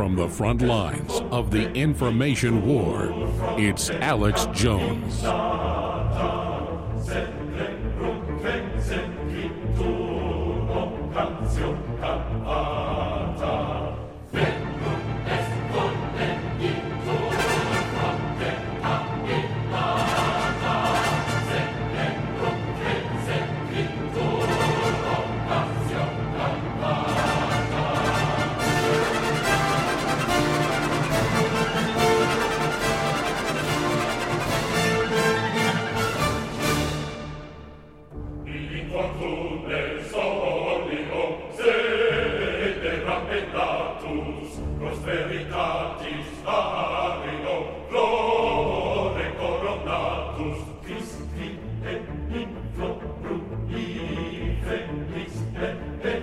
[0.00, 3.12] From the front lines of the information war,
[3.58, 5.22] it's Alex Jones.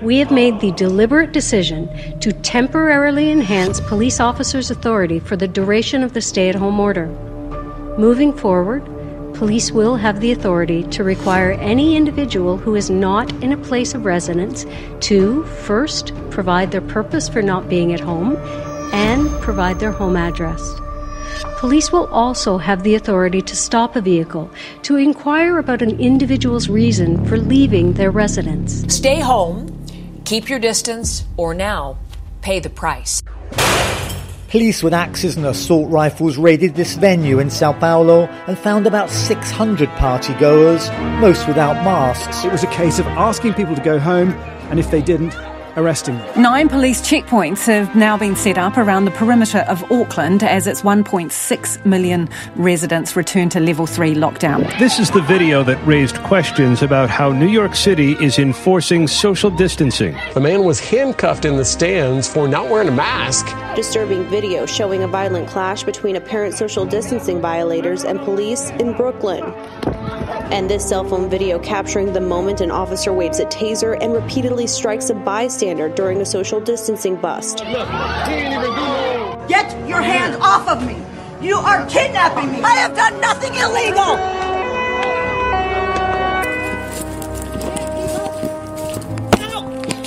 [0.07, 1.89] We have made the deliberate decision
[2.21, 7.07] to temporarily enhance police officers' authority for the duration of the stay at home order.
[7.97, 8.85] Moving forward,
[9.33, 13.93] police will have the authority to require any individual who is not in a place
[13.93, 14.65] of residence
[15.01, 18.37] to first provide their purpose for not being at home
[18.93, 20.61] and provide their home address.
[21.57, 24.49] Police will also have the authority to stop a vehicle
[24.83, 28.85] to inquire about an individual's reason for leaving their residence.
[28.87, 29.76] Stay home,
[30.27, 31.97] keep your distance, or now
[32.41, 33.21] pay the price.
[34.49, 39.09] Police with axes and assault rifles raided this venue in Sao Paulo and found about
[39.09, 40.89] 600 party goers,
[41.21, 42.43] most without masks.
[42.43, 44.31] It was a case of asking people to go home,
[44.69, 45.33] and if they didn't,
[45.77, 46.41] arresting them.
[46.41, 50.81] Nine police checkpoints have now been set up around the perimeter of Auckland as its
[50.81, 54.67] 1.6 million residents return to level 3 lockdown.
[54.79, 59.51] This is the video that raised questions about how New York City is enforcing social
[59.51, 60.17] distancing.
[60.33, 63.45] The man was handcuffed in the stands for not wearing a mask.
[63.75, 69.43] Disturbing video showing a violent clash between apparent social distancing violators and police in Brooklyn.
[70.49, 74.65] And this cell phone video capturing the moment an officer waves a taser and repeatedly
[74.65, 77.57] strikes a bystander during a social distancing bust.
[79.47, 80.97] Get your hands off of me!
[81.41, 82.61] You are kidnapping me!
[82.61, 84.46] I have done nothing illegal!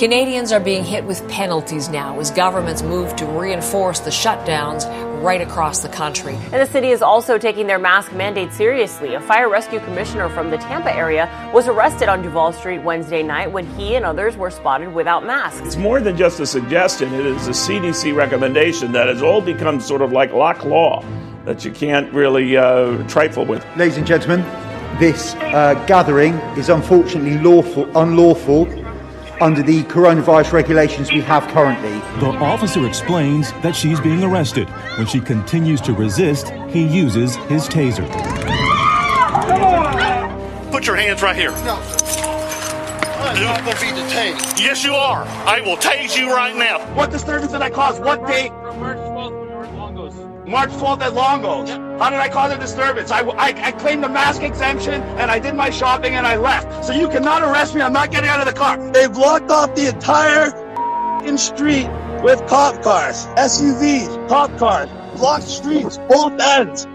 [0.01, 4.83] Canadians are being hit with penalties now as governments move to reinforce the shutdowns
[5.21, 6.33] right across the country.
[6.33, 9.13] And the city is also taking their mask mandate seriously.
[9.13, 13.51] A fire rescue commissioner from the Tampa area was arrested on Duval Street Wednesday night
[13.51, 15.61] when he and others were spotted without masks.
[15.67, 19.79] It's more than just a suggestion, it is a CDC recommendation that has all become
[19.79, 21.05] sort of like lock law
[21.45, 23.63] that you can't really uh, trifle with.
[23.77, 24.41] Ladies and gentlemen,
[24.97, 28.65] this uh, gathering is unfortunately lawful, unlawful
[29.41, 31.91] under the coronavirus regulations we have currently.
[32.19, 34.69] The officer explains that she's being arrested.
[34.97, 38.07] When she continues to resist, he uses his taser.
[40.71, 41.51] Put your hands right here.
[41.65, 41.81] No.
[43.23, 44.39] I'm not going to be detained.
[44.59, 45.23] Yes, you are.
[45.23, 46.79] I will tase you right now.
[46.95, 47.99] What disturbance did I cause?
[47.99, 48.51] What date?
[50.47, 51.90] March 12th at Longos.
[52.01, 53.11] How did I cause a disturbance?
[53.11, 56.83] I, I, I, claimed the mask exemption and I did my shopping and I left.
[56.83, 57.81] So you cannot arrest me.
[57.81, 58.91] I'm not getting out of the car.
[58.91, 60.49] They blocked off the entire
[61.37, 61.87] street
[62.23, 66.87] with cop cars, SUVs, cop cars, blocked streets, both ends.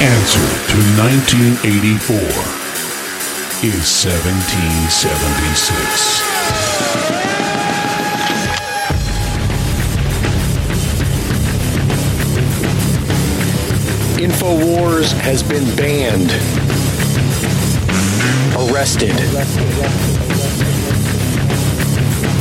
[0.00, 0.38] Answer
[0.70, 2.14] to 1984
[3.66, 6.22] is 1776.
[14.22, 16.30] InfoWars has been banned,
[18.70, 19.18] arrested,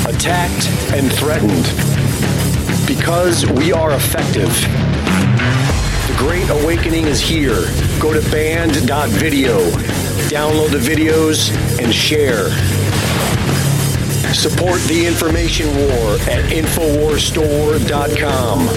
[0.06, 1.66] attacked, and threatened
[2.88, 4.54] because we are effective.
[6.18, 7.69] Great Awakening is here.
[8.00, 9.60] Go to banned.video,
[10.30, 12.50] download the videos, and share.
[14.34, 18.68] Support the information war at InfoWarsStore.com.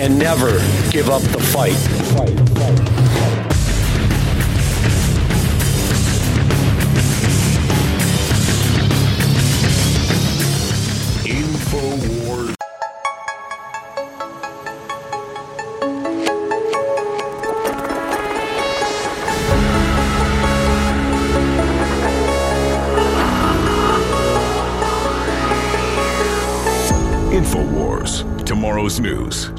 [0.00, 0.58] And never
[0.90, 1.72] give up the fight.
[1.72, 2.97] InfoWars.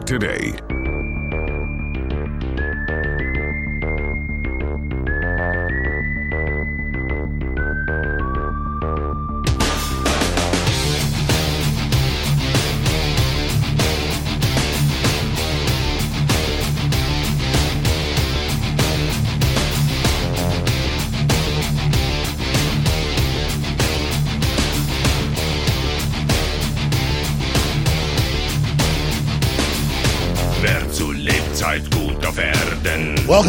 [0.09, 0.68] Today.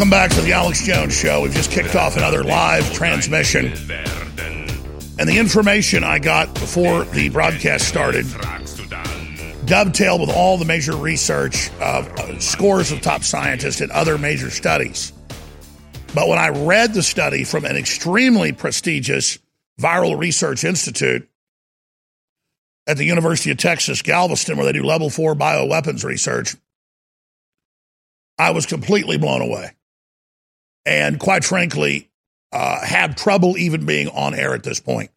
[0.01, 1.41] Welcome back to the Alex Jones Show.
[1.41, 3.67] We've just kicked off another live transmission.
[3.67, 8.25] And the information I got before the broadcast started
[9.67, 14.49] dovetailed with all the major research of uh, scores of top scientists and other major
[14.49, 15.13] studies.
[16.15, 19.37] But when I read the study from an extremely prestigious
[19.79, 21.29] viral research institute
[22.87, 26.55] at the University of Texas, Galveston, where they do level four bioweapons research,
[28.39, 29.73] I was completely blown away.
[30.85, 32.09] And quite frankly,
[32.51, 35.11] uh, have trouble even being on air at this point.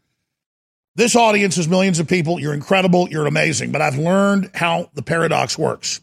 [0.96, 2.38] This audience is millions of people.
[2.38, 3.08] You're incredible.
[3.08, 3.72] You're amazing.
[3.72, 6.00] But I've learned how the paradox works.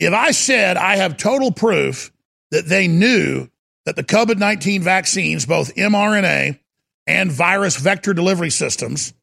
[0.00, 2.10] If I said I have total proof
[2.50, 3.48] that they knew
[3.84, 6.58] that the COVID 19 vaccines, both mRNA
[7.06, 9.14] and virus vector delivery systems,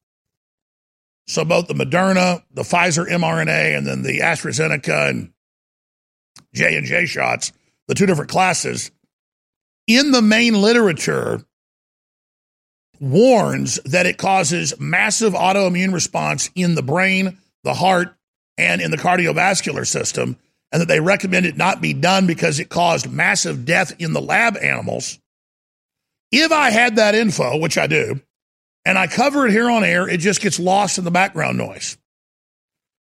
[1.28, 5.34] so both the Moderna, the Pfizer mRNA, and then the AstraZeneca and
[6.54, 7.52] J and J shots,
[7.88, 8.92] the two different classes,
[9.88, 11.44] in the main literature
[13.00, 18.16] warns that it causes massive autoimmune response in the brain, the heart,
[18.58, 20.38] and in the cardiovascular system,
[20.72, 24.22] and that they recommend it not be done because it caused massive death in the
[24.22, 25.20] lab animals.
[26.32, 28.20] If I had that info, which I do,
[28.84, 31.98] and I cover it here on air, it just gets lost in the background noise.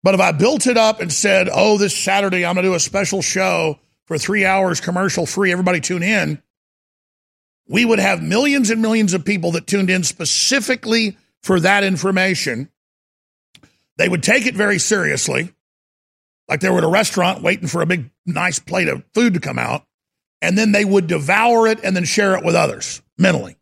[0.04, 2.76] But if I built it up and said, oh, this Saturday I'm going to do
[2.76, 6.42] a special show for three hours commercial free, everybody tune in,
[7.72, 12.70] we would have millions and millions of people that tuned in specifically for that information.
[13.98, 15.54] They would take it very seriously,
[16.50, 19.40] like they were at a restaurant waiting for a big, nice plate of food to
[19.40, 19.86] come out,
[20.42, 23.56] and then they would devour it and then share it with others mentally.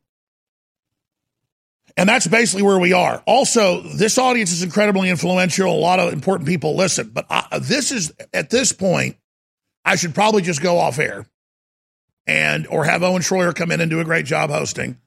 [1.95, 3.21] And that's basically where we are.
[3.27, 5.71] Also, this audience is incredibly influential.
[5.71, 7.12] A lot of important people listen.
[7.13, 9.17] But I, this is, at this point,
[9.85, 11.27] I should probably just go off air
[12.29, 14.99] and, or have Owen Schroyer come in and do a great job hosting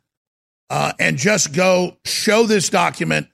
[0.68, 3.28] uh, and just go show this document,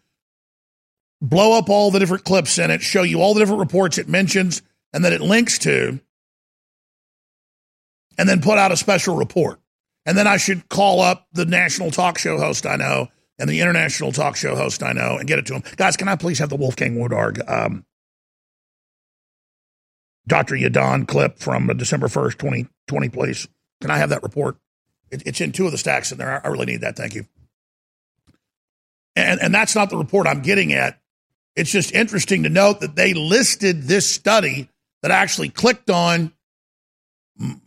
[1.23, 4.07] blow up all the different clips in it, show you all the different reports it
[4.07, 4.61] mentions
[4.93, 5.99] and that it links to,
[8.19, 9.59] and then put out a special report.
[10.05, 13.09] And then I should call up the national talk show host I know
[13.39, 15.63] and the international talk show host I know and get it to him.
[15.77, 17.87] Guys, can I please have the Wolfgang Wodarg um,
[20.27, 20.57] Dr.
[20.57, 23.49] Yeadon clip from December 1st, 2020, please?
[23.81, 24.57] Can I have that report?
[25.11, 26.45] It, it's in two of the stacks in there.
[26.45, 26.97] I, I really need that.
[26.97, 27.27] Thank you.
[29.17, 31.01] And, and that's not the report I'm getting at.
[31.57, 34.69] It's just interesting to note that they listed this study
[35.03, 36.33] that I actually clicked on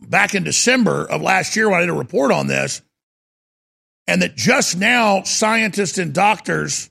[0.00, 2.82] back in December of last year when I did a report on this
[4.06, 6.90] and that just now scientists and doctors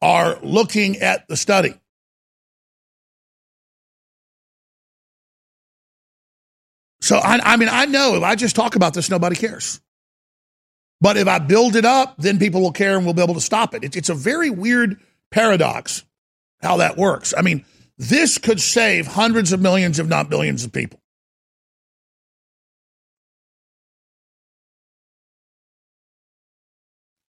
[0.00, 1.74] are looking at the study.
[7.04, 9.78] So, I, I, mean, I know if I just talk about this, nobody cares.
[11.02, 13.42] But if I build it up, then people will care and we'll be able to
[13.42, 13.94] stop it.
[13.94, 14.98] it's a very weird
[15.30, 16.02] paradox
[16.62, 17.34] how that works.
[17.36, 17.66] I mean,
[17.98, 20.98] this could save hundreds of millions, if not billions, of people.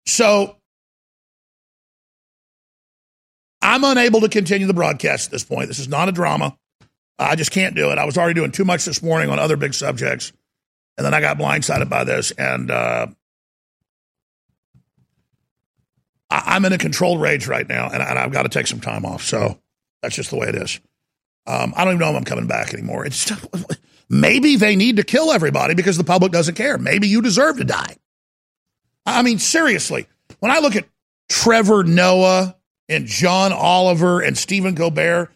[0.07, 0.59] So
[3.61, 5.67] I'm unable to continue the broadcast at this point.
[5.67, 6.57] This is not a drama.
[7.19, 7.99] I just can't do it.
[7.99, 10.33] I was already doing too much this morning on other big subjects.
[10.99, 12.31] And then I got blindsided by this.
[12.33, 13.07] And uh,
[16.31, 17.89] I- am in a controlled rage right now.
[17.89, 19.23] And, I- have got to take some time off.
[19.23, 19.59] So
[20.03, 20.81] that's just the way it is.
[21.47, 23.07] Um, I don't even know if I'm coming back anymore.
[23.07, 23.47] It's just,
[24.11, 26.77] maybe they need to kill everybody because the public doesn't care.
[26.77, 27.97] Maybe you deserve to die.
[29.07, 30.07] I mean, seriously,
[30.41, 30.87] when I look at
[31.29, 32.57] Trevor Noah
[32.89, 35.31] and John Oliver and Stephen Colbert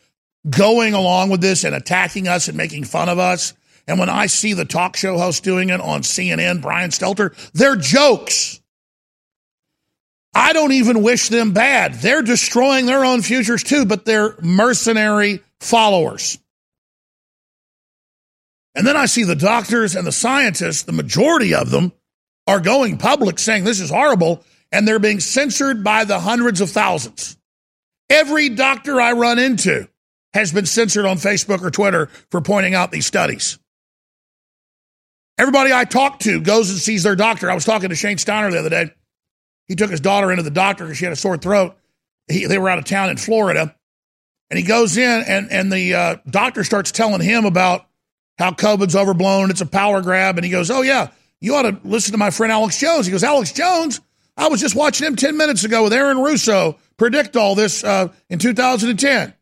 [0.49, 3.55] going along with this and attacking us and making fun of us,
[3.87, 7.77] and when I see the talk show host doing it on CNN, Brian Stelter, they're
[7.77, 8.61] jokes.
[10.33, 11.95] I don't even wish them bad.
[11.95, 16.39] They're destroying their own futures too, but they're mercenary followers.
[18.77, 21.93] And then I see the doctors and the scientists, the majority of them,
[22.47, 26.71] are going public saying this is horrible and they're being censored by the hundreds of
[26.71, 27.37] thousands.
[28.09, 29.89] Every doctor I run into
[30.33, 33.59] has been censored on Facebook or Twitter for pointing out these studies.
[35.39, 37.51] Everybody I talk to goes and sees their doctor.
[37.51, 38.91] I was talking to Shane Steiner the other day.
[39.67, 41.77] He took his daughter into the doctor because she had a sore throat.
[42.29, 43.75] He, they were out of town in Florida.
[44.51, 47.87] And he goes in, and, and the uh, doctor starts telling him about
[48.37, 49.51] how COVID's overblown.
[49.51, 50.37] It's a power grab.
[50.37, 51.09] And he goes, Oh, yeah,
[51.41, 53.07] you ought to listen to my friend Alex Jones.
[53.07, 54.01] He goes, Alex Jones?
[54.37, 58.09] I was just watching him 10 minutes ago with Aaron Russo predict all this uh,
[58.29, 59.35] in 2010.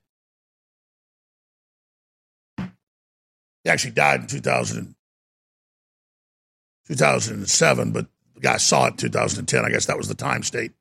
[3.65, 4.95] He actually died in 2000,
[6.87, 9.65] 2007, but the guy saw it in 2010.
[9.65, 10.73] I guess that was the time state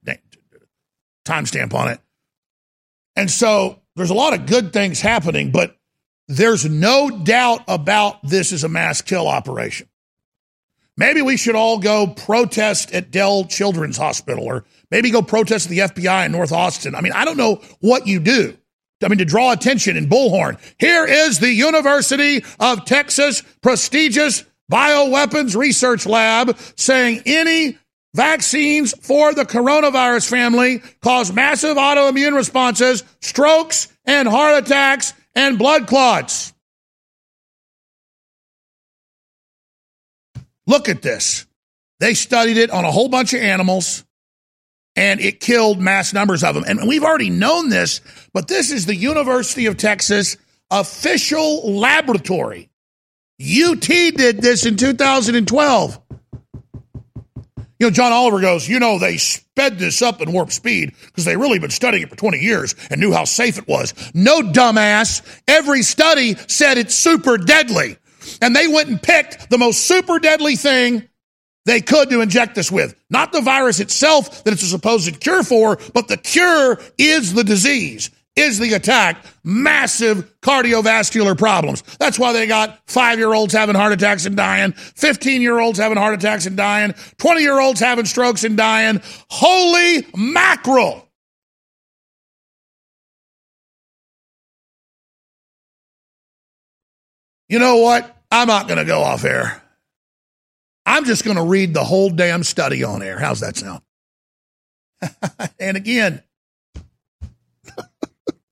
[1.25, 1.99] timestamp on it.
[3.15, 5.75] And so there's a lot of good things happening, but
[6.27, 9.87] there's no doubt about this is a mass kill operation.
[10.95, 15.69] Maybe we should all go protest at Dell Children's Hospital or maybe go protest at
[15.69, 16.95] the FBI in North Austin.
[16.95, 18.57] I mean, I don't know what you do.
[19.03, 20.59] I mean, to draw attention in Bullhorn.
[20.79, 27.77] Here is the University of Texas prestigious bioweapons research lab saying any
[28.15, 35.85] vaccines for the coronavirus family cause massive autoimmune responses, strokes, and heart attacks and blood
[35.87, 36.53] clots.
[40.65, 41.45] Look at this.
[41.99, 44.03] They studied it on a whole bunch of animals
[44.97, 46.65] and it killed mass numbers of them.
[46.67, 48.01] And we've already known this,
[48.33, 50.35] but this is the University of Texas
[50.71, 52.69] official laboratory.
[53.39, 56.01] UT did this in 2012.
[57.79, 61.25] You know, John Oliver goes, you know, they sped this up in warp speed because
[61.25, 63.93] they really been studying it for 20 years and knew how safe it was.
[64.15, 65.21] No, dumbass.
[65.47, 67.97] Every study said it's super deadly
[68.41, 71.06] and they went and picked the most super deadly thing
[71.67, 72.95] they could to inject this with.
[73.09, 77.43] Not the virus itself that it's a supposed cure for, but the cure is the
[77.43, 79.23] disease, is the attack.
[79.43, 81.83] Massive cardiovascular problems.
[81.99, 85.77] That's why they got five year olds having heart attacks and dying, 15 year olds
[85.77, 89.01] having heart attacks and dying, 20 year olds having strokes and dying.
[89.29, 91.05] Holy mackerel.
[97.49, 98.15] You know what?
[98.31, 99.61] I'm not going to go off air.
[100.87, 103.19] I'm just going to read the whole damn study on air.
[103.19, 103.81] How's that sound?
[105.59, 106.23] and again,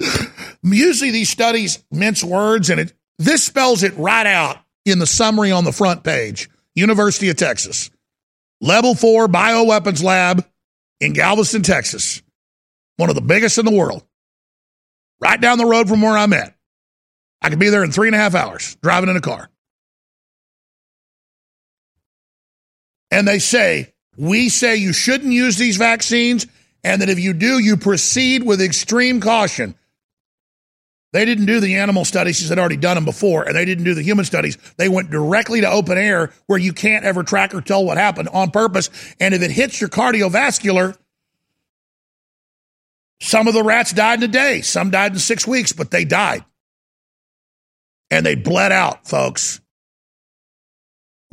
[0.61, 5.53] usually these studies mince words, and it this spells it right out in the summary
[5.53, 6.49] on the front page.
[6.75, 7.89] University of Texas,
[8.59, 10.45] Level Four Bioweapons Lab
[10.99, 12.21] in Galveston, Texas,
[12.97, 14.03] one of the biggest in the world,
[15.21, 16.53] right down the road from where I'm at.
[17.41, 19.49] I could be there in three and a half hours driving in a car.
[23.15, 26.47] And they say, we say you shouldn't use these vaccines,
[26.83, 29.73] and that if you do, you proceed with extreme caution.
[31.13, 33.93] They didn't do the animal studies they'd already done them before, and they didn't do
[33.93, 34.57] the human studies.
[34.75, 38.27] They went directly to open air where you can't ever track or tell what happened
[38.33, 38.89] on purpose.
[39.17, 40.97] And if it hits your cardiovascular,
[43.21, 46.03] some of the rats died in a day, some died in six weeks, but they
[46.03, 46.43] died.
[48.11, 49.61] And they bled out, folks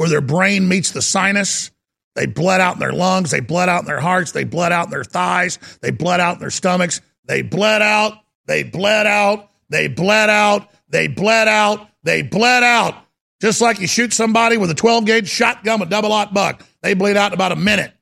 [0.02, 1.70] where their brain meets the sinus.
[2.14, 3.30] They bled out in their lungs.
[3.30, 4.32] They bled out in their hearts.
[4.32, 5.58] They bled out in their thighs.
[5.80, 7.00] They bled out in their stomachs.
[7.24, 8.18] They bled out.
[8.46, 9.48] They bled out.
[9.68, 10.70] They bled out.
[10.88, 11.88] They bled out.
[12.02, 12.94] They bled out.
[13.40, 16.64] Just like you shoot somebody with a 12 gauge shotgun with double aught buck.
[16.82, 17.92] They bleed out in about a minute.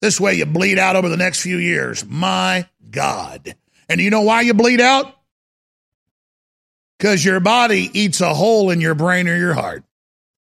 [0.00, 2.04] This way you bleed out over the next few years.
[2.06, 3.54] My God.
[3.88, 5.14] And you know why you bleed out?
[6.98, 9.84] Because your body eats a hole in your brain or your heart.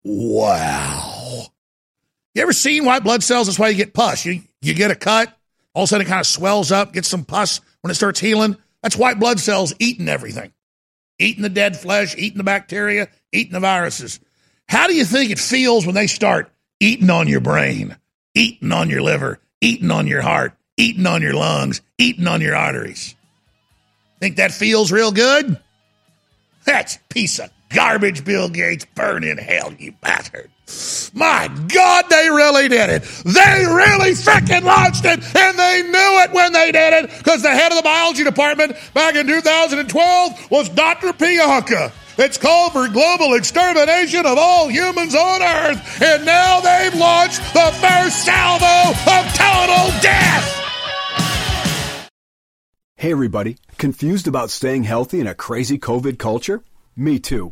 [0.03, 1.12] Wow.
[2.33, 3.47] You ever seen white blood cells?
[3.47, 4.25] That's why you get pus.
[4.25, 5.35] You, you get a cut,
[5.73, 8.19] all of a sudden it kind of swells up, gets some pus when it starts
[8.19, 8.57] healing.
[8.81, 10.51] That's white blood cells eating everything,
[11.19, 14.19] eating the dead flesh, eating the bacteria, eating the viruses.
[14.67, 17.97] How do you think it feels when they start eating on your brain,
[18.33, 22.55] eating on your liver, eating on your heart, eating on your lungs, eating on your
[22.55, 23.15] arteries?
[24.19, 25.59] Think that feels real good?
[26.65, 28.85] That's piece of garbage, Bill Gates.
[28.95, 30.49] Burn in hell, you bastard.
[31.13, 33.03] My God, they really did it.
[33.24, 37.51] They really freaking launched it, and they knew it when they did it because the
[37.51, 41.13] head of the biology department back in 2012 was Dr.
[41.13, 41.91] Pianka.
[42.17, 47.72] It's called for global extermination of all humans on Earth, and now they've launched the
[47.82, 50.60] first salvo of total death.
[52.96, 53.58] Hey, everybody.
[53.77, 56.62] Confused about staying healthy in a crazy COVID culture?
[56.96, 57.51] Me too.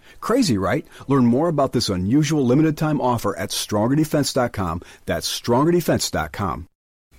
[0.19, 0.85] Crazy, right?
[1.07, 4.81] Learn more about this unusual limited time offer at strongerdefense.com.
[5.05, 6.67] That's strongerdefense.com.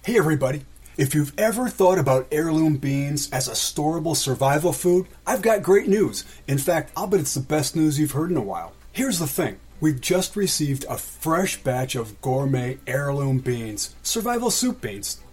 [0.04, 0.64] Hey, everybody.
[0.98, 5.88] If you've ever thought about heirloom beans as a storable survival food, I've got great
[5.88, 6.24] news.
[6.46, 8.74] In fact, I'll bet it's the best news you've heard in a while.
[8.92, 9.58] Here's the thing.
[9.80, 15.18] We've just received a fresh batch of gourmet heirloom beans, survival soup beans.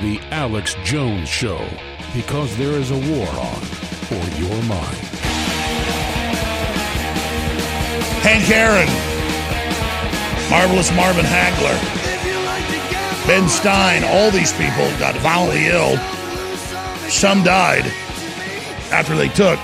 [0.00, 1.58] The Alex Jones Show,
[2.14, 3.60] because there is a war on
[4.06, 4.96] for your mind.
[8.22, 8.88] Hank Aaron,
[10.50, 11.76] Marvelous Marvin Hagler,
[13.26, 15.96] Ben Stein, all these people got violently ill.
[17.10, 17.86] Some died
[18.92, 19.58] after they took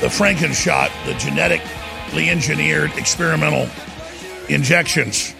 [0.00, 3.68] the Frankenshot, the genetically engineered experimental
[4.48, 5.35] injections.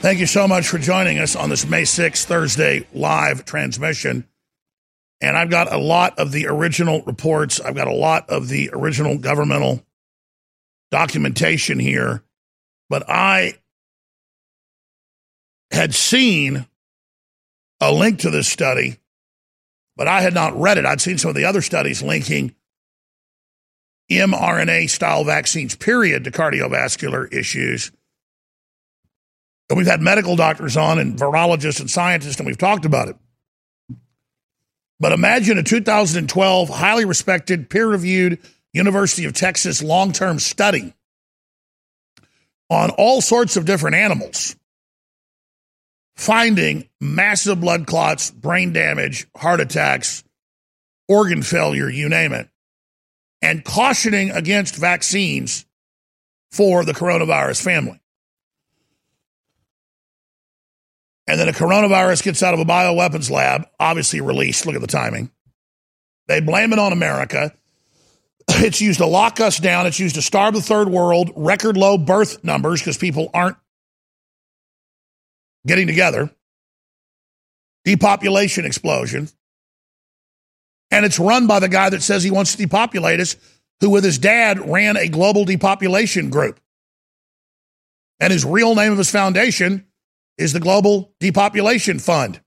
[0.00, 4.26] Thank you so much for joining us on this May 6th, Thursday live transmission.
[5.20, 8.70] And I've got a lot of the original reports, I've got a lot of the
[8.72, 9.84] original governmental
[10.90, 12.22] documentation here,
[12.88, 13.58] but I
[15.70, 16.66] had seen
[17.78, 18.96] a link to this study,
[19.96, 20.86] but I had not read it.
[20.86, 22.54] I'd seen some of the other studies linking
[24.10, 27.92] mRNA style vaccines, period, to cardiovascular issues.
[29.74, 33.16] We've had medical doctors on and virologists and scientists, and we've talked about it.
[34.98, 38.38] But imagine a 2012 highly respected, peer reviewed
[38.72, 40.92] University of Texas long term study
[42.68, 44.56] on all sorts of different animals,
[46.16, 50.22] finding massive blood clots, brain damage, heart attacks,
[51.08, 52.48] organ failure, you name it,
[53.40, 55.64] and cautioning against vaccines
[56.50, 57.99] for the coronavirus family.
[61.30, 64.66] And then a coronavirus gets out of a bioweapons lab, obviously released.
[64.66, 65.30] Look at the timing.
[66.26, 67.54] They blame it on America.
[68.52, 69.86] It's used to lock us down.
[69.86, 73.56] It's used to starve the third world, record low birth numbers because people aren't
[75.64, 76.30] getting together,
[77.84, 79.28] depopulation explosion.
[80.90, 83.36] And it's run by the guy that says he wants to depopulate us,
[83.78, 86.58] who with his dad ran a global depopulation group.
[88.18, 89.86] And his real name of his foundation
[90.40, 92.40] is the Global Depopulation Fund.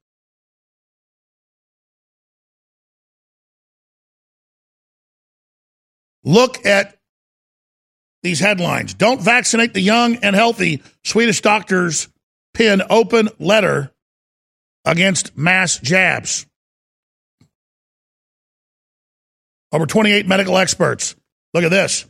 [6.24, 6.98] Look at
[8.24, 8.94] these headlines.
[8.94, 10.82] Don't vaccinate the young and healthy.
[11.04, 12.08] Swedish doctors
[12.54, 13.92] pin open letter
[14.86, 16.46] against mass jabs.
[19.72, 21.16] Over 28 medical experts.
[21.54, 22.06] Look at this.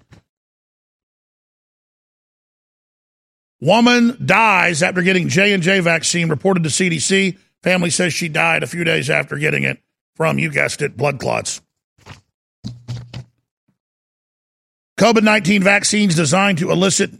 [3.63, 7.37] Woman dies after getting J&J vaccine reported to CDC.
[7.61, 9.79] Family says she died a few days after getting it
[10.17, 11.61] from, you guessed it, blood clots.
[14.99, 17.11] COVID 19 vaccines designed to elicit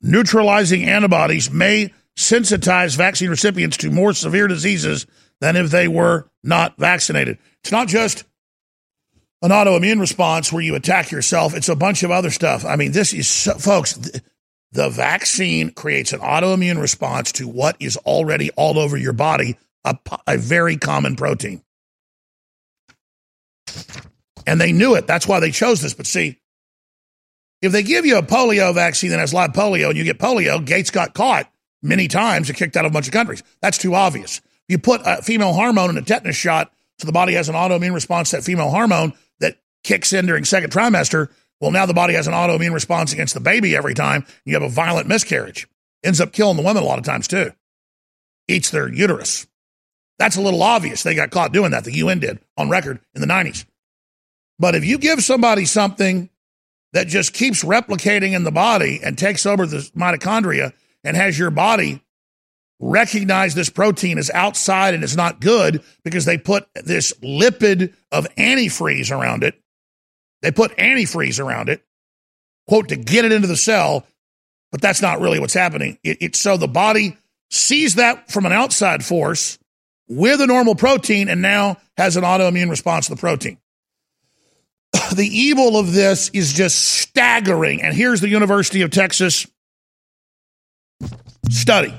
[0.00, 5.06] neutralizing antibodies may sensitize vaccine recipients to more severe diseases
[5.42, 7.36] than if they were not vaccinated.
[7.60, 8.24] It's not just
[9.42, 12.64] an autoimmune response where you attack yourself, it's a bunch of other stuff.
[12.64, 13.98] I mean, this is, so, folks,
[14.72, 19.96] the vaccine creates an autoimmune response to what is already all over your body a,
[20.26, 21.62] a very common protein.
[24.46, 25.06] And they knew it.
[25.06, 25.94] That's why they chose this.
[25.94, 26.38] But see,
[27.60, 30.64] if they give you a polio vaccine that has live polio and you get polio,
[30.64, 31.50] Gates got caught
[31.82, 33.42] many times and kicked out of a bunch of countries.
[33.60, 34.40] That's too obvious.
[34.68, 37.94] You put a female hormone in a tetanus shot so the body has an autoimmune
[37.94, 41.28] response to that female hormone that kicks in during second trimester.
[41.60, 44.24] Well, now the body has an autoimmune response against the baby every time.
[44.44, 45.66] You have a violent miscarriage.
[46.04, 47.50] Ends up killing the women a lot of times too.
[48.46, 49.46] Eats their uterus.
[50.18, 51.02] That's a little obvious.
[51.02, 51.84] They got caught doing that.
[51.84, 53.64] The UN did on record in the 90s.
[54.58, 56.30] But if you give somebody something
[56.92, 60.72] that just keeps replicating in the body and takes over the mitochondria
[61.04, 62.02] and has your body
[62.80, 68.26] recognize this protein as outside and it's not good because they put this lipid of
[68.36, 69.60] antifreeze around it.
[70.42, 71.82] They put antifreeze around it,
[72.68, 74.06] quote, to get it into the cell,
[74.70, 75.98] but that's not really what's happening.
[76.04, 77.16] It, it's so the body
[77.50, 79.58] sees that from an outside force
[80.08, 83.58] with a normal protein and now has an autoimmune response to the protein.
[85.14, 87.82] The evil of this is just staggering.
[87.82, 89.46] And here's the University of Texas
[91.50, 91.94] study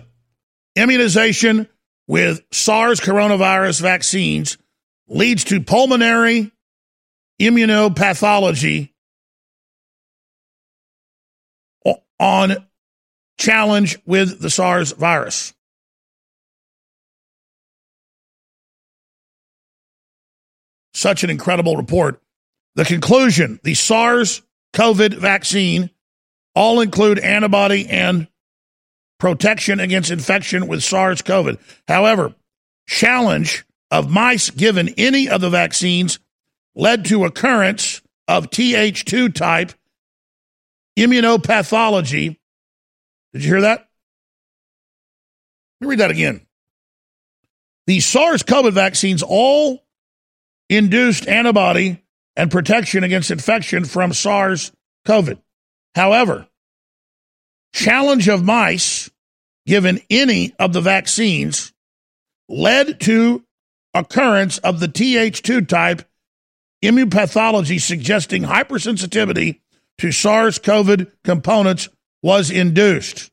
[0.75, 1.67] immunization
[2.07, 4.57] with SARS coronavirus vaccines
[5.07, 6.51] leads to pulmonary
[7.39, 8.91] immunopathology
[12.19, 12.67] on
[13.37, 15.53] challenge with the SARS virus.
[20.93, 22.21] Such an incredible report.
[22.75, 24.41] The conclusion the SARS
[24.75, 25.89] COVID vaccine
[26.55, 28.27] all include antibody and
[29.17, 31.57] protection against infection with SARS COVID.
[31.87, 32.35] However,
[32.87, 36.19] challenge of mice given any of the vaccines
[36.79, 39.73] led to occurrence of Th2 type
[40.97, 42.37] immunopathology.
[43.33, 43.89] Did you hear that?
[45.79, 46.45] Let me read that again.
[47.85, 49.83] The SARS CoV vaccines all
[50.69, 52.01] induced antibody
[52.37, 54.71] and protection against infection from SARS
[55.05, 55.37] CoV.
[55.95, 56.47] However,
[57.73, 59.09] challenge of mice
[59.65, 61.73] given any of the vaccines
[62.47, 63.43] led to
[63.93, 66.08] occurrence of the Th2 type
[66.83, 69.59] immunopathology suggesting hypersensitivity
[69.97, 71.89] to SARS CoV components
[72.23, 73.31] was induced.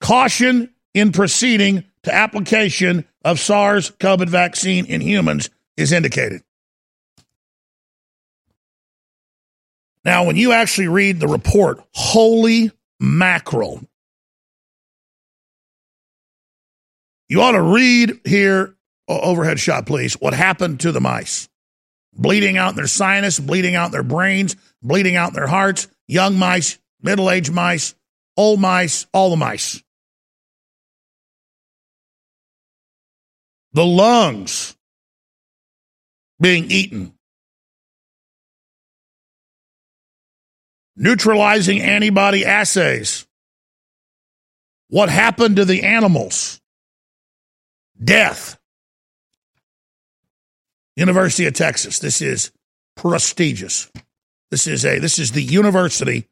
[0.00, 6.42] Caution in proceeding to application of SARS CoV vaccine in humans is indicated.
[10.04, 12.70] Now, when you actually read the report, holy
[13.00, 13.82] mackerel.
[17.28, 18.75] You ought to read here,
[19.08, 21.48] overhead shot, please, what happened to the mice.
[22.12, 26.78] Bleeding out in their sinus, bleeding out their brains, bleeding out their hearts, young mice,
[27.02, 27.94] middle aged mice,
[28.36, 29.82] old mice, all the mice.
[33.72, 34.74] The lungs
[36.40, 37.16] being eaten.
[40.96, 43.26] neutralizing antibody assays.
[44.88, 46.60] What happened to the animals?
[48.02, 48.58] Death.
[50.96, 51.98] University of Texas.
[51.98, 52.50] This is
[52.96, 53.90] prestigious.
[54.50, 56.28] This is a this is the university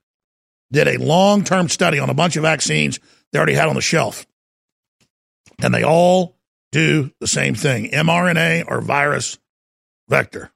[0.73, 2.99] did a long-term study on a bunch of vaccines
[3.33, 4.27] they already had on the shelf.
[5.63, 6.37] And they all
[6.73, 9.39] do the same thing, mRNA or virus
[10.09, 10.51] vector.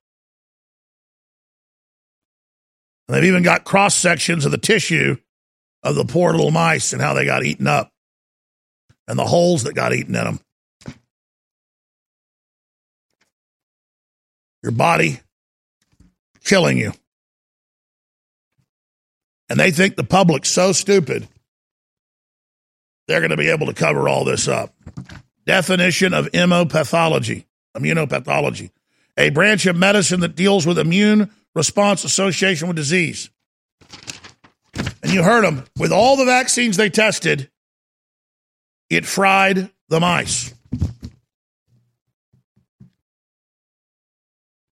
[3.06, 5.16] And they've even got cross sections of the tissue
[5.82, 7.92] of the poor little mice and how they got eaten up
[9.06, 10.40] and the holes that got eaten in them.
[14.62, 15.20] Your body
[16.44, 16.92] killing you.
[19.48, 21.26] And they think the public's so stupid,
[23.06, 24.74] they're going to be able to cover all this up.
[25.46, 28.70] Definition of immunopathology, immunopathology,
[29.16, 33.30] a branch of medicine that deals with immune response association with disease.
[35.02, 37.50] And you heard them with all the vaccines they tested,
[38.90, 40.52] it fried the mice.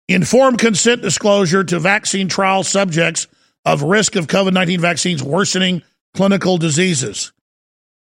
[0.09, 3.27] Informed consent disclosure to vaccine trial subjects
[3.65, 5.83] of risk of COVID 19 vaccines worsening
[6.15, 7.33] clinical diseases.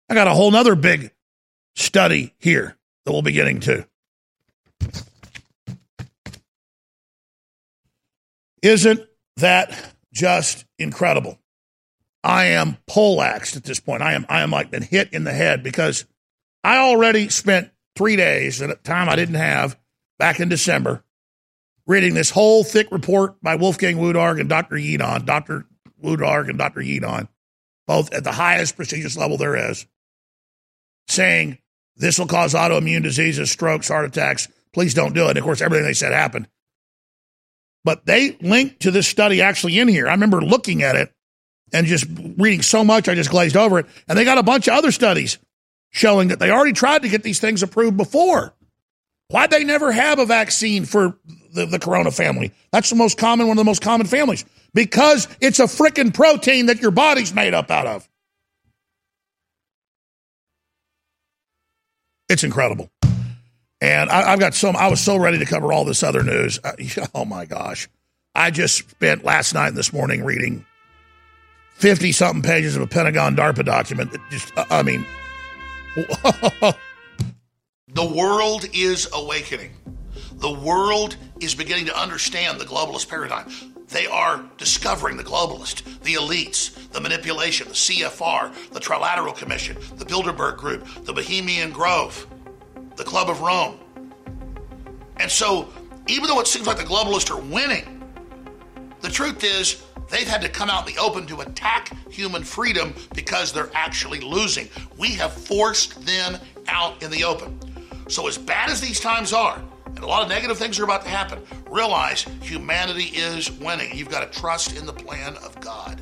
[0.09, 1.13] I got a whole nother big
[1.75, 3.87] study here that we'll be getting to.
[8.63, 9.01] Isn't
[9.37, 11.39] that just incredible?
[12.23, 14.03] I am poleaxed at this point.
[14.03, 16.05] I am I am like been hit in the head because
[16.63, 19.79] I already spent three days at a time I didn't have
[20.19, 21.05] back in December
[21.87, 24.77] reading this whole thick report by Wolfgang Wodarg and Dr.
[24.77, 25.67] Yeadon, Dr.
[26.03, 26.81] Wodarg and Dr.
[26.81, 27.29] Yeadon,
[27.87, 29.87] both at the highest prestigious level there is,
[31.09, 31.59] saying
[31.97, 34.49] This will cause autoimmune diseases, strokes, heart attacks.
[34.73, 35.31] Please don't do it.
[35.31, 36.49] And of course, everything they said happened.
[37.85, 40.09] But they linked to this study actually in here.
[40.09, 41.13] I remember looking at it
[41.73, 43.87] and just reading so much, I just glazed over it.
[44.09, 45.39] And they got a bunch of other studies
[45.91, 48.55] showing that they already tried to get these things approved before.
[49.29, 51.19] Why'd they never have a vaccine for
[51.57, 52.53] the, the corona family?
[52.71, 54.45] That's the most common, one of the most common families.
[54.75, 58.09] Because it's a freaking protein that your body's made up out of.
[62.29, 62.91] It's incredible.
[63.81, 66.59] And I, have got so I was so ready to cover all this other news.
[66.63, 66.73] Uh,
[67.15, 67.89] oh my gosh.
[68.35, 70.65] I just spent last night and this morning reading
[71.77, 75.07] 50 something pages of a Pentagon DARPA document that just, I mean,
[77.89, 79.73] the world is awakening.
[80.37, 83.51] The world is beginning to understand the globalist paradigm.
[83.89, 90.05] They are discovering the globalist, the elites, the manipulation, the CFR, the Trilateral Commission, the
[90.05, 92.27] Bilderberg Group, the Bohemian Grove,
[92.97, 93.79] the Club of Rome.
[95.19, 95.69] And so,
[96.07, 98.03] even though it seems like the globalists are winning,
[99.01, 102.95] the truth is they've had to come out in the open to attack human freedom
[103.15, 104.69] because they're actually losing.
[104.99, 106.37] We have forced them
[106.69, 107.59] out in the open.
[108.09, 109.63] So, as bad as these times are,
[109.97, 113.97] and a lot of negative things are about to happen, realize humanity is winning.
[113.97, 116.01] You've got to trust in the plan of God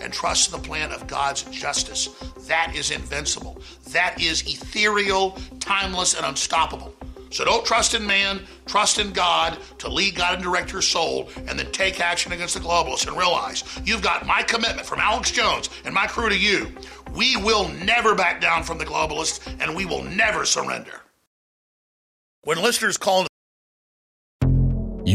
[0.00, 2.08] and trust in the plan of God's justice.
[2.46, 3.62] That is invincible.
[3.92, 6.94] That is ethereal, timeless, and unstoppable.
[7.30, 11.30] So don't trust in man, trust in God to lead God and direct your soul,
[11.46, 15.30] and then take action against the globalists and realize you've got my commitment from Alex
[15.30, 16.68] Jones and my crew to you.
[17.14, 21.00] We will never back down from the globalists, and we will never surrender.
[22.42, 23.26] When listeners call.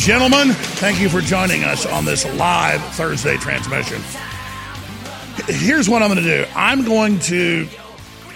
[0.00, 4.00] Gentlemen, thank you for joining us on this live Thursday transmission.
[5.46, 7.68] Here's what I'm going to do I'm going to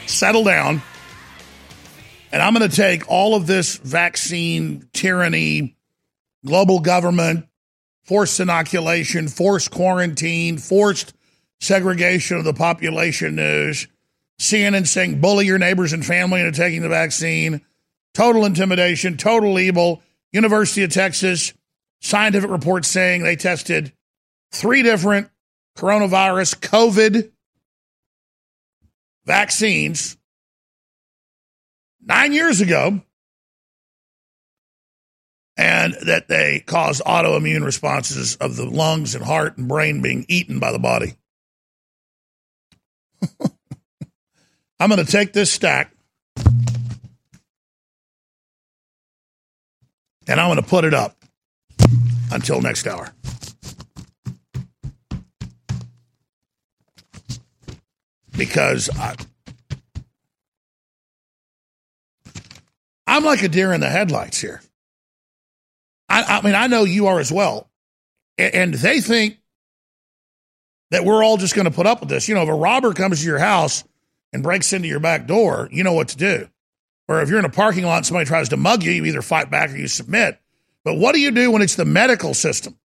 [0.07, 0.83] settle down
[2.31, 5.75] and I'm going to take all of this vaccine tyranny,
[6.45, 7.47] global government,
[8.03, 11.15] forced inoculation, forced quarantine, forced
[11.61, 13.89] segregation of the population news,
[14.39, 17.63] CNN saying bully your neighbors and family into taking the vaccine,
[18.13, 20.03] total intimidation, total evil
[20.35, 21.55] University of Texas
[22.01, 23.93] scientific report saying they tested
[24.51, 25.31] three different
[25.79, 27.31] coronavirus COVID
[29.25, 30.17] vaccines
[32.05, 33.01] nine years ago
[35.57, 40.59] and that they cause autoimmune responses of the lungs and heart and brain being eaten
[40.59, 41.15] by the body.
[44.81, 45.94] I'm going to take this stack
[50.27, 51.17] and I'm going to put it up
[52.33, 53.13] until next hour.
[58.37, 59.15] Because I,
[63.07, 64.61] I'm like a deer in the headlights here.
[66.09, 67.71] I, I mean, I know you are as well.
[68.37, 69.39] And they think
[70.91, 72.29] that we're all just going to put up with this.
[72.29, 73.85] You know, if a robber comes to your house
[74.33, 76.49] and breaks into your back door, you know what to do.
[77.09, 79.23] Or if you're in a parking lot and somebody tries to mug you, you either
[79.23, 80.39] fight back or you submit.
[80.85, 82.79] But what do you do when it's the medical system?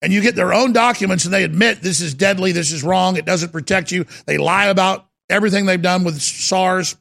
[0.00, 3.16] And you get their own documents and they admit this is deadly, this is wrong,
[3.16, 4.04] it doesn't protect you.
[4.26, 6.96] They lie about everything they've done with SARS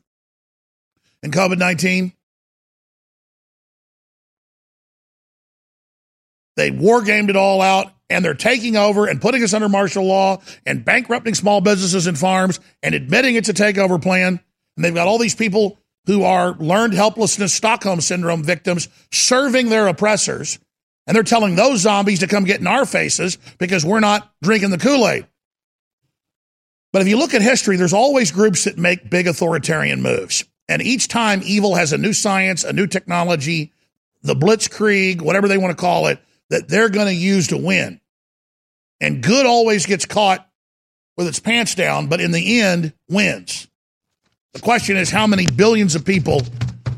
[1.23, 2.13] and COVID 19.
[6.57, 10.05] They war gamed it all out and they're taking over and putting us under martial
[10.05, 14.41] law and bankrupting small businesses and farms and admitting it's a takeover plan.
[14.75, 19.87] And they've got all these people who are learned helplessness Stockholm syndrome victims serving their
[19.87, 20.59] oppressors.
[21.07, 24.69] And they're telling those zombies to come get in our faces because we're not drinking
[24.69, 25.27] the Kool Aid.
[26.93, 30.43] But if you look at history, there's always groups that make big authoritarian moves.
[30.67, 33.73] And each time evil has a new science, a new technology,
[34.21, 37.99] the blitzkrieg, whatever they want to call it, that they're going to use to win.
[38.99, 40.47] And good always gets caught
[41.17, 43.67] with its pants down, but in the end, wins.
[44.53, 46.41] The question is how many billions of people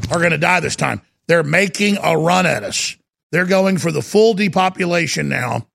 [0.10, 1.02] are going to die this time?
[1.28, 2.98] They're making a run at us.
[3.32, 5.68] They're going for the full depopulation now.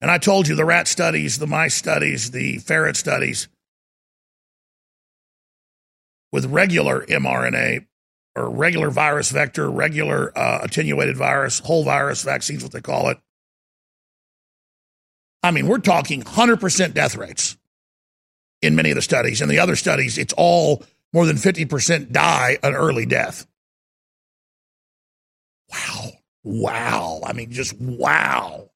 [0.00, 3.48] And I told you the rat studies, the mice studies, the ferret studies
[6.30, 7.86] with regular mRNA
[8.36, 13.18] or regular virus vector, regular uh, attenuated virus, whole virus vaccines, what they call it.
[15.42, 17.56] I mean, we're talking 100% death rates
[18.64, 19.40] in many of the studies.
[19.40, 23.46] In the other studies, it's all more than 50% die an early death.
[25.70, 26.10] Wow.
[26.42, 27.20] Wow.
[27.24, 28.70] I mean, just wow.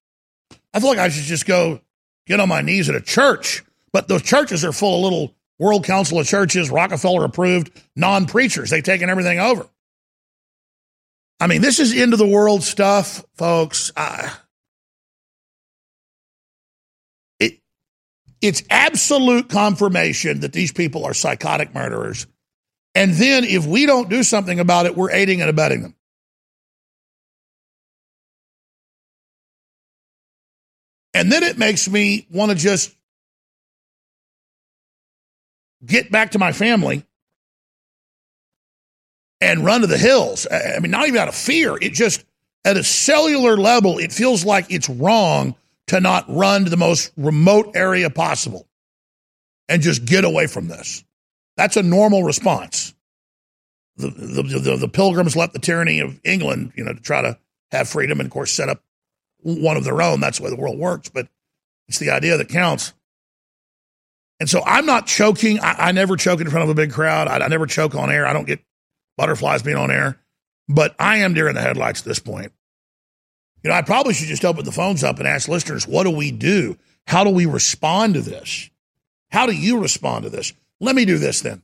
[0.73, 1.81] I feel like I should just go
[2.27, 5.83] get on my knees at a church, but those churches are full of little World
[5.83, 8.69] Council of Churches, Rockefeller approved non preachers.
[8.69, 9.67] They've taken everything over.
[11.41, 13.91] I mean, this is into the world stuff, folks.
[13.95, 14.29] Uh,
[18.41, 22.27] it's absolute confirmation that these people are psychotic murderers.
[22.95, 25.95] And then if we don't do something about it, we're aiding and abetting them.
[31.13, 32.95] And then it makes me want to just
[35.85, 37.05] get back to my family
[39.41, 40.47] and run to the hills.
[40.51, 41.77] I mean, not even out of fear.
[41.81, 42.23] It just,
[42.63, 45.55] at a cellular level, it feels like it's wrong
[45.89, 48.67] to not run to the most remote area possible
[49.67, 51.03] and just get away from this.
[51.57, 52.93] That's a normal response.
[53.97, 57.39] The, the, the, the pilgrims left the tyranny of England, you know, to try to
[57.71, 58.83] have freedom and, of course, set up
[59.41, 60.19] one of their own.
[60.19, 61.09] That's the way the world works.
[61.09, 61.27] But
[61.87, 62.93] it's the idea that counts.
[64.39, 65.59] And so I'm not choking.
[65.59, 67.27] I, I never choke in front of a big crowd.
[67.27, 68.25] I, I, never choke on air.
[68.27, 68.63] I don't get
[69.17, 70.17] butterflies being on air.
[70.69, 72.53] But I am deer in the headlights at this point.
[73.63, 76.11] You know, I probably should just open the phones up and ask listeners, what do
[76.11, 76.77] we do?
[77.07, 78.69] How do we respond to this?
[79.31, 80.53] How do you respond to this?
[80.79, 81.63] Let me do this then.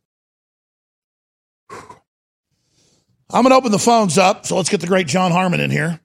[3.31, 4.45] I'm going to open the phones up.
[4.45, 5.99] So let's get the great John Harmon in here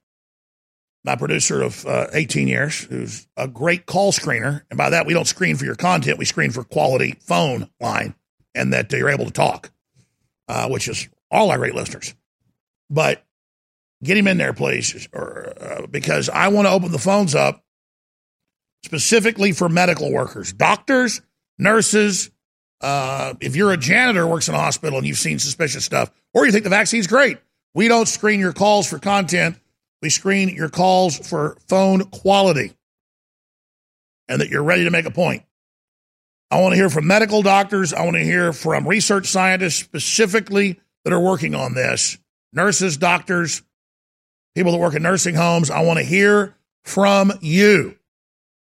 [1.04, 4.62] my producer of uh, 18 years, who's a great call screener.
[4.70, 8.14] And by that, we don't screen for your content, we screen for quality phone line
[8.54, 9.70] and that you're able to talk,
[10.48, 12.14] uh, which is all our great listeners.
[12.90, 13.24] But
[14.02, 17.64] get him in there, please, or, uh, because I want to open the phones up
[18.84, 21.20] specifically for medical workers, doctors,
[21.58, 22.30] nurses.
[22.80, 26.46] Uh, if you're a janitor works in a hospital and you've seen suspicious stuff, or
[26.46, 27.38] you think the vaccine's great,
[27.74, 29.56] we don't screen your calls for content
[30.02, 32.72] we screen your calls for phone quality
[34.28, 35.42] and that you're ready to make a point.
[36.50, 37.92] I want to hear from medical doctors.
[37.92, 42.18] I want to hear from research scientists specifically that are working on this
[42.52, 43.62] nurses, doctors,
[44.54, 45.70] people that work in nursing homes.
[45.70, 47.96] I want to hear from you.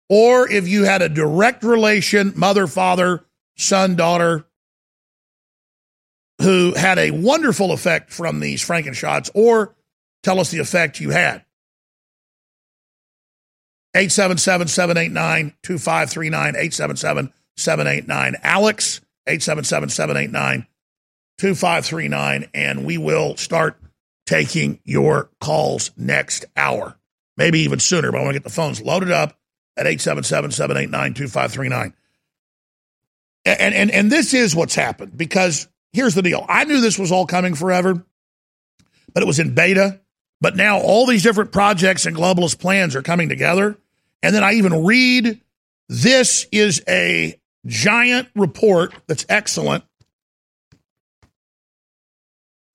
[0.08, 3.24] Or if you had a direct relation, mother, father,
[3.56, 4.46] son, daughter,
[6.40, 9.74] who had a wonderful effect from these Frankenshots, or
[10.26, 11.44] Tell us the effect you had.
[13.94, 16.48] 877 789 2539.
[16.56, 19.00] 877 789 Alex.
[19.28, 20.66] 877 789
[21.38, 22.50] 2539.
[22.54, 23.78] And we will start
[24.26, 26.98] taking your calls next hour.
[27.36, 29.38] Maybe even sooner, but I want to get the phones loaded up
[29.76, 31.94] at 877 789 2539.
[33.44, 36.44] And, and, and this is what's happened because here's the deal.
[36.48, 38.04] I knew this was all coming forever,
[39.14, 40.00] but it was in beta.
[40.40, 43.78] But now all these different projects and globalist plans are coming together.
[44.22, 45.40] And then I even read
[45.88, 49.84] this is a giant report that's excellent,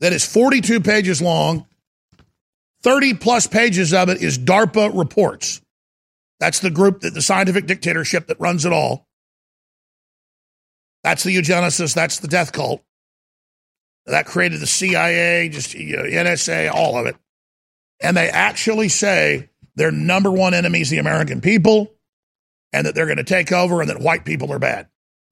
[0.01, 1.65] that is 42 pages long.
[2.83, 5.61] 30 plus pages of it is DARPA reports.
[6.39, 9.07] That's the group that the scientific dictatorship that runs it all.
[11.03, 11.95] That's the eugenicist.
[11.95, 12.83] That's the death cult.
[14.07, 17.15] That created the CIA, just you know, NSA, all of it
[18.01, 21.93] and they actually say their number one enemy is the American people
[22.73, 24.87] and that they're going to take over and that white people are bad.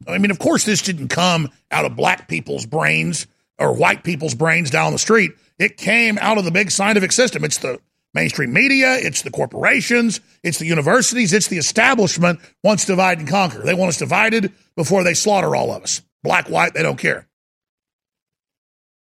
[0.07, 3.27] I mean, of course, this didn't come out of black people's brains
[3.59, 5.31] or white people's brains down the street.
[5.57, 7.43] It came out of the big scientific system.
[7.43, 7.79] It's the
[8.13, 13.59] mainstream media, it's the corporations, it's the universities, it's the establishment wants divide and conquer.
[13.59, 16.01] They want us divided before they slaughter all of us.
[16.23, 17.27] Black, white, they don't care.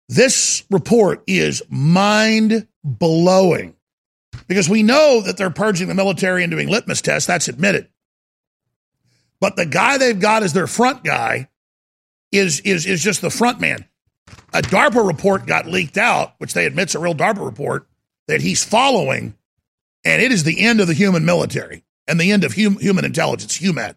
[0.07, 3.75] This report is mind blowing
[4.47, 7.27] because we know that they're purging the military and doing litmus tests.
[7.27, 7.87] That's admitted.
[9.39, 11.49] But the guy they've got as their front guy
[12.31, 13.85] is, is, is just the front man.
[14.53, 17.87] A DARPA report got leaked out, which they admit's a real DARPA report,
[18.27, 19.35] that he's following
[20.03, 23.05] And it is the end of the human military and the end of hum, human
[23.05, 23.95] intelligence, human,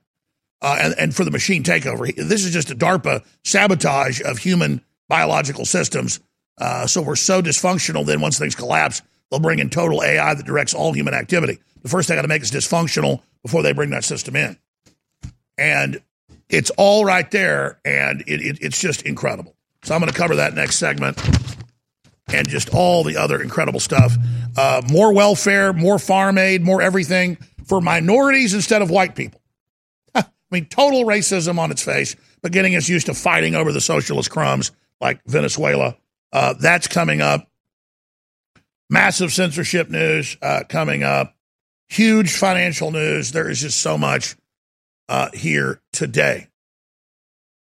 [0.63, 2.15] uh, and, and for the machine takeover.
[2.15, 6.21] This is just a DARPA sabotage of human biological systems.
[6.59, 10.47] Uh, so we're so dysfunctional, then once things collapse, they'll bring in total AI that
[10.47, 11.59] directs all human activity.
[11.83, 14.57] The first thing I got to make is dysfunctional before they bring that system in.
[15.59, 16.01] And
[16.49, 19.54] it's all right there, and it, it, it's just incredible.
[19.85, 21.21] So I'm going to cover that next segment
[22.29, 24.17] and just all the other incredible stuff.
[24.57, 29.41] Uh, more welfare, more farm aid, more everything for minorities instead of white people.
[30.15, 33.81] I mean, total racism on its face, but getting us used to fighting over the
[33.81, 35.97] socialist crumbs like Venezuela.
[36.33, 37.51] Uh, that's coming up.
[38.89, 41.37] Massive censorship news uh, coming up.
[41.89, 43.33] Huge financial news.
[43.33, 44.35] There is just so much
[45.09, 46.49] uh, here today.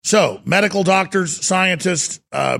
[0.02, 2.58] So, medical doctors, scientists, uh,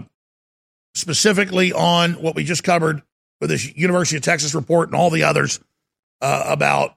[0.94, 3.02] specifically on what we just covered
[3.40, 5.60] with this University of Texas report and all the others
[6.20, 6.96] uh, about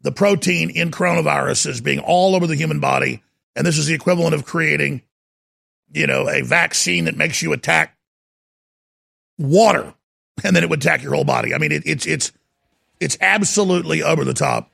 [0.00, 3.22] the protein in coronaviruses being all over the human body.
[3.54, 5.02] And this is the equivalent of creating,
[5.92, 7.96] you know, a vaccine that makes you attack
[9.38, 9.94] water
[10.44, 11.54] and then it would attack your whole body.
[11.54, 12.32] I mean, it, it's, it's,
[12.98, 14.70] it's absolutely over the top.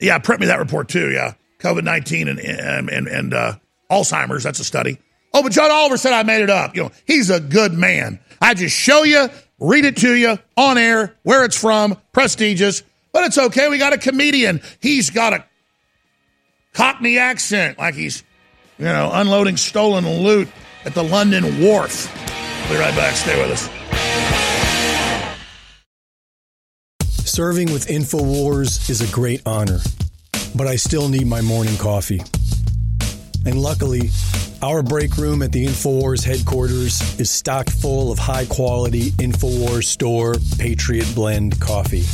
[0.00, 1.10] Yeah, print me that report too.
[1.10, 1.34] Yeah.
[1.64, 3.54] COVID 19 and, and, and, and uh,
[3.90, 4.44] Alzheimer's.
[4.44, 4.98] That's a study.
[5.32, 6.76] Oh, but John Oliver said I made it up.
[6.76, 8.20] You know, he's a good man.
[8.40, 13.24] I just show you, read it to you on air, where it's from, prestigious, but
[13.24, 13.68] it's okay.
[13.68, 14.60] We got a comedian.
[14.80, 15.44] He's got a
[16.74, 18.22] Cockney accent, like he's,
[18.78, 20.48] you know, unloading stolen loot
[20.84, 22.12] at the London Wharf.
[22.68, 23.14] Be right back.
[23.14, 23.70] Stay with us.
[27.28, 29.80] Serving with InfoWars is a great honor,
[30.54, 32.22] but I still need my morning coffee.
[33.46, 34.10] And luckily,
[34.62, 40.36] our break room at the InfoWars headquarters is stocked full of high quality InfoWars store
[40.58, 42.04] Patriot Blend coffee.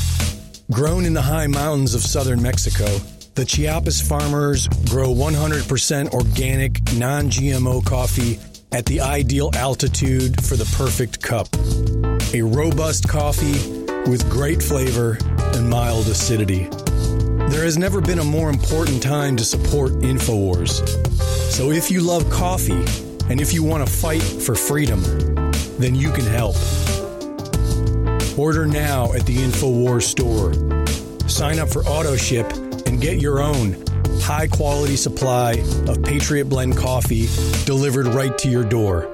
[0.72, 2.86] Grown in the high mountains of southern Mexico,
[3.34, 8.38] the Chiapas farmers grow 100% organic, non GMO coffee
[8.72, 11.48] at the ideal altitude for the perfect cup.
[12.34, 15.18] A robust coffee with great flavor
[15.54, 16.68] and mild acidity.
[17.50, 20.86] There has never been a more important time to support InfoWars.
[21.50, 22.84] So if you love coffee
[23.28, 25.02] and if you want to fight for freedom,
[25.78, 26.54] then you can help.
[28.38, 30.54] Order now at the InfoWars store.
[31.28, 32.48] Sign up for auto ship
[32.86, 33.84] and get your own
[34.20, 35.54] high quality supply
[35.88, 37.26] of Patriot Blend coffee
[37.64, 39.06] delivered right to your door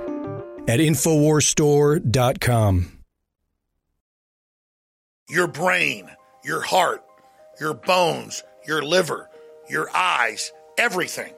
[0.68, 2.92] at InfoWarsStore.com.
[5.28, 6.10] Your brain,
[6.44, 7.05] your heart,
[7.58, 9.30] your bones, your liver,
[9.68, 11.32] your eyes, everything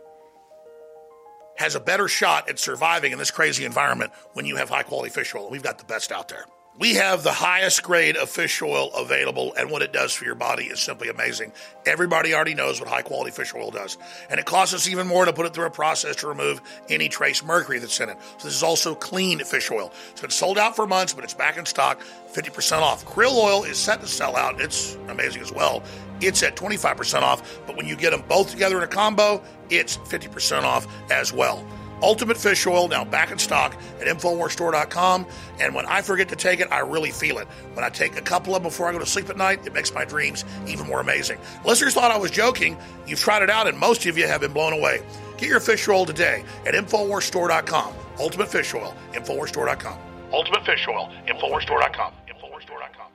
[1.56, 5.10] has a better shot at surviving in this crazy environment when you have high quality
[5.10, 5.50] fish oil.
[5.50, 6.44] We've got the best out there.
[6.79, 10.37] We have the highest grade of fish oil available, and what it does for your
[10.37, 11.53] body is simply amazing.
[11.85, 13.99] Everybody already knows what high quality fish oil does,
[14.31, 17.09] and it costs us even more to put it through a process to remove any
[17.09, 18.16] trace mercury that's in it.
[18.37, 19.93] So, this is also clean fish oil.
[20.12, 22.01] It's been sold out for months, but it's back in stock,
[22.33, 23.05] 50% off.
[23.05, 25.83] Krill oil is set to sell out, it's amazing as well.
[26.20, 29.97] It's at 25% off, but when you get them both together in a combo, it's
[29.97, 31.66] 50% off as well.
[32.03, 35.26] Ultimate Fish Oil now back in stock at InfoWarsStore.com.
[35.61, 37.46] And when I forget to take it, I really feel it.
[37.74, 39.74] When I take a couple of them before I go to sleep at night, it
[39.74, 41.38] makes my dreams even more amazing.
[41.64, 42.76] Listeners thought I was joking.
[43.07, 45.05] You've tried it out, and most of you have been blown away.
[45.38, 47.94] Get your fish oil today at InfoWarsStore.com.
[48.18, 49.99] Ultimate Fish Oil, InfoWarsStore.com.
[50.32, 52.12] Ultimate Fish Oil, InfoWarsStore.com.
[52.28, 53.07] InfoWarsStore.com.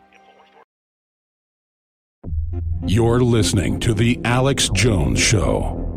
[2.86, 5.93] You're listening to The Alex Jones Show.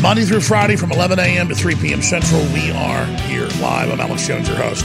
[0.00, 1.48] Monday through Friday from 11 a.m.
[1.48, 2.02] to 3 p.m.
[2.02, 3.90] Central, we are here live.
[3.90, 4.84] I'm Alex Jones, your host.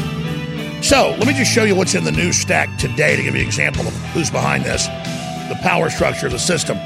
[0.83, 3.41] So let me just show you what's in the news stack today to give you
[3.41, 4.87] an example of who's behind this,
[5.49, 6.77] the power structure of the system.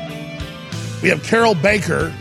[1.02, 2.14] We have Carol Baker,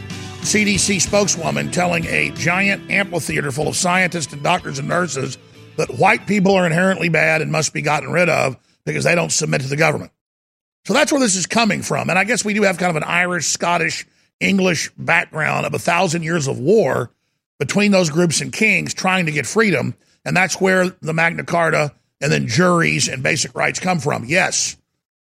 [0.42, 5.36] CDC spokeswoman, telling a giant amphitheater full of scientists and doctors and nurses
[5.76, 9.32] that white people are inherently bad and must be gotten rid of because they don't
[9.32, 10.12] submit to the government.
[10.84, 12.11] So that's where this is coming from.
[12.11, 14.07] And I guess we do have kind of an Irish, Scottish,
[14.41, 17.11] English background of a thousand years of war
[17.59, 19.95] between those groups and kings trying to get freedom.
[20.24, 24.24] And that's where the Magna Carta and then juries and basic rights come from.
[24.24, 24.76] Yes,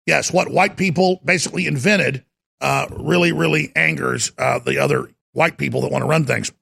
[0.07, 2.25] yes, what white people basically invented
[2.61, 6.53] uh, really, really angers uh, the other white people that want to run things.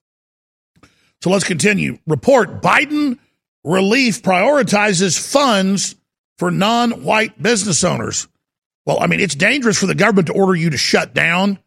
[1.21, 1.99] So let's continue.
[2.07, 3.19] Report Biden
[3.63, 5.95] relief prioritizes funds
[6.37, 8.27] for non white business owners.
[8.85, 11.59] Well, I mean, it's dangerous for the government to order you to shut down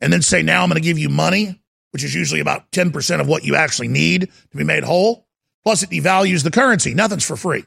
[0.00, 3.20] and then say, now I'm going to give you money, which is usually about 10%
[3.20, 5.26] of what you actually need to be made whole.
[5.64, 6.94] Plus, it devalues the currency.
[6.94, 7.64] Nothing's for free,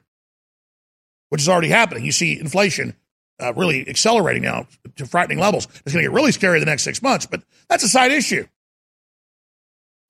[1.29, 2.05] which is already happening.
[2.05, 2.95] You see inflation
[3.39, 5.65] uh, really accelerating now to frightening levels.
[5.65, 8.45] It's going to get really scary the next six months, but that's a side issue.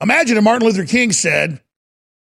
[0.01, 1.61] Imagine if Martin Luther King said,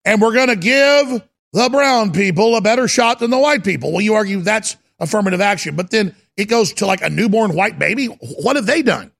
[0.05, 1.23] and we're going to give
[1.53, 3.93] the brown people a better shot than the white people.
[3.93, 7.79] Well, you argue that's affirmative action, but then it goes to like a newborn white
[7.79, 8.07] baby.
[8.07, 9.13] What have they done?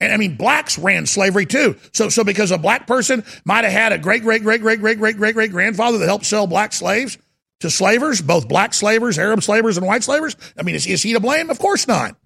[0.00, 1.76] And I mean, blacks ran slavery too.
[1.92, 4.98] So, so because a black person might have had a great, great, great, great, great,
[4.98, 7.16] great, great, great grandfather that helped sell black slaves
[7.60, 10.36] to slavers, both black slavers, Arab slavers, and white slavers.
[10.58, 11.48] I mean, is, is he to blame?
[11.48, 12.16] Of course not.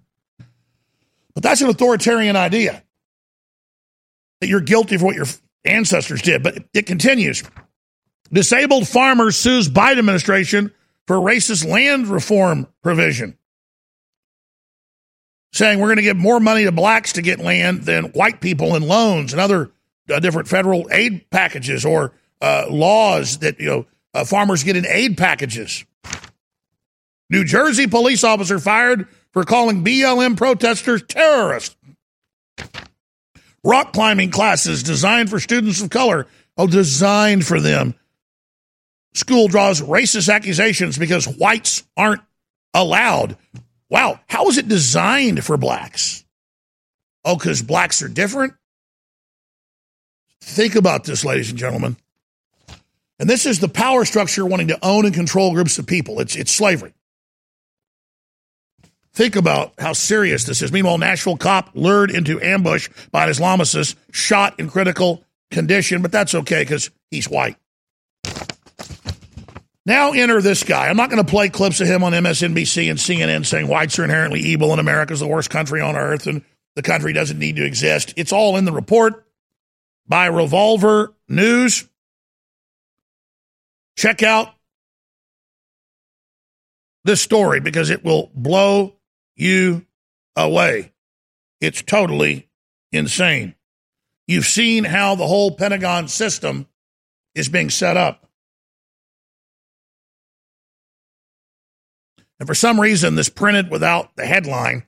[1.33, 2.83] But that's an authoritarian idea
[4.41, 5.27] that you're guilty for what your
[5.63, 6.43] ancestors did.
[6.43, 7.43] But it continues.
[8.33, 10.73] Disabled farmer sues Biden administration
[11.07, 13.37] for racist land reform provision,
[15.51, 18.75] saying we're going to give more money to blacks to get land than white people
[18.75, 19.71] in loans and other
[20.09, 24.85] uh, different federal aid packages or uh, laws that you know uh, farmers get in
[24.85, 25.85] aid packages.
[27.29, 31.75] New Jersey police officer fired for calling BLM protesters terrorists.
[33.63, 36.27] Rock climbing classes designed for students of color.
[36.57, 37.95] Oh, designed for them
[39.13, 42.21] school draws racist accusations because whites aren't
[42.73, 43.37] allowed.
[43.91, 46.23] Wow, how is it designed for blacks?
[47.25, 48.53] Oh, because blacks are different?
[50.39, 51.97] Think about this, ladies and gentlemen.
[53.19, 56.21] And this is the power structure wanting to own and control groups of people.
[56.21, 56.93] It's, it's slavery.
[59.13, 60.71] Think about how serious this is.
[60.71, 65.21] Meanwhile, Nashville cop lured into ambush by an Islamicist, shot in critical
[65.51, 67.57] condition, but that's okay because he's white.
[69.91, 70.87] Now enter this guy.
[70.87, 74.05] I'm not going to play clips of him on MSNBC and CNN saying whites are
[74.05, 77.65] inherently evil and America's the worst country on earth and the country doesn't need to
[77.65, 78.13] exist.
[78.15, 79.27] It's all in the report
[80.07, 81.89] by Revolver News.
[83.97, 84.53] Check out
[87.03, 88.95] this story because it will blow
[89.35, 89.85] you
[90.37, 90.93] away.
[91.59, 92.47] It's totally
[92.93, 93.55] insane.
[94.25, 96.67] You've seen how the whole Pentagon system
[97.35, 98.30] is being set up.
[102.41, 104.87] And for some reason, this printed without the headline.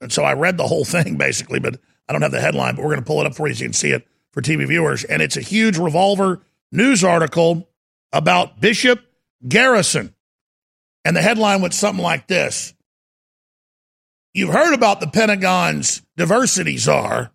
[0.00, 1.78] And so I read the whole thing basically, but
[2.08, 3.64] I don't have the headline, but we're going to pull it up for you so
[3.64, 5.04] you can see it for TV viewers.
[5.04, 6.40] And it's a huge revolver
[6.72, 7.68] news article
[8.14, 9.04] about Bishop
[9.46, 10.14] Garrison.
[11.04, 12.72] And the headline went something like this
[14.32, 17.30] You've heard about the Pentagon's diversity czar.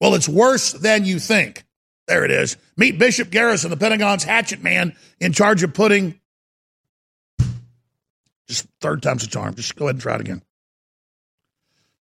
[0.00, 1.64] Well, it's worse than you think.
[2.06, 2.56] There it is.
[2.76, 6.19] Meet Bishop Garrison, the Pentagon's hatchet man in charge of putting
[8.50, 9.54] just third time's a charm.
[9.54, 10.42] Just go ahead and try it again.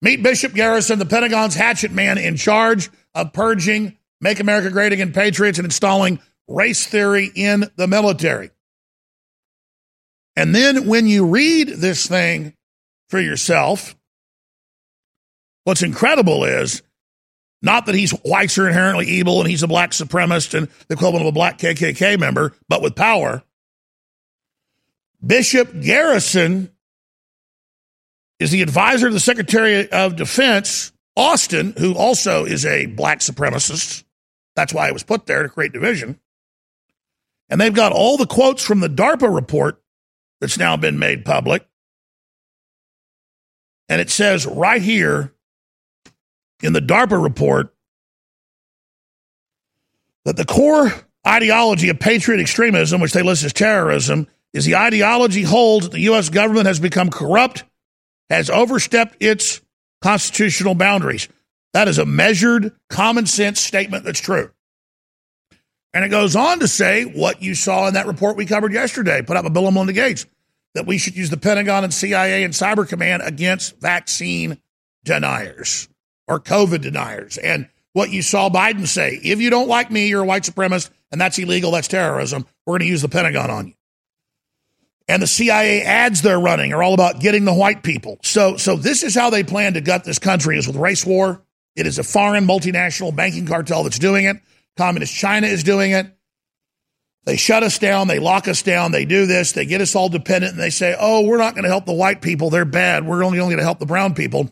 [0.01, 5.11] Meet Bishop Garrison, the Pentagon's hatchet man in charge of purging Make America Great Again
[5.11, 8.51] Patriots and installing race theory in the military.
[10.35, 12.53] And then when you read this thing
[13.09, 13.95] for yourself,
[15.63, 16.83] what's incredible is
[17.61, 21.23] not that he's whites are inherently evil and he's a black supremacist and the equivalent
[21.23, 23.43] of a black KKK member, but with power.
[25.25, 26.71] Bishop Garrison
[28.39, 34.03] is the advisor to the Secretary of Defense, Austin, who also is a black supremacist.
[34.55, 36.19] That's why it was put there to create division.
[37.49, 39.81] And they've got all the quotes from the DARPA report
[40.39, 41.67] that's now been made public.
[43.89, 45.33] And it says right here
[46.61, 47.73] in the DARPA report
[50.25, 50.91] that the core
[51.25, 54.27] ideology of patriot extremism, which they list as terrorism,
[54.57, 56.29] is the ideology holds that the U.S.
[56.29, 57.63] government has become corrupt,
[58.29, 59.61] has overstepped its
[60.01, 61.29] constitutional boundaries.
[61.73, 64.51] That is a measured, common sense statement that's true.
[65.93, 69.21] And it goes on to say what you saw in that report we covered yesterday,
[69.21, 70.25] put up a Bill and Melinda Gates,
[70.73, 74.59] that we should use the Pentagon and CIA and Cyber Command against vaccine
[75.03, 75.87] deniers
[76.27, 77.37] or COVID deniers.
[77.37, 80.89] And what you saw Biden say if you don't like me, you're a white supremacist,
[81.11, 83.73] and that's illegal, that's terrorism, we're going to use the Pentagon on you
[85.07, 88.19] and the CIA ads they're running are all about getting the white people.
[88.23, 91.41] So, so this is how they plan to gut this country is with race war.
[91.75, 94.37] It is a foreign multinational banking cartel that's doing it.
[94.75, 96.07] Communist China is doing it.
[97.25, 98.07] They shut us down.
[98.07, 98.91] They lock us down.
[98.91, 99.51] They do this.
[99.51, 101.93] They get us all dependent and they say, oh, we're not going to help the
[101.93, 102.49] white people.
[102.49, 103.05] They're bad.
[103.05, 104.49] We're only, only going to help the brown people,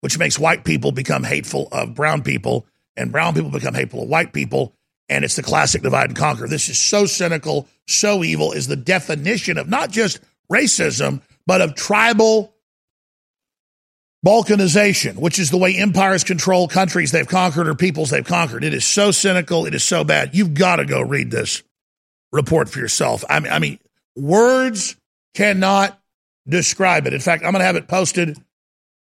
[0.00, 2.66] which makes white people become hateful of brown people
[2.98, 4.74] and brown people become hateful of white people.
[5.08, 6.46] And it's the classic divide and conquer.
[6.46, 11.74] This is so cynical, so evil, is the definition of not just racism, but of
[11.74, 12.54] tribal
[14.24, 18.64] balkanization, which is the way empires control countries they've conquered or peoples they've conquered.
[18.64, 19.66] It is so cynical.
[19.66, 20.34] It is so bad.
[20.34, 21.62] You've got to go read this
[22.32, 23.24] report for yourself.
[23.28, 23.78] I mean, I mean,
[24.16, 24.96] words
[25.34, 25.98] cannot
[26.46, 27.14] describe it.
[27.14, 28.36] In fact, I'm going to have it posted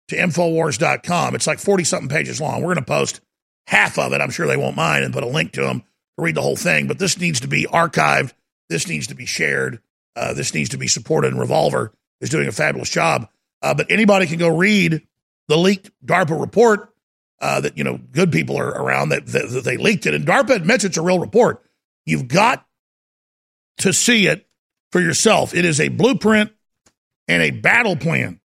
[0.09, 1.35] to Infowars.com.
[1.35, 2.61] It's like 40 something pages long.
[2.61, 3.21] We're going to post
[3.67, 4.21] half of it.
[4.21, 5.83] I'm sure they won't mind and put a link to them
[6.17, 6.87] read the whole thing.
[6.87, 8.33] But this needs to be archived.
[8.69, 9.81] This needs to be shared.
[10.15, 11.31] Uh, this needs to be supported.
[11.31, 13.27] And Revolver is doing a fabulous job.
[13.61, 15.01] Uh, but anybody can go read
[15.47, 16.93] the leaked DARPA report
[17.41, 20.13] uh, that, you know, good people are around that, that, that they leaked it.
[20.13, 21.63] And DARPA admits it's a real report.
[22.05, 22.65] You've got
[23.79, 24.47] to see it
[24.91, 25.55] for yourself.
[25.55, 26.51] It is a blueprint
[27.27, 28.39] and a battle plan.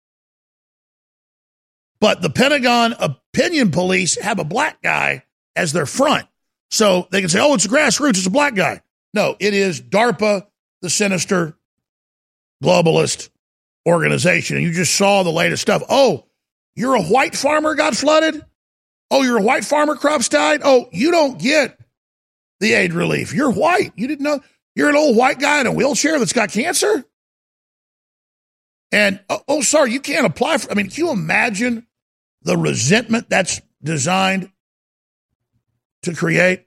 [2.00, 5.24] But the Pentagon opinion police have a black guy
[5.56, 6.28] as their front.
[6.72, 8.82] So they can say, oh, it's a grassroots, it's a black guy.
[9.14, 10.46] No, it is DARPA,
[10.82, 11.58] the sinister
[12.64, 13.30] globalist
[13.88, 14.58] organization.
[14.58, 15.84] And you just saw the latest stuff.
[15.90, 16.26] Oh,
[16.76, 18.44] you're a white farmer got flooded?
[19.12, 20.62] Oh, you're a white farmer, crops died?
[20.64, 21.80] Oh, you don't get
[22.60, 23.34] the aid relief.
[23.34, 23.94] You're white.
[23.96, 24.42] You didn't know.
[24.76, 27.06] You're an old white guy in a wheelchair that's got cancer?
[28.92, 30.72] And oh, oh, sorry, you can't apply for.
[30.72, 31.88] I mean, can you imagine
[32.42, 34.52] the resentment that's designed
[36.06, 36.66] to create?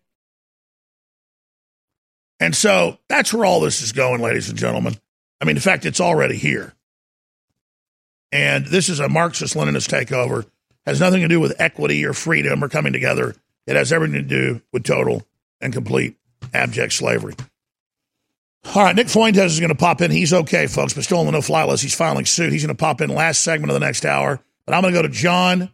[2.41, 4.95] And so that's where all this is going, ladies and gentlemen.
[5.41, 6.74] I mean, in fact, it's already here.
[8.30, 10.47] And this is a Marxist Leninist takeover.
[10.86, 13.34] Has nothing to do with equity or freedom or coming together.
[13.66, 15.22] It has everything to do with total
[15.61, 16.16] and complete
[16.55, 17.34] abject slavery.
[18.74, 20.11] All right, Nick Fuentes is going to pop in.
[20.11, 21.82] He's okay, folks, but still on the no fly list.
[21.82, 22.53] He's filing suit.
[22.53, 24.41] He's going to pop in last segment of the next hour.
[24.66, 25.70] But I'm going to go to John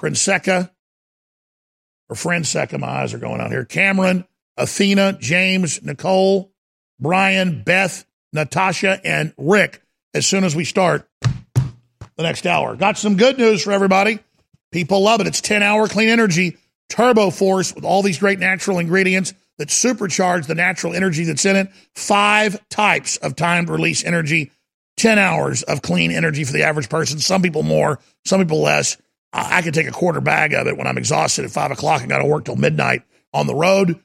[0.00, 0.70] Prinseca
[2.08, 2.78] or Frienseca.
[2.78, 3.64] My eyes are going out here.
[3.64, 4.24] Cameron,
[4.56, 6.52] Athena, James, Nicole,
[7.00, 9.82] Brian, Beth, Natasha, and Rick
[10.14, 11.08] as soon as we start
[11.54, 12.76] the next hour.
[12.76, 14.18] Got some good news for everybody.
[14.72, 15.26] People love it.
[15.26, 16.56] It's 10 hour clean energy,
[16.88, 21.56] turbo force with all these great natural ingredients that supercharge the natural energy that's in
[21.56, 21.68] it.
[21.94, 24.50] Five types of timed release energy,
[24.96, 27.18] 10 hours of clean energy for the average person.
[27.18, 28.96] Some people more, some people less.
[29.32, 32.10] I, could take a quarter bag of it when I'm exhausted at five o'clock and
[32.10, 33.02] got to work till midnight
[33.32, 34.00] on the road.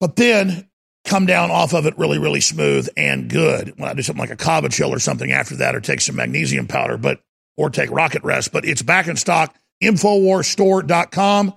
[0.00, 0.68] But then
[1.04, 3.78] come down off of it really, really smooth and good.
[3.78, 6.16] When I do something like a Kava chill or something after that, or take some
[6.16, 7.20] magnesium powder, but
[7.56, 8.52] or take rocket rest.
[8.52, 9.54] But it's back in stock.
[9.82, 11.54] Infowarsstore.com.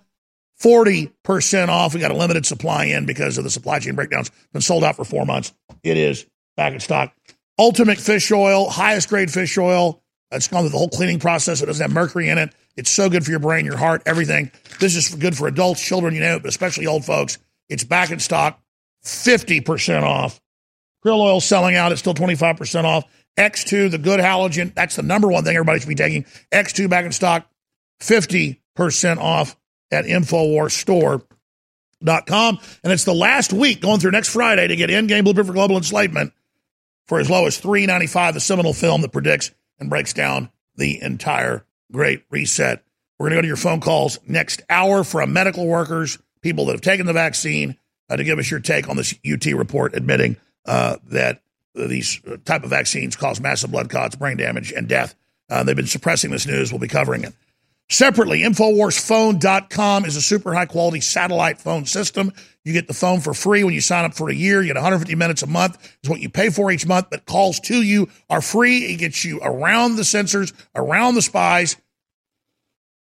[0.62, 1.94] 40% off.
[1.94, 4.30] We got a limited supply in because of the supply chain breakdowns.
[4.52, 5.54] Been sold out for four months.
[5.84, 6.26] It is
[6.58, 7.14] back in stock.
[7.58, 10.02] Ultimate fish oil, highest grade fish oil.
[10.32, 11.62] It's gone through the whole cleaning process.
[11.62, 12.54] It doesn't have mercury in it.
[12.76, 14.52] It's so good for your brain, your heart, everything.
[14.80, 17.40] This is good for adults, children, you know, but especially old folks.
[17.68, 18.62] It's back in stock,
[19.04, 20.40] 50% off.
[21.06, 21.92] Krill oil selling out.
[21.92, 23.06] It's still 25% off.
[23.38, 24.74] X2, the good halogen.
[24.76, 26.26] That's the number one thing everybody should be taking.
[26.52, 27.50] X2 back in stock,
[28.02, 28.58] 50%
[29.18, 29.56] off
[29.92, 32.60] at InfoWarsStore.com.
[32.84, 35.78] And it's the last week going through next Friday to get Endgame Blueprint for Global
[35.78, 36.34] Enslavement
[37.08, 38.34] for as low as three ninety five.
[38.34, 42.84] the seminal film that predicts and breaks down the entire Great Reset.
[43.18, 46.74] We're going to go to your phone calls next hour from medical workers, people that
[46.74, 47.78] have taken the vaccine,
[48.10, 51.42] uh, to give us your take on this UT report admitting uh, that
[51.76, 55.16] these type of vaccines cause massive blood clots, brain damage, and death.
[55.50, 56.72] Uh, they've been suppressing this news.
[56.72, 57.34] We'll be covering it.
[57.92, 62.32] Separately, InfoWarsPhone.com is a super high quality satellite phone system.
[62.70, 64.62] You get the phone for free when you sign up for a year.
[64.62, 67.60] You get 150 minutes a month is what you pay for each month, but calls
[67.62, 68.94] to you are free.
[68.94, 71.78] It gets you around the sensors, around the spies.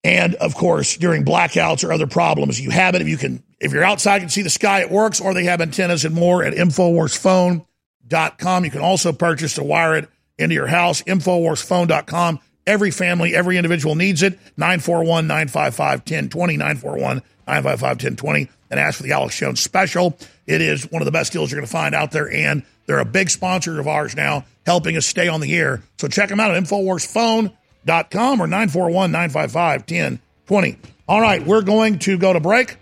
[0.02, 3.02] And of course, during blackouts or other problems, you have it.
[3.02, 5.60] If you can, if you're outside, and see the sky, it works, or they have
[5.60, 8.64] antennas and more at InfoWarsPhone.com.
[8.64, 10.08] You can also purchase to wire it
[10.38, 12.40] into your house, InfoWarsPhone.com.
[12.66, 14.38] Every family, every individual needs it.
[14.56, 20.16] 941 955 1020, 941 955 1020, and ask for the Alex Jones special.
[20.46, 22.98] It is one of the best deals you're going to find out there, and they're
[22.98, 25.82] a big sponsor of ours now, helping us stay on the air.
[25.98, 30.78] So check them out at InfoWarsPhone.com or 941 955 1020.
[31.08, 32.76] All right, we're going to go to break.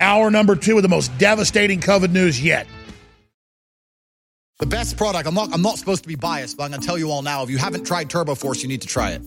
[0.00, 2.66] Hour number two of the most devastating COVID news yet.
[4.58, 6.96] The best product, I'm not I'm not supposed to be biased, but I'm gonna tell
[6.96, 7.42] you all now.
[7.42, 9.22] If you haven't tried Turbo Force, you need to try it.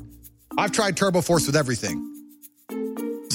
[0.58, 2.15] I've tried Turbo Force with everything.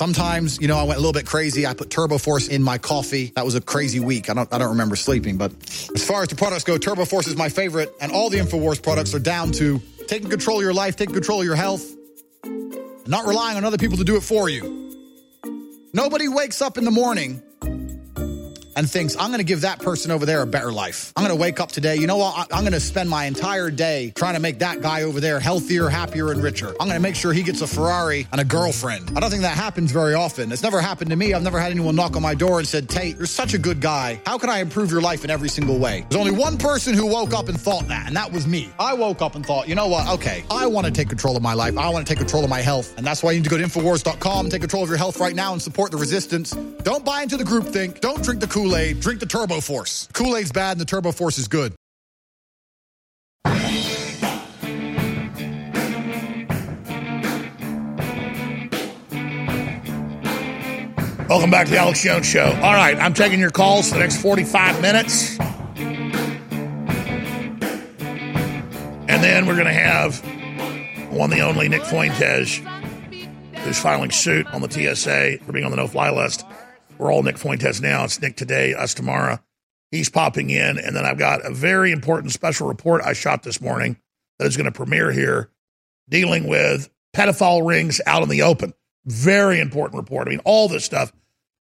[0.01, 1.67] Sometimes, you know, I went a little bit crazy.
[1.67, 3.33] I put Turbo Force in my coffee.
[3.37, 4.31] That was a crazy week.
[4.31, 5.53] I don't I don't remember sleeping, but
[5.95, 8.83] as far as the products go, Turbo Force is my favorite, and all the InfoWars
[8.83, 11.85] products are down to taking control of your life, taking control of your health,
[13.07, 14.91] not relying on other people to do it for you.
[15.93, 17.43] Nobody wakes up in the morning
[18.81, 21.13] and thinks, I'm going to give that person over there a better life.
[21.15, 21.97] I'm going to wake up today.
[21.97, 22.49] You know what?
[22.53, 25.89] I'm going to spend my entire day trying to make that guy over there healthier,
[25.89, 26.69] happier, and richer.
[26.81, 29.11] I'm going to make sure he gets a Ferrari and a girlfriend.
[29.17, 30.51] I don't think that happens very often.
[30.51, 31.35] It's never happened to me.
[31.35, 33.81] I've never had anyone knock on my door and said, Tate, you're such a good
[33.81, 34.21] guy.
[34.27, 36.07] How can I improve your life in every single way?
[36.09, 38.71] There's only one person who woke up and thought that, and that was me.
[38.79, 40.09] I woke up and thought, you know what?
[40.09, 41.77] Okay, I want to take control of my life.
[41.77, 42.97] I want to take control of my health.
[42.97, 45.35] And that's why you need to go to Infowars.com take control of your health right
[45.35, 46.53] now and support the resistance.
[46.83, 48.01] Don't buy into the groupthink.
[48.01, 49.01] Don't drink the Kool Aid.
[49.01, 50.09] Drink the Turbo Force.
[50.13, 51.75] Kool Aid's bad and the Turbo Force is good.
[61.31, 62.47] Welcome back to the Alex Jones Show.
[62.61, 65.39] All right, I'm taking your calls for the next 45 minutes.
[69.09, 70.19] And then we're going to have
[71.13, 72.61] one the only Nick Fuentes,
[73.59, 76.45] who's filing suit on the TSA for being on the no fly list.
[77.01, 78.05] We're all Nick Fuentes now.
[78.05, 79.39] It's Nick today, us tomorrow.
[79.91, 80.79] He's popping in.
[80.79, 83.97] And then I've got a very important special report I shot this morning
[84.39, 85.51] that is going to premiere here
[86.11, 88.75] dealing with pedophile rings out in the open.
[89.07, 90.29] Very important report.
[90.29, 91.11] I mean, all this stuff.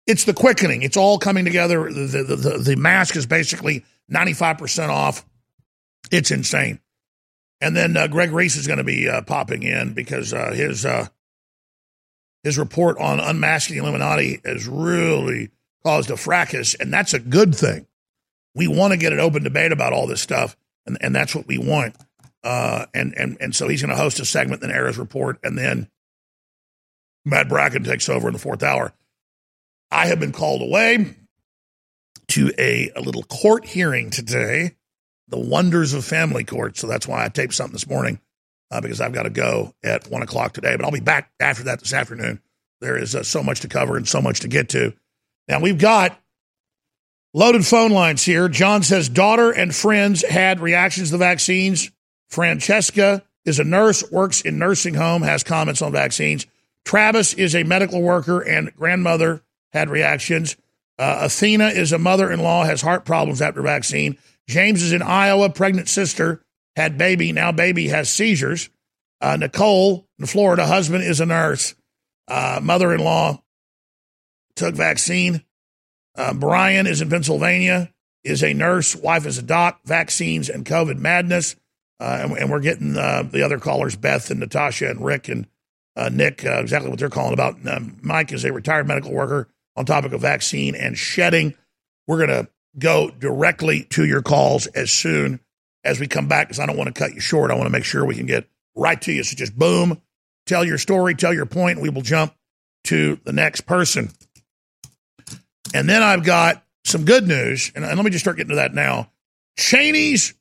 [0.06, 0.82] It's the quickening.
[0.82, 1.92] It's all coming together.
[1.92, 5.26] The, the, the, the mask is basically 95% off.
[6.10, 6.80] It's insane.
[7.60, 10.86] And then uh, Greg Reese is going to be uh, popping in because uh, his
[10.86, 11.08] uh,
[12.46, 15.50] his report on unmasking the Illuminati has really
[15.84, 17.88] caused a fracas, and that's a good thing.
[18.54, 21.48] We want to get an open debate about all this stuff, and, and that's what
[21.48, 21.96] we want.
[22.44, 25.58] Uh, and and and so he's going to host a segment, then his report, and
[25.58, 25.88] then
[27.24, 28.92] Matt Bracken takes over in the fourth hour.
[29.90, 31.16] I have been called away
[32.28, 34.76] to a, a little court hearing today,
[35.26, 36.76] the wonders of family court.
[36.76, 38.20] So that's why I taped something this morning
[38.70, 40.76] uh, because I've got to go at one o'clock today.
[40.76, 42.40] But I'll be back after that this afternoon.
[42.80, 44.92] There is uh, so much to cover and so much to get to.
[45.48, 46.20] Now we've got
[47.32, 48.48] loaded phone lines here.
[48.48, 51.90] John says daughter and friends had reactions to the vaccines.
[52.28, 56.46] Francesca is a nurse, works in nursing home, has comments on vaccines.
[56.84, 59.42] Travis is a medical worker and grandmother
[59.72, 60.56] had reactions.
[60.98, 64.16] Uh, Athena is a mother in law, has heart problems after vaccine.
[64.48, 66.42] James is in Iowa, pregnant sister,
[66.76, 67.32] had baby.
[67.32, 68.68] Now baby has seizures.
[69.20, 71.74] Uh, Nicole in Florida, husband is a nurse.
[72.28, 73.42] Uh, mother in law
[74.54, 75.42] took vaccine.
[76.16, 77.92] Uh, Brian is in Pennsylvania,
[78.24, 78.94] is a nurse.
[78.94, 79.80] Wife is a doc.
[79.84, 81.56] Vaccines and COVID madness.
[81.98, 85.46] Uh, and, and, we're getting uh, the other callers, Beth and Natasha and Rick and
[86.12, 87.56] Nick, exactly what they're calling about.
[87.66, 91.54] Um, Mike is a retired medical worker on topic of vaccine and shedding.
[92.06, 95.40] We're going to go directly to your calls as soon
[95.86, 97.50] as we come back because I don't want to cut you short.
[97.50, 99.22] I want to make sure we can get right to you.
[99.22, 100.00] So just boom,
[100.46, 102.34] tell your story, tell your point, and we will jump
[102.84, 104.10] to the next person.
[105.74, 108.74] And then I've got some good news, and let me just start getting to that
[108.74, 109.10] now.
[109.58, 110.34] Cheney's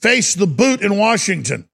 [0.00, 1.68] face the boot in Washington.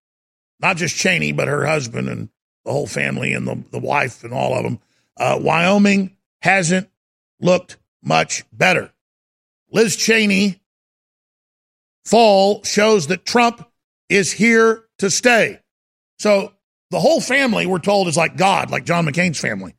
[0.60, 2.28] Not just Cheney, but her husband and
[2.64, 4.78] the whole family and the, the wife and all of them.
[5.16, 6.88] Uh, Wyoming hasn't
[7.40, 8.92] looked much better.
[9.70, 10.60] Liz Cheney
[12.04, 13.66] fall shows that Trump
[14.08, 15.60] is here to stay.
[16.18, 16.52] So
[16.90, 19.74] the whole family, we're told, is like God, like John McCain's family.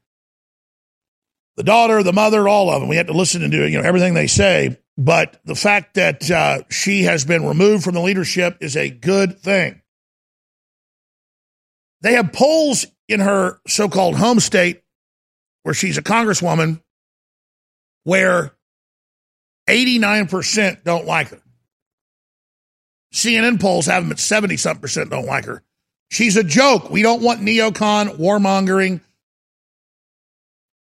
[1.55, 2.89] The daughter, the mother, all of them.
[2.89, 4.78] We have to listen do you know everything they say.
[4.97, 9.39] But the fact that uh, she has been removed from the leadership is a good
[9.39, 9.82] thing.
[12.01, 14.84] They have polls in her so-called home state
[15.63, 16.82] where she's a congresswoman
[18.03, 18.53] where
[19.67, 21.41] 89% don't like her.
[23.16, 25.63] CNN polls have them at 70 something percent don't like her.
[26.11, 26.91] She's a joke.
[26.91, 28.99] We don't want neocon, warmongering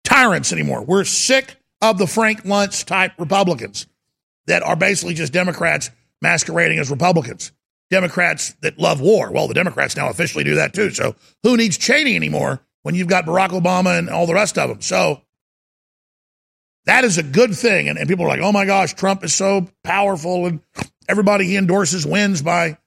[0.04, 0.84] tyrants anymore.
[0.84, 3.88] We're sick of the Frank Luntz type Republicans
[4.46, 5.90] that are basically just Democrats
[6.22, 7.52] masquerading as Republicans.
[7.90, 9.32] Democrats that love war.
[9.32, 10.92] Well, the Democrats now officially do that too.
[10.92, 14.70] So who needs Cheney anymore when you've got Barack Obama and all the rest of
[14.70, 14.82] them?
[14.82, 15.22] So
[16.86, 17.90] that is a good thing.
[17.90, 20.60] And, and people are like, oh my gosh, Trump is so powerful and
[21.10, 22.78] everybody he endorses wins by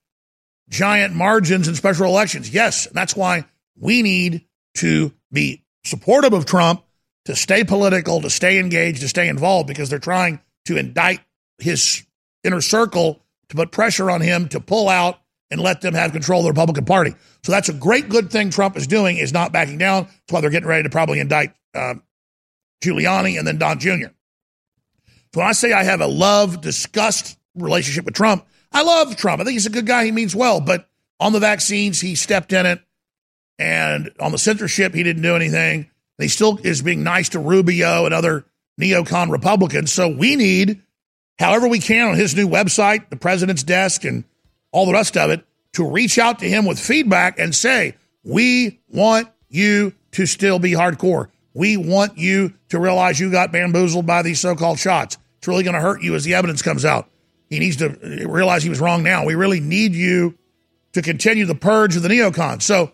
[0.69, 2.53] giant margins in special elections.
[2.53, 3.45] Yes, that's why
[3.79, 4.47] we need
[4.77, 6.85] to be supportive of Trump,
[7.25, 11.21] to stay political, to stay engaged, to stay involved, because they're trying to indict
[11.59, 12.05] his
[12.45, 15.19] inner circle to put pressure on him to pull out
[15.51, 17.15] and let them have control of the Republican Party.
[17.45, 20.05] So that's a great, good thing Trump is doing is not backing down.
[20.05, 21.95] That's why they're getting ready to probably indict uh,
[22.83, 24.09] Giuliani and then Don Jr.
[25.35, 29.41] So when I say I have a love disgust relationship with Trump, I love Trump.
[29.41, 30.05] I think he's a good guy.
[30.05, 30.61] He means well.
[30.61, 30.89] But
[31.21, 32.81] on the vaccines, he stepped in it.
[33.59, 35.91] And on the censorship, he didn't do anything.
[36.19, 38.45] He still is being nice to Rubio and other
[38.81, 39.93] neocon Republicans.
[39.93, 40.83] So we need,
[41.39, 44.25] however we can, on his new website, the president's desk, and
[44.73, 45.45] all the rest of it,
[45.75, 47.95] to reach out to him with feedback and say,
[48.25, 51.29] we want you to still be hardcore.
[51.55, 55.19] We want you to realize you got bamboozled by these so called shots.
[55.39, 57.09] It's really going to hurt you as the evidence comes out.
[57.53, 57.91] He needs to
[58.27, 59.27] realize he was wrong now.
[59.27, 60.39] We really need you
[60.93, 62.63] to continue the purge of the neocons.
[62.63, 62.93] So,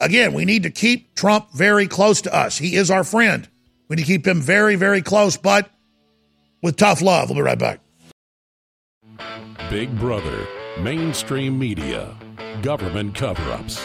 [0.00, 2.58] again, we need to keep Trump very close to us.
[2.58, 3.48] He is our friend.
[3.86, 5.70] We need to keep him very, very close, but
[6.60, 7.28] with tough love.
[7.28, 7.78] We'll be right back.
[9.70, 10.44] Big Brother,
[10.80, 12.16] mainstream media,
[12.62, 13.80] government cover ups.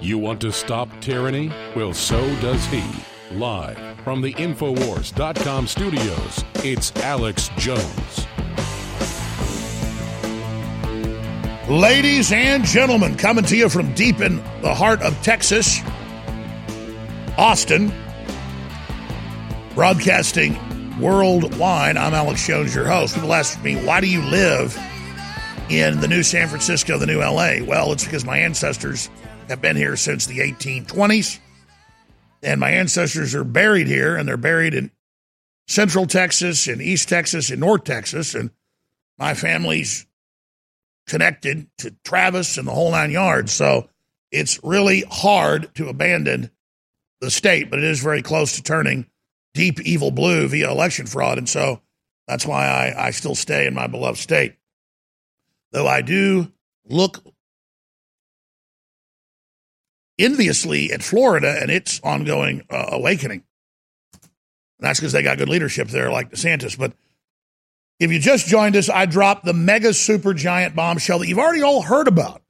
[0.00, 1.52] You want to stop tyranny?
[1.76, 2.82] Well, so does he.
[3.30, 8.26] Live from the Infowars.com studios, it's Alex Jones.
[11.68, 15.80] Ladies and gentlemen, coming to you from deep in the heart of Texas,
[17.38, 17.92] Austin,
[19.74, 20.58] broadcasting
[21.00, 21.96] worldwide.
[21.96, 23.14] I'm Alex Jones, your host.
[23.14, 24.76] People ask me, why do you live
[25.70, 27.64] in the new San Francisco, the new LA?
[27.64, 29.08] Well, it's because my ancestors
[29.48, 31.38] have been here since the 1820s
[32.42, 34.90] and my ancestors are buried here, and they're buried in
[35.68, 38.50] Central Texas, in East Texas, in North Texas, and
[39.16, 40.06] my family's
[41.12, 43.52] connected to Travis and the whole nine yards.
[43.52, 43.86] So
[44.30, 46.50] it's really hard to abandon
[47.20, 49.04] the state, but it is very close to turning
[49.52, 51.82] deep evil blue via election fraud, and so
[52.26, 54.54] that's why I, I still stay in my beloved state.
[55.72, 56.50] Though I do
[56.88, 57.22] look
[60.18, 63.44] enviously at Florida and its ongoing uh, awakening.
[64.14, 64.22] And
[64.78, 66.78] that's because they got good leadership there, like DeSantis.
[66.78, 66.94] But
[68.02, 71.62] if you just joined us, I dropped the mega super giant bombshell that you've already
[71.62, 72.42] all heard about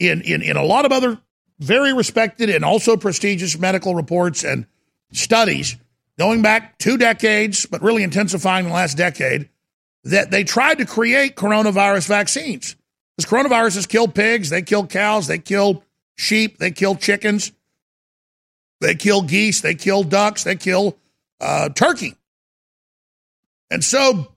[0.00, 1.18] in, in, in a lot of other
[1.60, 4.66] very respected and also prestigious medical reports and
[5.12, 5.76] studies
[6.18, 9.48] going back two decades, but really intensifying in the last decade,
[10.02, 12.74] that they tried to create coronavirus vaccines.
[13.16, 15.84] Because coronavirus has killed pigs, they kill cows, they kill
[16.16, 17.52] sheep, they kill chickens,
[18.80, 20.98] they kill geese, they kill ducks, they kill
[21.40, 22.16] uh, turkey.
[23.70, 24.32] And so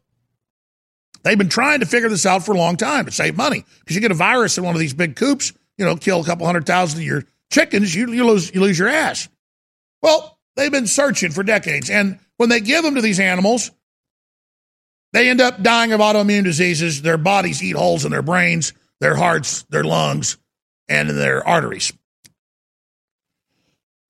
[1.23, 3.95] they've been trying to figure this out for a long time to save money because
[3.95, 6.45] you get a virus in one of these big coops, you know, kill a couple
[6.45, 9.29] hundred thousand of your chickens, you, you lose you lose your ass.
[10.01, 13.71] Well, they've been searching for decades, and when they give them to these animals,
[15.13, 17.01] they end up dying of autoimmune diseases.
[17.01, 20.37] Their bodies eat holes in their brains, their hearts, their lungs,
[20.87, 21.91] and their arteries.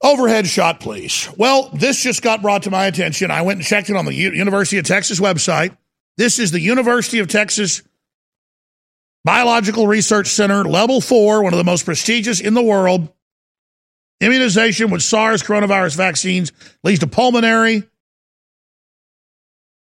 [0.04, 1.30] Overhead shot, please.
[1.38, 3.30] Well, this just got brought to my attention.
[3.30, 5.78] I went and checked it on the U- University of Texas website.
[6.18, 7.82] This is the University of Texas
[9.24, 13.14] Biological Research Center, level four, one of the most prestigious in the world.
[14.20, 16.52] Immunization with SARS coronavirus vaccines
[16.84, 17.84] leads to pulmonary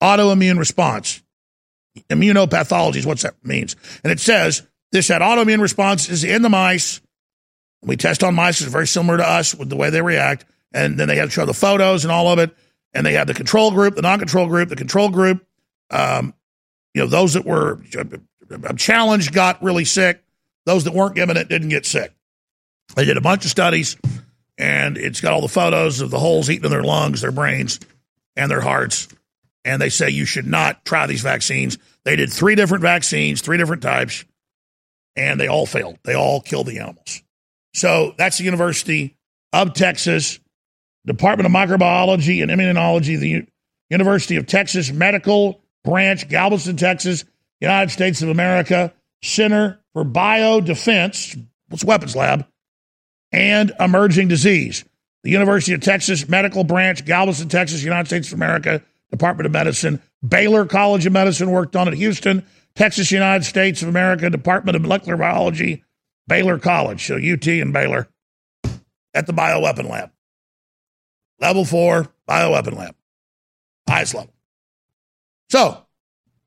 [0.01, 1.21] autoimmune response.
[2.09, 3.75] Immunopathology is what that means.
[4.03, 7.01] And it says this had autoimmune responses in the mice.
[7.81, 8.61] We test on mice.
[8.61, 10.45] It's very similar to us with the way they react.
[10.73, 12.55] And then they have to show the photos and all of it.
[12.93, 15.45] And they had the control group, the non-control group, the control group.
[15.89, 16.33] Um,
[16.93, 17.79] you know, those that were
[18.77, 20.23] challenged got really sick.
[20.65, 22.13] Those that weren't given it didn't get sick.
[22.95, 23.97] They did a bunch of studies,
[24.57, 27.79] and it's got all the photos of the holes eaten in their lungs, their brains,
[28.35, 29.07] and their hearts.
[29.65, 31.77] And they say you should not try these vaccines.
[32.03, 34.25] They did three different vaccines, three different types
[35.15, 35.97] and they all failed.
[36.03, 37.21] They all killed the animals.
[37.73, 39.15] So that's the University
[39.51, 40.39] of Texas,
[41.05, 43.47] Department of Microbiology and Immunology, the
[43.89, 47.25] University of Texas Medical Branch, Galveston, Texas,
[47.59, 52.45] United States of America, Center for Biodefense, what's weapons lab,
[53.31, 54.83] and emerging disease.
[55.23, 60.01] The University of Texas Medical Branch, Galveston, Texas, United States of America, Department of Medicine,
[60.27, 64.81] Baylor College of Medicine worked on it, Houston, Texas United States of America, Department of
[64.81, 65.83] Molecular Biology,
[66.27, 68.07] Baylor College, so UT and Baylor,
[69.13, 70.11] at the bioweapon lab.
[71.39, 72.95] Level four bioweapon lab,
[73.87, 74.32] highest level.
[75.53, 75.77] So,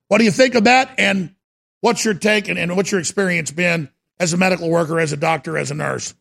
[0.09, 0.97] what do you think of that?
[0.99, 1.37] And
[1.81, 3.89] what's your take and, and what's your experience been
[4.19, 6.13] as a medical worker, as a doctor, as a nurse?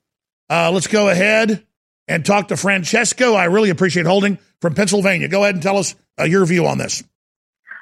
[0.51, 1.65] Uh, let's go ahead
[2.07, 3.33] and talk to Francesco.
[3.33, 5.27] I really appreciate holding from Pennsylvania.
[5.29, 7.03] Go ahead and tell us uh, your view on this.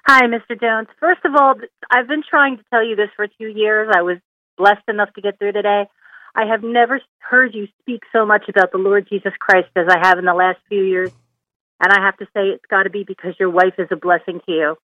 [0.06, 0.58] Hi, Mr.
[0.58, 0.88] Jones.
[1.02, 1.56] First of all,
[1.92, 3.94] I've been trying to tell you this for two years.
[3.94, 4.20] I was
[4.58, 5.84] blessed enough to get through today.
[6.34, 10.08] I have never heard you speak so much about the Lord Jesus Christ as I
[10.08, 11.12] have in the last few years.
[11.82, 14.40] And I have to say, it's got to be because your wife is a blessing
[14.46, 14.78] to you.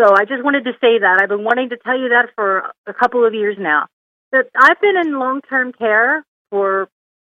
[0.00, 1.18] So I just wanted to say that.
[1.20, 3.86] I've been wanting to tell you that for a couple of years now.
[4.32, 6.88] That I've been in long term care for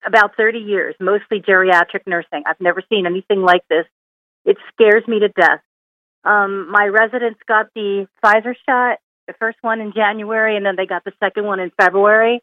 [0.06, 2.42] about 30 years, mostly geriatric nursing.
[2.46, 3.86] I've never seen anything like this.
[4.44, 5.60] It scares me to death.
[6.24, 10.86] Um, my residents got the Pfizer shot, the first one in January, and then they
[10.86, 12.40] got the second one in February.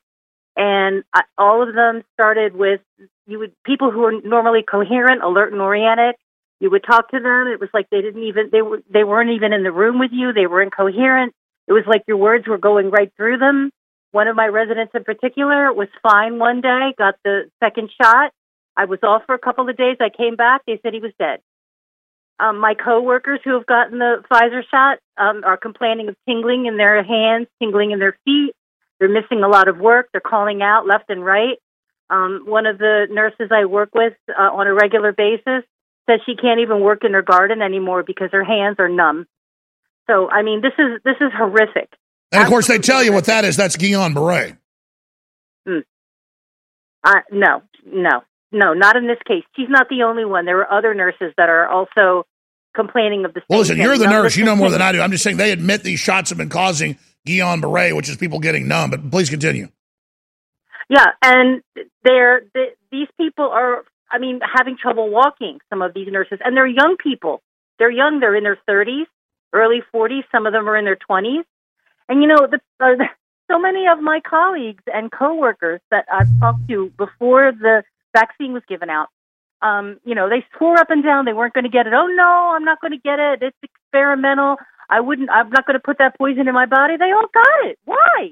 [0.55, 2.82] And I, all of them started with
[3.28, 6.15] you would people who are normally coherent, alert, and oriented.
[6.60, 7.47] You would talk to them.
[7.47, 10.12] It was like they didn't even they were they weren't even in the room with
[10.12, 10.34] you.
[10.34, 11.34] They were incoherent.
[11.68, 13.72] It was like your words were going right through them.
[14.12, 18.32] One of my residents in particular was fine one day, got the second shot.
[18.76, 19.97] I was off for a couple of days.
[19.99, 20.62] I came back.
[20.66, 21.41] They said he was dead.
[22.39, 26.78] Um, my coworkers who have gotten the Pfizer shot um, are complaining of tingling in
[26.78, 28.53] their hands, tingling in their feet.
[28.99, 30.10] They're missing a lot of work.
[30.12, 31.58] They're calling out left and right.
[32.10, 35.64] Um, one of the nurses I work with uh, on a regular basis
[36.10, 39.28] says she can't even work in her garden anymore because her hands are numb.
[40.10, 41.89] So, I mean, this is this is horrific.
[42.32, 43.55] And of course, they tell you what that is.
[43.55, 44.58] That's Guillain Barre.
[45.68, 45.84] Mm.
[47.03, 49.43] Uh, no, no, no, not in this case.
[49.55, 50.45] She's not the only one.
[50.45, 52.26] There are other nurses that are also
[52.76, 54.38] complaining of the Well, listen, you're the nurse.
[54.38, 55.01] You know more than I do.
[55.01, 56.97] I'm just saying they admit these shots have been causing
[57.28, 58.89] Guillain Barre, which is people getting numb.
[58.89, 59.70] But please continue.
[60.89, 61.62] Yeah, and
[62.03, 63.84] they're they, these people are.
[64.10, 65.60] I mean, having trouble walking.
[65.70, 67.41] Some of these nurses, and they're young people.
[67.80, 68.20] They're young.
[68.20, 69.05] They're in their 30s,
[69.53, 70.24] early 40s.
[70.32, 71.43] Some of them are in their 20s.
[72.10, 73.03] And you know, the, uh,
[73.51, 77.84] so many of my colleagues and coworkers that I've talked to before the
[78.14, 79.08] vaccine was given out,
[79.62, 81.93] um, you know, they swore up and down they weren't going to get it.
[81.93, 83.41] Oh no, I'm not going to get it.
[83.41, 84.58] It's experimental.
[84.89, 85.30] I wouldn't.
[85.30, 86.95] I'm not going to put that poison in my body.
[86.97, 87.80] They all got it.
[87.86, 88.32] Why?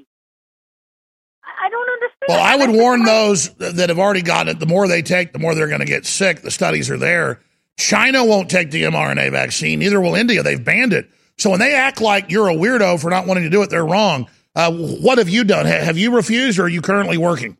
[1.46, 2.28] I don't understand.
[2.28, 4.60] Well, I would warn those that have already gotten it.
[4.60, 6.42] The more they take, the more they're going to get sick.
[6.42, 7.40] The studies are there.
[7.76, 9.78] China won't take the mRNA vaccine.
[9.78, 10.42] Neither will India.
[10.42, 11.08] They've banned it.
[11.38, 13.84] So when they act like you're a weirdo for not wanting to do it, they're
[13.84, 14.28] wrong.
[14.54, 15.66] Uh, what have you done?
[15.66, 17.58] Have you refused, or are you currently working?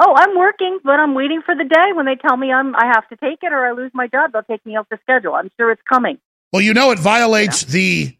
[0.00, 2.86] Oh, I'm working, but I'm waiting for the day when they tell me I'm I
[2.86, 4.32] have to take it or I lose my job.
[4.32, 5.34] They'll take me off the schedule.
[5.34, 6.18] I'm sure it's coming.
[6.52, 8.16] Well, you know it violates the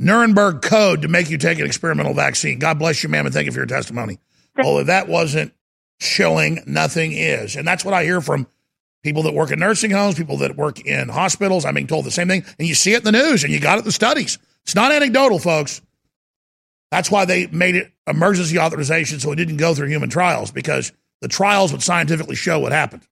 [0.00, 2.58] Nuremberg Code to make you take an experimental vaccine.
[2.58, 4.18] God bless you, ma'am, and thank you for your testimony.
[4.56, 5.52] Well, if that wasn't
[6.00, 7.54] chilling, nothing is.
[7.54, 8.46] And that's what I hear from
[9.02, 11.66] people that work in nursing homes, people that work in hospitals.
[11.66, 12.44] I'm being told the same thing.
[12.58, 14.38] And you see it in the news and you got it in the studies.
[14.64, 15.82] It's not anecdotal, folks.
[16.90, 20.92] That's why they made it emergency authorization so it didn't go through human trials because
[21.20, 23.06] the trials would scientifically show what happened.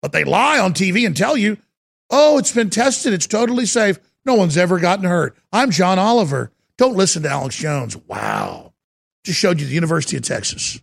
[0.00, 1.58] But they lie on TV and tell you,
[2.10, 3.98] oh, it's been tested, it's totally safe.
[4.28, 5.38] No one's ever gotten hurt.
[5.54, 6.52] I'm John Oliver.
[6.76, 7.96] Don't listen to Alex Jones.
[7.96, 8.74] Wow.
[9.24, 10.78] Just showed you the University of Texas.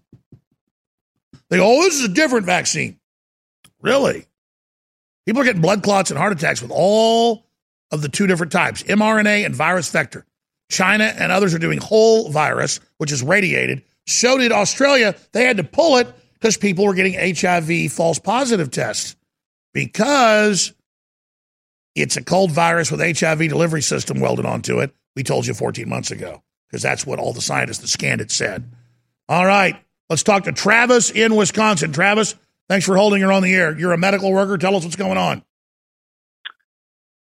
[1.51, 2.99] They go, oh, this is a different vaccine.
[3.83, 4.25] Really?
[5.27, 7.45] People are getting blood clots and heart attacks with all
[7.91, 10.25] of the two different types mRNA and virus vector.
[10.71, 13.83] China and others are doing whole virus, which is radiated.
[14.07, 15.13] So did Australia.
[15.33, 19.15] They had to pull it because people were getting HIV false positive tests
[19.71, 20.73] because
[21.95, 24.93] it's a cold virus with HIV delivery system welded onto it.
[25.15, 28.31] We told you 14 months ago because that's what all the scientists that scanned it
[28.31, 28.69] said.
[29.29, 29.77] All right,
[30.09, 31.93] let's talk to Travis in Wisconsin.
[31.93, 32.35] Travis,
[32.67, 33.77] thanks for holding her on the air.
[33.77, 34.57] You're a medical worker.
[34.57, 35.43] Tell us what's going on.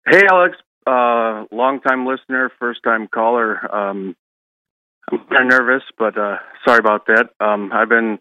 [0.06, 0.56] Hey, Alex.
[0.86, 3.58] Uh, long time listener, first time caller.
[3.74, 4.16] Um,
[5.10, 6.36] I'm kind of nervous, but uh,
[6.66, 7.30] sorry about that.
[7.40, 8.18] Um, I've been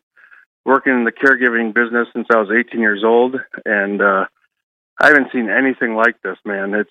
[0.65, 3.35] working in the caregiving business since I was 18 years old,
[3.65, 4.25] and uh,
[5.01, 6.73] I haven't seen anything like this, man.
[6.73, 6.89] It's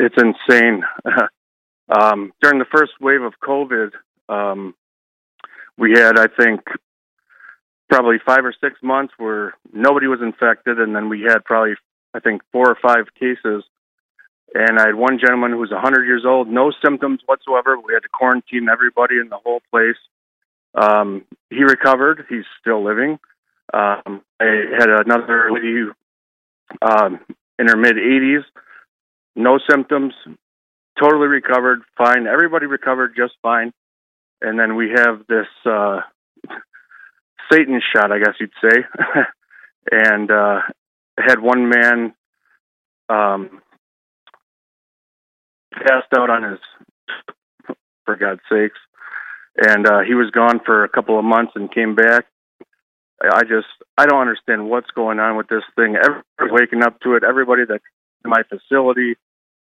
[0.00, 0.84] it's insane.
[1.88, 3.90] um, during the first wave of COVID,
[4.28, 4.74] um,
[5.76, 6.60] we had, I think,
[7.90, 11.74] probably five or six months where nobody was infected, and then we had probably,
[12.14, 13.64] I think, four or five cases.
[14.54, 17.76] And I had one gentleman who was 100 years old, no symptoms whatsoever.
[17.78, 19.96] We had to quarantine everybody in the whole place.
[20.74, 22.24] Um, he recovered.
[22.28, 23.18] He's still living.
[23.72, 25.90] Um, I had another lady
[26.80, 27.20] um,
[27.62, 28.42] in her mid 80s,
[29.36, 30.14] no symptoms,
[31.00, 32.26] totally recovered, fine.
[32.26, 33.72] Everybody recovered just fine.
[34.40, 36.00] And then we have this uh,
[37.50, 38.80] Satan shot, I guess you'd say.
[39.92, 40.60] and uh,
[41.16, 42.14] had one man
[43.08, 43.62] um,
[45.72, 48.78] passed out on his, for God's sakes.
[49.56, 52.24] And uh, he was gone for a couple of months and came back.
[53.30, 55.96] I just, I don't understand what's going on with this thing.
[55.96, 57.24] Everybody's waking up to it.
[57.24, 57.84] Everybody that's
[58.24, 59.16] in my facility,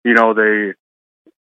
[0.05, 0.73] you know, they,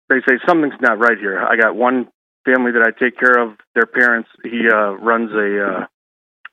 [0.09, 1.43] they say something's not right here.
[1.43, 2.09] I got one
[2.45, 3.57] family that I take care of.
[3.75, 5.87] Their parents, he uh, runs a uh,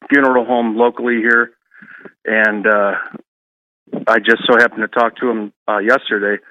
[0.08, 1.52] funeral home locally here,
[2.26, 2.94] and uh,
[4.08, 6.42] I just so happened to talk to him uh, yesterday,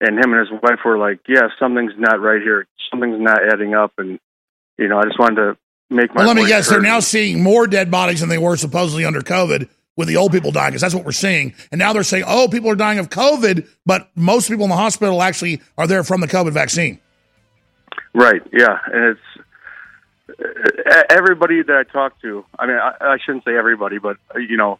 [0.00, 2.66] and him and his wife were like, "Yeah, something's not right here.
[2.90, 4.18] Something's not adding up." And
[4.78, 5.56] you know, I just wanted to
[5.92, 6.22] make my.
[6.22, 6.68] Well, let me guess.
[6.68, 10.32] They're now seeing more dead bodies than they were supposedly under COVID with the old
[10.32, 11.54] people dying because that's what we're seeing.
[11.70, 14.76] And now they're saying, oh, people are dying of COVID, but most people in the
[14.76, 16.98] hospital actually are there from the COVID vaccine.
[18.14, 18.42] Right.
[18.52, 19.20] Yeah, and it's
[21.10, 22.44] everybody that I talk to.
[22.58, 24.78] I mean, I, I shouldn't say everybody, but uh, you know,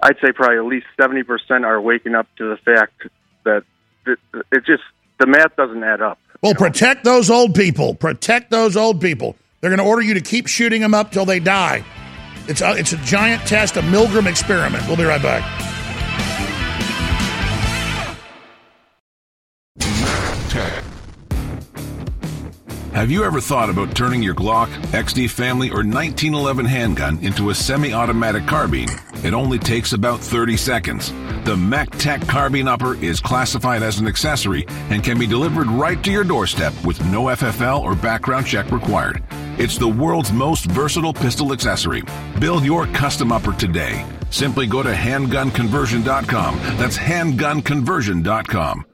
[0.00, 3.06] I'd say probably at least seventy percent are waking up to the fact
[3.44, 3.64] that
[4.06, 4.18] it,
[4.52, 4.82] it just
[5.18, 6.18] the math doesn't add up.
[6.42, 7.94] Well, protect those old people.
[7.94, 9.36] Protect those old people.
[9.60, 11.84] They're going to order you to keep shooting them up till they die.
[12.46, 14.86] It's a, it's a giant test, a Milgram experiment.
[14.86, 15.44] We'll be right back.
[22.98, 27.54] Have you ever thought about turning your Glock, XD Family, or 1911 handgun into a
[27.54, 28.88] semi automatic carbine?
[29.22, 31.12] It only takes about 30 seconds.
[31.44, 36.10] The Mech-Tech Carbine Upper is classified as an accessory and can be delivered right to
[36.10, 39.22] your doorstep with no FFL or background check required.
[39.60, 42.04] It's the world's most versatile pistol accessory.
[42.40, 44.06] Build your custom upper today.
[44.30, 46.58] Simply go to handgunconversion.com.
[46.76, 48.84] That's handgunconversion.com.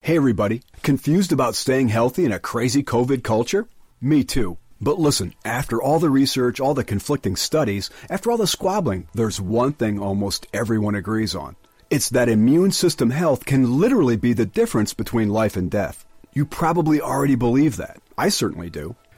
[0.00, 3.68] Hey everybody, confused about staying healthy in a crazy COVID culture?
[4.00, 4.56] Me too.
[4.80, 9.42] But listen, after all the research, all the conflicting studies, after all the squabbling, there's
[9.42, 11.54] one thing almost everyone agrees on.
[11.90, 16.06] It's that immune system health can literally be the difference between life and death.
[16.32, 18.00] You probably already believe that.
[18.16, 18.96] I certainly do.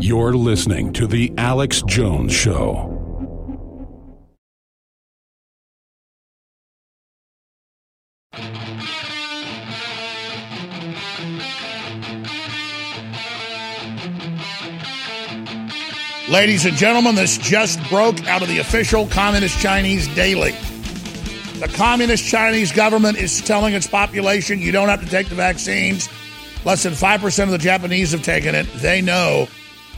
[0.00, 2.90] You're listening to The Alex Jones Show.
[16.28, 20.56] Ladies and gentlemen, this just broke out of the official Communist Chinese Daily.
[21.60, 26.08] The Communist Chinese government is telling its population you don't have to take the vaccines.
[26.64, 28.66] Less than 5% of the Japanese have taken it.
[28.74, 29.46] They know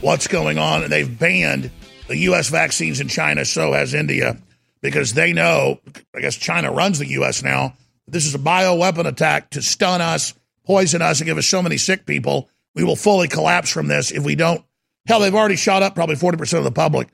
[0.01, 1.70] what's going on, and they've banned
[2.09, 2.49] the U.S.
[2.49, 4.36] vaccines in China, so has India,
[4.80, 5.80] because they know,
[6.14, 7.42] I guess China runs the U.S.
[7.42, 7.74] now.
[8.07, 11.77] This is a bioweapon attack to stun us, poison us, and give us so many
[11.77, 12.48] sick people.
[12.74, 14.62] We will fully collapse from this if we don't.
[15.06, 17.09] Hell, they've already shot up probably 40% of the public.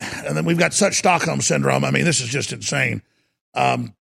[0.00, 1.84] And then we've got such Stockholm syndrome.
[1.84, 3.02] I mean, this is just insane.
[3.54, 3.94] Um,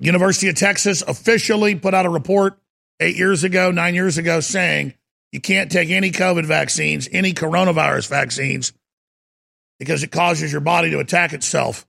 [0.00, 2.58] University of Texas officially put out a report
[3.00, 4.94] eight years ago, nine years ago, saying
[5.34, 8.72] you can't take any COVID vaccines, any coronavirus vaccines,
[9.80, 11.84] because it causes your body to attack itself.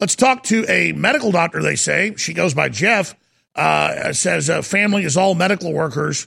[0.00, 2.16] Let's talk to a medical doctor, they say.
[2.16, 3.14] She goes by Jeff,
[3.54, 6.26] uh, says uh, family is all medical workers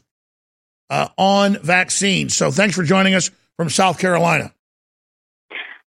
[0.90, 2.34] uh, on vaccines.
[2.34, 4.54] So thanks for joining us from South Carolina.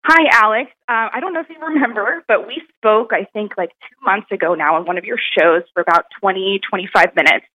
[0.06, 0.72] Hi, Alex.
[0.88, 4.32] Uh, I don't know if you remember, but we spoke, I think, like two months
[4.32, 7.46] ago now on one of your shows for about 20, 25 minutes.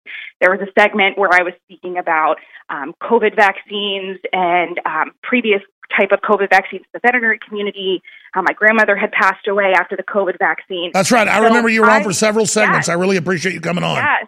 [0.41, 2.37] There was a segment where I was speaking about
[2.69, 5.63] um, COVID vaccines and um, previous
[5.99, 8.03] type of COVID vaccines in the veterinary community.
[8.35, 10.91] My grandmother had passed away after the COVID vaccine.
[10.93, 11.29] That's right.
[11.29, 12.89] I so remember you were I, on for several segments.
[12.89, 13.97] Yes, I really appreciate you coming on.
[13.97, 14.27] Yes.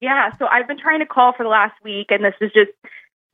[0.00, 0.30] Yeah.
[0.38, 2.70] So I've been trying to call for the last week, and this is just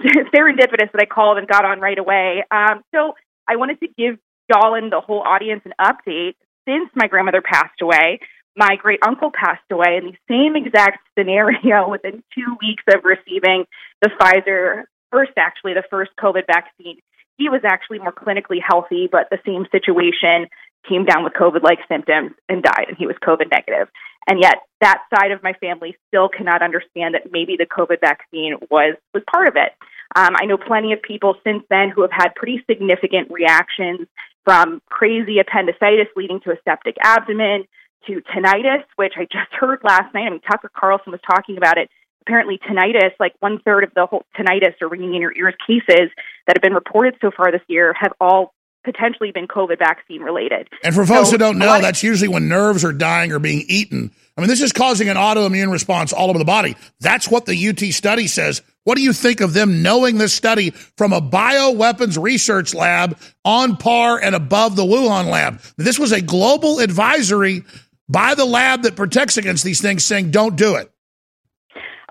[0.02, 2.44] serendipitous that I called and got on right away.
[2.50, 3.14] Um, so
[3.48, 4.18] I wanted to give
[4.48, 6.34] y'all and the whole audience an update.
[6.66, 8.20] Since my grandmother passed away,
[8.56, 13.64] my great uncle passed away in the same exact scenario within two weeks of receiving
[14.02, 16.98] the Pfizer, first actually, the first COVID vaccine.
[17.38, 20.48] He was actually more clinically healthy, but the same situation
[20.88, 23.88] came down with COVID like symptoms and died, and he was COVID negative.
[24.28, 28.56] And yet, that side of my family still cannot understand that maybe the COVID vaccine
[28.70, 29.72] was, was part of it.
[30.16, 34.06] Um, I know plenty of people since then who have had pretty significant reactions
[34.44, 37.64] from crazy appendicitis leading to a septic abdomen
[38.06, 40.26] to tinnitus, which I just heard last night.
[40.26, 41.90] I mean, Tucker Carlson was talking about it.
[42.22, 46.10] Apparently, tinnitus, like one third of the whole tinnitus or ringing in your ears cases
[46.46, 48.52] that have been reported so far this year have all
[48.92, 50.68] potentially been COVID vaccine related.
[50.82, 53.38] And for folks So, who don't know, lot- that's usually when nerves are dying or
[53.38, 54.10] being eaten.
[54.36, 56.76] I mean, this is causing an autoimmune response all over the body.
[57.00, 58.62] That's what the UT study says.
[58.84, 63.76] What do you think of them knowing this study from a bioweapons research lab on
[63.76, 65.60] par and above the Wuhan lab?
[65.76, 67.64] This was a global advisory
[68.08, 70.90] by the lab that protects against these things saying don't do it.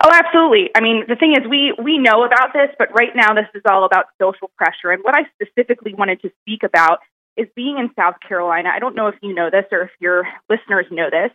[0.03, 0.69] Oh, absolutely.
[0.75, 3.63] I mean, the thing is, we we know about this, but right now this is
[3.67, 4.91] all about social pressure.
[4.91, 6.99] And what I specifically wanted to speak about
[7.35, 8.69] is being in South Carolina.
[8.73, 11.31] I don't know if you know this or if your listeners know this,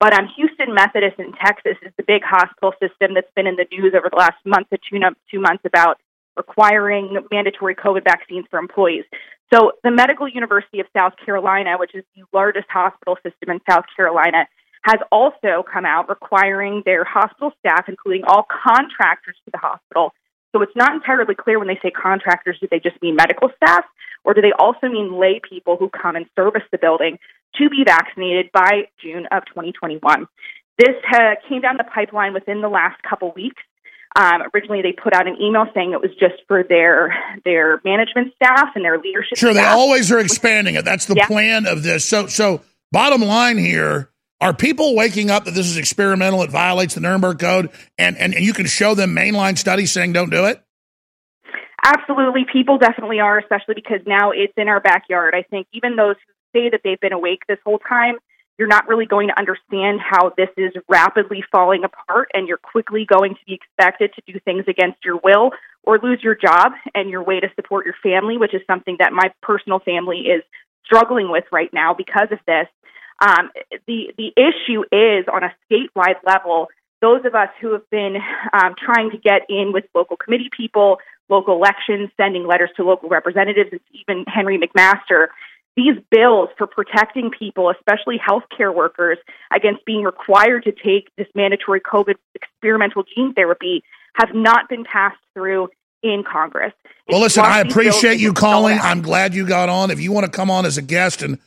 [0.00, 3.66] but um, Houston Methodist in Texas is the big hospital system that's been in the
[3.70, 4.98] news over the last month to two,
[5.30, 5.98] two months about
[6.36, 9.04] requiring mandatory COVID vaccines for employees.
[9.52, 13.84] So, the Medical University of South Carolina, which is the largest hospital system in South
[13.94, 14.46] Carolina,
[14.86, 20.12] has also come out requiring their hospital staff, including all contractors to the hospital.
[20.54, 23.84] So it's not entirely clear when they say contractors, do they just mean medical staff
[24.24, 27.18] or do they also mean lay people who come and service the building
[27.56, 30.26] to be vaccinated by June of 2021?
[30.78, 33.62] This uh, came down the pipeline within the last couple weeks.
[34.14, 37.14] Um, originally, they put out an email saying it was just for their
[37.44, 39.36] their management staff and their leadership.
[39.36, 40.84] Sure, they always are expanding it.
[40.84, 41.26] That's the Yeah.
[41.26, 42.04] plan of this.
[42.04, 44.08] So, so bottom line here:
[44.40, 46.42] are people waking up that this is experimental?
[46.42, 50.12] It violates the Nuremberg Code, and and, and you can show them mainline studies saying
[50.12, 50.62] don't do it.
[51.82, 52.44] Absolutely.
[52.52, 55.34] People definitely are, especially because now it's in our backyard.
[55.34, 58.16] I think even those who say that they've been awake this whole time,
[58.58, 63.06] you're not really going to understand how this is rapidly falling apart and you're quickly
[63.08, 65.50] going to be expected to do things against your will
[65.84, 69.12] or lose your job and your way to support your family, which is something that
[69.12, 70.42] my personal family is
[70.84, 72.66] struggling with right now because of this.
[73.20, 73.50] Um,
[73.86, 76.68] the the issue is on a statewide level.
[77.00, 78.16] Those of us who have been
[78.52, 80.98] um, trying to get in with local committee people,
[81.28, 85.28] local elections, sending letters to local representatives, and even Henry McMaster,
[85.76, 89.18] these bills for protecting people, especially healthcare workers,
[89.54, 93.84] against being required to take this mandatory COVID experimental gene therapy,
[94.14, 95.68] have not been passed through
[96.02, 96.72] in Congress.
[97.08, 98.78] Well, listen, I appreciate you calling.
[98.80, 99.90] I'm glad you got on.
[99.90, 101.38] If you want to come on as a guest and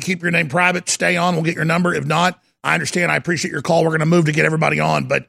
[0.00, 1.34] keep your name private, stay on.
[1.34, 1.94] We'll get your number.
[1.94, 3.12] If not, I understand.
[3.12, 3.82] I appreciate your call.
[3.82, 5.06] We're going to move to get everybody on.
[5.08, 5.28] But,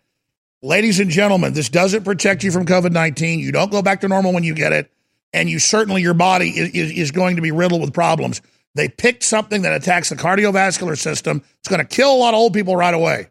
[0.62, 3.40] ladies and gentlemen, this doesn't protect you from COVID 19.
[3.40, 4.92] You don't go back to normal when you get it.
[5.34, 8.42] And you certainly, your body is, is, is going to be riddled with problems.
[8.76, 11.44] They picked something that attacks the cardiovascular system.
[11.60, 13.28] It's going to kill a lot of old people right away,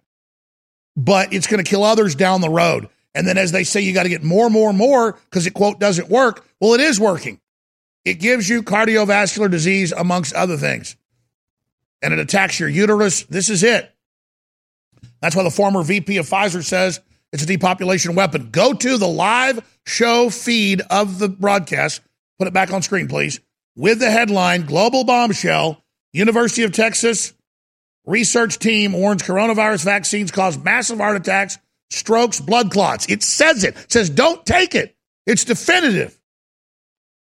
[0.96, 2.88] but it's going to kill others down the road.
[3.14, 5.80] And then, as they say, you got to get more, more, more because it, quote,
[5.80, 6.44] doesn't work.
[6.60, 7.40] Well, it is working.
[8.06, 10.94] It gives you cardiovascular disease, amongst other things.
[12.00, 13.24] And it attacks your uterus.
[13.24, 13.92] This is it.
[15.20, 17.00] That's why the former VP of Pfizer says
[17.32, 18.50] it's a depopulation weapon.
[18.52, 22.00] Go to the live show feed of the broadcast.
[22.38, 23.40] Put it back on screen, please.
[23.74, 27.34] With the headline Global Bombshell University of Texas
[28.04, 31.58] research team warns coronavirus vaccines cause massive heart attacks,
[31.90, 33.06] strokes, blood clots.
[33.08, 33.76] It says it.
[33.76, 34.96] It says don't take it.
[35.26, 36.16] It's definitive.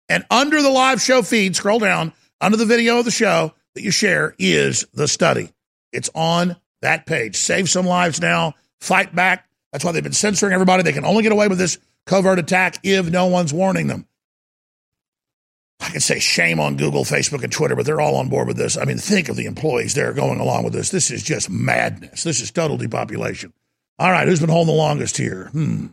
[0.08, 3.82] And under the live show feed, scroll down, under the video of the show that
[3.82, 5.52] you share is the study.
[5.92, 7.36] It's on that page.
[7.36, 8.54] Save some lives now.
[8.80, 9.48] Fight back.
[9.72, 10.82] That's why they've been censoring everybody.
[10.82, 14.06] They can only get away with this covert attack if no one's warning them.
[15.80, 18.56] I can say shame on Google, Facebook, and Twitter, but they're all on board with
[18.56, 18.78] this.
[18.78, 20.90] I mean, think of the employees there going along with this.
[20.90, 22.22] This is just madness.
[22.22, 23.52] This is total depopulation.
[23.98, 25.48] All right, who's been holding the longest here?
[25.52, 25.86] Hmm.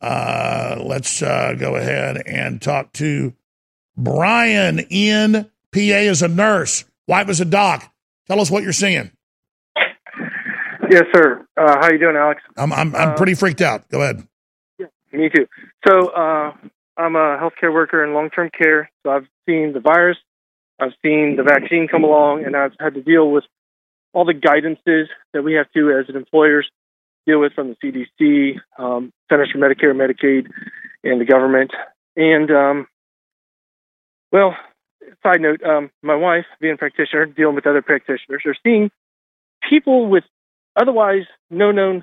[0.00, 3.34] Uh, let's uh, go ahead and talk to
[3.96, 7.92] Brian in PA as a nurse, wife as a doc.
[8.26, 9.10] Tell us what you're seeing.
[10.90, 11.46] Yes, sir.
[11.56, 12.40] Uh, how you doing, Alex?
[12.56, 13.88] I'm I'm, I'm pretty freaked out.
[13.90, 14.26] Go ahead.
[15.12, 15.46] Me too.
[15.86, 16.52] So uh,
[16.96, 18.90] I'm a healthcare worker in long-term care.
[19.02, 20.18] So I've seen the virus,
[20.80, 23.44] I've seen the vaccine come along, and I've had to deal with
[24.12, 26.68] all the guidances that we have to, as employers,
[27.28, 30.48] deal with from the CDC, um, Centers for Medicare and Medicaid,
[31.04, 31.70] and the government.
[32.16, 32.86] And um,
[34.32, 34.56] well,
[35.22, 38.90] side note, um, my wife, being a practitioner, dealing with other practitioners, are seeing
[39.68, 40.24] people with
[40.80, 42.02] otherwise no known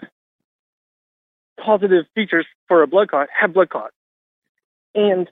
[1.63, 3.91] positive features for a blood clot have blood clot.
[4.93, 5.29] And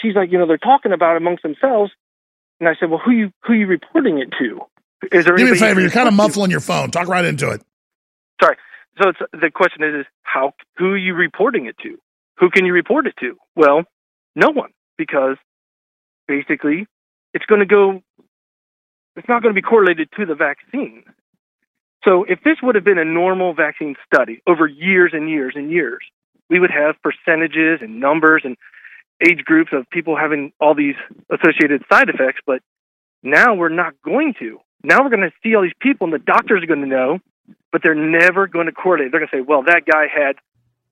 [0.00, 1.90] she's like, you know, they're talking about it amongst themselves.
[2.60, 4.60] And I said, well, who you who are you reporting it to?
[5.16, 5.80] Is there Do me a favor.
[5.80, 6.38] You're kind of report to?
[6.38, 6.90] muffling your phone.
[6.90, 7.62] Talk right into it.
[8.42, 8.56] Sorry.
[9.00, 11.98] So the question is, is how who are you reporting it to?
[12.38, 13.36] Who can you report it to?
[13.54, 13.84] Well,
[14.34, 15.36] no one, because
[16.26, 16.86] basically
[17.34, 18.02] it's going to go
[19.16, 21.04] it's not going to be correlated to the vaccine.
[22.04, 25.70] So if this would have been a normal vaccine study over years and years and
[25.70, 26.02] years,
[26.48, 28.56] we would have percentages and numbers and
[29.22, 30.94] age groups of people having all these
[31.30, 32.40] associated side effects.
[32.46, 32.62] But
[33.22, 34.58] now we're not going to.
[34.82, 37.18] Now we're going to see all these people, and the doctors are going to know,
[37.72, 39.10] but they're never going to correlate.
[39.10, 40.36] They're going to say, well, that guy had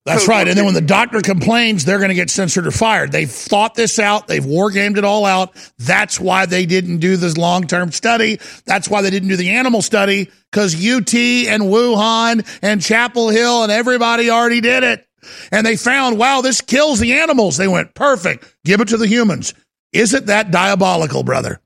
[0.05, 0.47] That's right.
[0.47, 3.13] And then when the doctor complains, they're going to get censored or fired.
[3.13, 4.27] They've thought this out.
[4.27, 5.55] They've war gamed it all out.
[5.79, 8.41] That's why they didn't do this long term study.
[8.65, 13.65] That's why they didn't do the animal study because UT and Wuhan and Chapel Hill
[13.65, 15.05] and everybody already did it.
[15.51, 17.57] And they found, wow, this kills the animals.
[17.57, 18.55] They went, perfect.
[18.65, 19.53] Give it to the humans.
[19.93, 21.61] Isn't that diabolical, brother?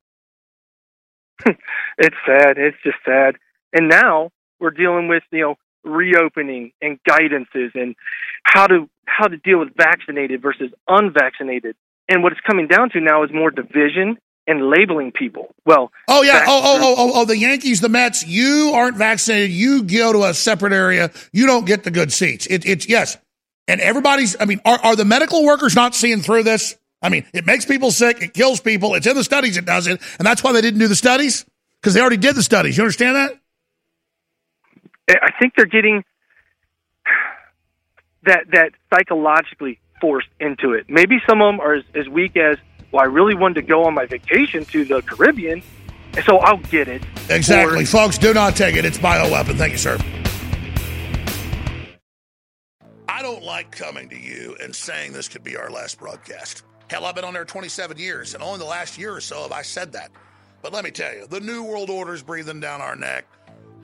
[1.47, 2.57] it's sad.
[2.59, 3.37] It's just sad.
[3.73, 4.31] And now
[4.63, 7.95] we're dealing with you know reopening and guidances and
[8.45, 11.77] how to how to deal with vaccinated versus unvaccinated.
[12.09, 14.17] And what it's coming down to now is more division
[14.47, 15.55] and labeling people.
[15.67, 16.45] Well, Oh yeah.
[16.47, 19.51] Oh, oh, oh, oh, oh, the Yankees, the Mets, you aren't vaccinated.
[19.51, 21.11] You go to a separate area.
[21.33, 22.47] You don't get the good seats.
[22.47, 23.19] It, it's yes.
[23.69, 26.77] And everybody's, I mean, are, are the medical workers not seeing through this?
[27.01, 28.21] I mean, it makes people sick.
[28.21, 28.95] It kills people.
[28.95, 29.57] It's in the studies.
[29.57, 30.01] It does it.
[30.19, 31.45] And that's why they didn't do the studies
[31.81, 32.77] because they already did the studies.
[32.77, 33.42] You understand that?
[35.09, 36.05] I think they're getting
[38.25, 40.87] that that psychologically forced into it.
[40.89, 42.57] Maybe some of them are as, as weak as,
[42.91, 45.63] well, I really wanted to go on my vacation to the Caribbean,
[46.15, 47.03] and so I'll get it.
[47.31, 47.85] Exactly.
[47.85, 48.85] Folks, do not take it.
[48.85, 49.57] It's bioweapon.
[49.57, 49.99] Thank you, sir.
[53.09, 56.65] I don't like coming to you and saying this could be our last broadcast.
[56.91, 59.53] Hell, I've been on there 27 years, and only the last year or so have
[59.53, 60.11] I said that.
[60.61, 63.25] But let me tell you, the New World Order is breathing down our neck.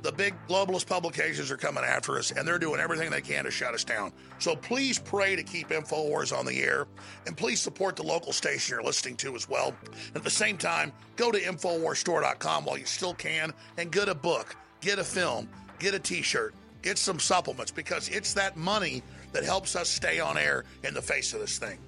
[0.03, 3.51] The big globalist publications are coming after us, and they're doing everything they can to
[3.51, 4.13] shut us down.
[4.39, 6.87] So please pray to keep InfoWars on the air,
[7.27, 9.75] and please support the local station you're listening to as well.
[10.15, 14.55] At the same time, go to InfoWarsStore.com while you still can and get a book,
[14.81, 15.49] get a film,
[15.81, 19.03] get a t shirt, get some supplements, because it's that money
[19.33, 21.79] that helps us stay on air in the face of this thing.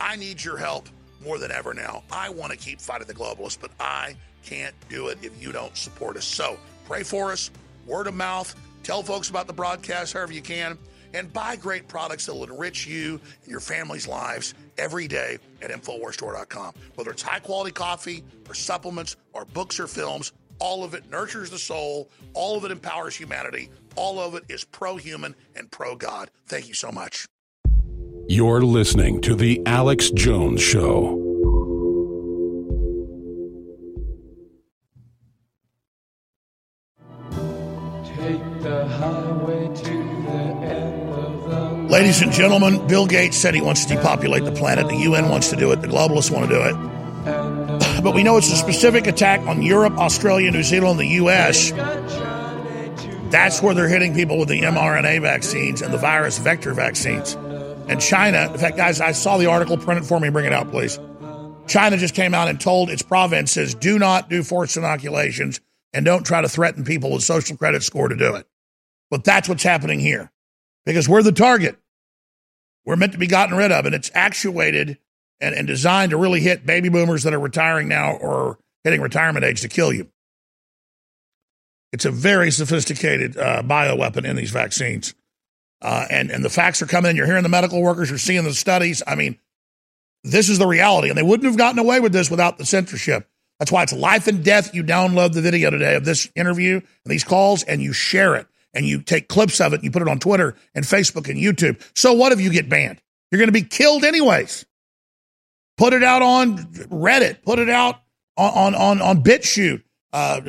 [0.00, 0.88] I need your help
[1.22, 2.02] more than ever now.
[2.10, 5.76] I want to keep fighting the globalists, but I can't do it if you don't
[5.76, 6.24] support us.
[6.24, 6.56] So
[6.88, 7.50] pray for us,
[7.86, 10.78] word of mouth, tell folks about the broadcast however you can,
[11.12, 15.70] and buy great products that will enrich you and your family's lives every day at
[15.70, 16.72] InfoWarsStore.com.
[16.94, 21.50] Whether it's high quality coffee or supplements or books or films, all of it nurtures
[21.50, 25.94] the soul, all of it empowers humanity, all of it is pro human and pro
[25.94, 26.30] God.
[26.46, 27.26] Thank you so much.
[28.28, 31.27] You're listening to The Alex Jones Show.
[41.88, 44.88] Ladies and gentlemen, Bill Gates said he wants to depopulate the planet.
[44.88, 45.80] The UN wants to do it.
[45.80, 46.76] The globalists want to do it.
[48.02, 51.72] But we know it's a specific attack on Europe, Australia, New Zealand, the U.S.
[53.30, 57.34] That's where they're hitting people with the mRNA vaccines and the virus vector vaccines.
[57.88, 59.76] And China, in fact, guys, I saw the article.
[59.76, 60.30] Print it for me.
[60.30, 61.00] Bring it out, please.
[61.66, 65.60] China just came out and told its provinces do not do forced inoculations
[65.92, 68.46] and don't try to threaten people with social credit score to do it.
[69.10, 70.30] But that's what's happening here
[70.84, 71.78] because we're the target.
[72.84, 74.98] We're meant to be gotten rid of, and it's actuated
[75.40, 79.44] and, and designed to really hit baby boomers that are retiring now or hitting retirement
[79.44, 80.08] age to kill you.
[81.92, 85.14] It's a very sophisticated uh, bioweapon in these vaccines.
[85.80, 87.16] Uh, and, and the facts are coming in.
[87.16, 89.02] You're hearing the medical workers, you're seeing the studies.
[89.06, 89.38] I mean,
[90.24, 91.08] this is the reality.
[91.08, 93.28] And they wouldn't have gotten away with this without the censorship.
[93.58, 94.74] That's why it's life and death.
[94.74, 98.46] You download the video today of this interview and these calls and you share it
[98.72, 101.40] and you take clips of it and you put it on Twitter and Facebook and
[101.40, 101.82] YouTube.
[101.94, 103.00] So what if you get banned?
[103.30, 104.64] You're going to be killed anyways.
[105.76, 107.42] Put it out on Reddit.
[107.42, 108.00] Put it out
[108.36, 109.82] on, on, on, on BitChute.
[110.10, 110.40] Uh,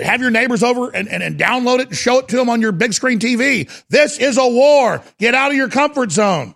[0.00, 2.60] have your neighbors over and, and, and download it and show it to them on
[2.60, 3.68] your big screen TV.
[3.88, 5.02] This is a war.
[5.18, 6.54] Get out of your comfort zone.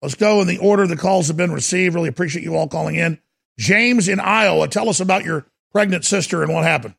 [0.00, 1.94] Let's go in the order the calls have been received.
[1.94, 3.18] Really appreciate you all calling in.
[3.58, 6.94] James in Iowa, tell us about your pregnant sister and what happened.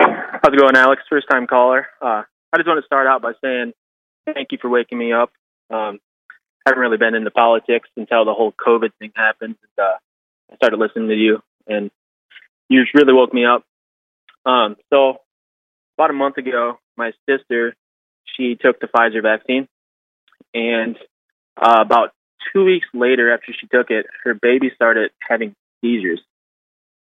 [0.00, 1.02] How's it going, Alex?
[1.08, 1.86] First time caller.
[2.00, 2.22] Uh,
[2.52, 3.72] I just want to start out by saying
[4.24, 5.32] thank you for waking me up.
[5.70, 5.98] Um,
[6.66, 9.56] haven't really been into politics until the whole COVID thing happened.
[9.62, 9.96] And, uh,
[10.52, 11.90] I started listening to you, and
[12.68, 13.64] you just really woke me up.
[14.44, 15.18] Um, so
[15.96, 17.74] about a month ago, my sister
[18.36, 19.68] she took the Pfizer vaccine,
[20.54, 20.96] and
[21.60, 22.12] uh, about
[22.52, 26.20] two weeks later, after she took it, her baby started having seizures,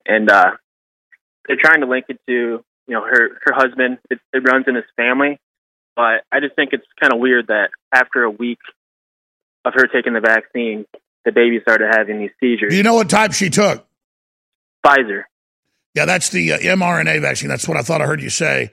[0.06, 0.52] and uh,
[1.46, 2.32] they're trying to link it to
[2.86, 3.98] you know her her husband.
[4.10, 5.38] It, it runs in his family,
[5.96, 8.58] but I just think it's kind of weird that after a week
[9.64, 10.86] of her taking the vaccine,
[11.24, 12.70] the baby started having these seizures.
[12.70, 13.86] Do you know what type she took?
[14.84, 15.24] Pfizer.
[15.94, 17.48] Yeah, that's the uh, mRNA vaccine.
[17.48, 18.72] That's what I thought I heard you say.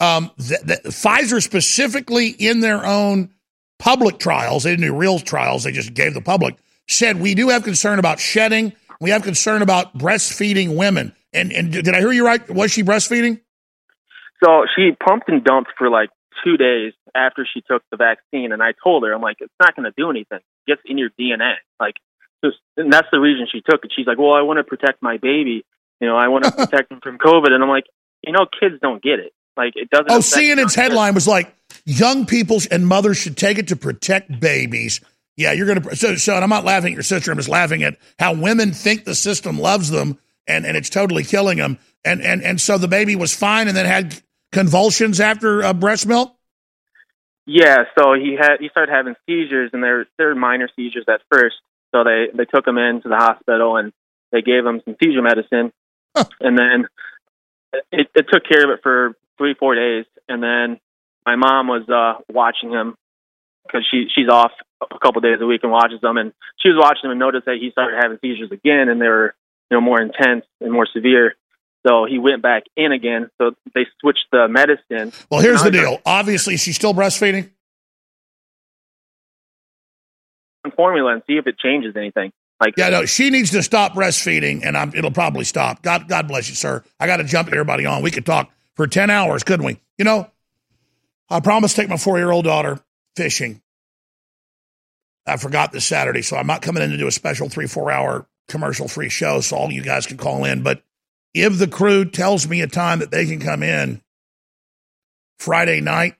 [0.00, 3.30] Um, th- th- Pfizer specifically in their own
[3.78, 6.56] public trials, they didn't do real trials, they just gave the public,
[6.86, 8.72] said we do have concern about shedding.
[9.00, 11.14] We have concern about breastfeeding women.
[11.32, 12.48] And, and did I hear you right?
[12.50, 13.40] Was she breastfeeding?
[14.42, 16.10] So she pumped and dumped for like
[16.44, 19.74] two days after she took the vaccine, and I told her, I'm like, it's not
[19.74, 20.38] going to do anything.
[20.38, 21.54] It gets in your DNA.
[21.80, 21.94] Like,
[22.44, 23.92] just, and that's the reason she took it.
[23.94, 25.64] She's like, well, I want to protect my baby.
[26.00, 27.50] You know, I want to protect him from COVID.
[27.50, 27.86] And I'm like,
[28.24, 29.32] you know, kids don't get it.
[29.56, 30.10] Like, it doesn't.
[30.10, 31.52] Oh, CNN's headline was like,
[31.84, 35.00] young people and mothers should take it to protect babies.
[35.38, 35.94] Yeah, you're going to.
[35.94, 37.30] So, so, and I'm not laughing at your sister.
[37.30, 41.22] I'm just laughing at how women think the system loves them and, and it's totally
[41.22, 41.78] killing them.
[42.04, 44.20] And, and, and so the baby was fine and then had
[44.50, 46.34] convulsions after uh, breast milk.
[47.46, 51.56] Yeah, so he had he started having seizures, and they're they're minor seizures at first.
[51.94, 53.92] So they they took him into the hospital and
[54.32, 55.72] they gave him some seizure medicine,
[56.40, 56.88] and then
[57.90, 60.78] it, it took care of it for three four days, and then
[61.24, 62.96] my mom was uh watching him
[63.64, 66.78] because she she's off a couple days a week and watches them, and she was
[66.78, 69.34] watching him and noticed that he started having seizures again, and they were
[69.70, 71.34] you know more intense and more severe.
[71.86, 73.30] So he went back in again.
[73.38, 75.12] So they switched the medicine.
[75.30, 76.00] Well, here's the deal.
[76.04, 77.50] Obviously, she's still breastfeeding.
[80.78, 82.32] formula and see if it changes anything.
[82.60, 85.82] Like Yeah, no, she needs to stop breastfeeding, and I'm, it'll probably stop.
[85.82, 86.82] God, God bless you, sir.
[86.98, 88.02] I got to jump everybody on.
[88.02, 89.80] We could talk for ten hours, couldn't we?
[89.96, 90.30] You know,
[91.28, 92.80] I promised to take my four year old daughter
[93.16, 93.60] fishing.
[95.28, 97.90] I forgot this Saturday, so I'm not coming in to do a special three four
[97.90, 100.62] hour commercial free show, so all you guys can call in.
[100.62, 100.82] But
[101.34, 104.02] if the crew tells me a time that they can come in
[105.38, 106.16] Friday night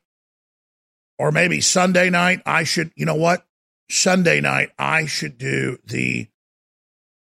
[1.19, 2.93] or maybe Sunday night, I should.
[2.95, 3.45] You know what?
[3.91, 6.29] Sunday night, I should do the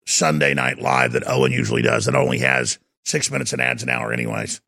[0.07, 2.07] Sunday night live that Owen usually does.
[2.07, 4.61] That only has six minutes and ads an hour, anyways.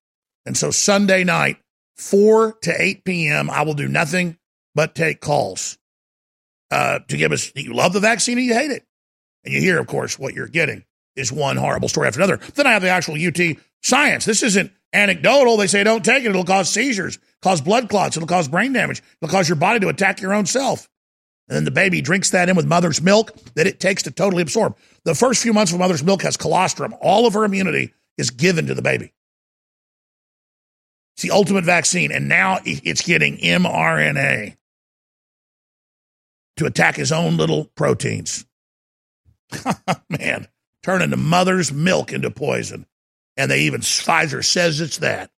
[0.45, 1.57] And so Sunday night,
[1.97, 4.39] 4 to 8 p.m., I will do nothing
[4.75, 5.78] but take calls
[6.71, 8.85] uh, to give us, you love the vaccine and you hate it.
[9.45, 10.85] And you hear, of course, what you're getting
[11.17, 12.39] is one horrible story after another.
[12.55, 14.25] Then I have the actual UT science.
[14.25, 15.57] This isn't anecdotal.
[15.57, 16.31] They say don't take it.
[16.31, 18.17] It'll cause seizures, cause blood clots.
[18.17, 19.03] It'll cause brain damage.
[19.21, 20.89] It'll cause your body to attack your own self.
[21.49, 24.43] And then the baby drinks that in with mother's milk that it takes to totally
[24.43, 24.77] absorb.
[25.05, 26.95] The first few months of mother's milk has colostrum.
[27.01, 29.15] All of her immunity is given to the baby.
[31.17, 32.13] It's the ultimate vaccine.
[32.13, 34.58] And now it's getting mRNA
[36.59, 38.45] to attack his own little proteins.
[40.09, 40.49] Man,
[40.83, 42.87] turning the mother's milk into poison.
[43.37, 45.31] And they even, Pfizer says it's that.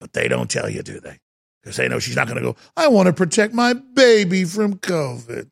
[0.00, 1.20] But they don't tell you, do they?
[1.62, 4.74] Because they know she's not going to go, I want to protect my baby from
[4.74, 5.50] COVID.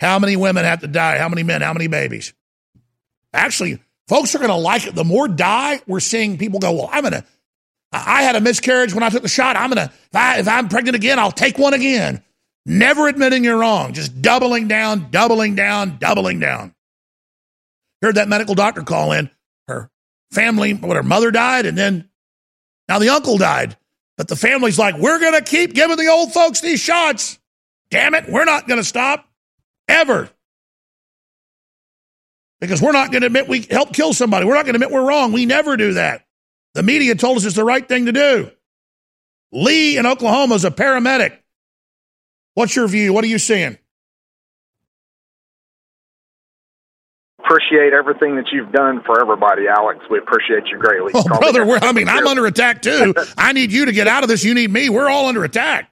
[0.00, 1.18] How many women have to die?
[1.18, 1.62] How many men?
[1.62, 2.34] How many babies?
[3.32, 4.94] Actually, folks are going to like it.
[4.94, 7.24] The more die, we're seeing people go, well, I'm going to,
[7.92, 9.56] I had a miscarriage when I took the shot.
[9.56, 12.22] I'm going to, if, I, if I'm pregnant again, I'll take one again.
[12.66, 16.74] Never admitting you're wrong, just doubling down, doubling down, doubling down.
[18.00, 19.30] Heard that medical doctor call in.
[19.68, 19.90] Her
[20.30, 22.08] family, what her mother died, and then
[22.88, 23.76] now the uncle died.
[24.16, 27.38] But the family's like, we're going to keep giving the old folks these shots.
[27.90, 29.28] Damn it, we're not going to stop
[29.88, 30.30] ever.
[32.60, 34.46] Because we're not going to admit we helped kill somebody.
[34.46, 35.32] We're not going to admit we're wrong.
[35.32, 36.24] We never do that.
[36.74, 38.50] The media told us it's the right thing to do.
[39.52, 41.36] Lee in Oklahoma is a paramedic.
[42.54, 43.12] What's your view?
[43.12, 43.78] What are you seeing?
[47.46, 50.00] appreciate everything that you've done for everybody, Alex.
[50.10, 51.12] We appreciate you greatly.
[51.14, 53.14] Oh, Call brother, me- I mean, I'm under attack too.
[53.36, 54.42] I need you to get out of this.
[54.44, 54.88] You need me.
[54.88, 55.90] We're all under attack.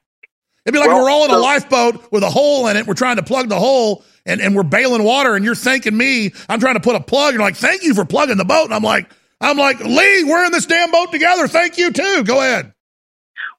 [0.65, 2.87] It'd be like Well, we're all in a so- lifeboat with a hole in it.
[2.87, 6.33] We're trying to plug the hole and, and we're bailing water and you're thanking me.
[6.49, 7.35] I'm trying to put a plug.
[7.35, 8.65] You're like, thank you for plugging the boat.
[8.65, 9.11] And I'm like,
[9.41, 11.49] I'm like, Lee, we're in this damn boat together.
[11.49, 12.25] Thank you too.
[12.25, 12.72] Go ahead.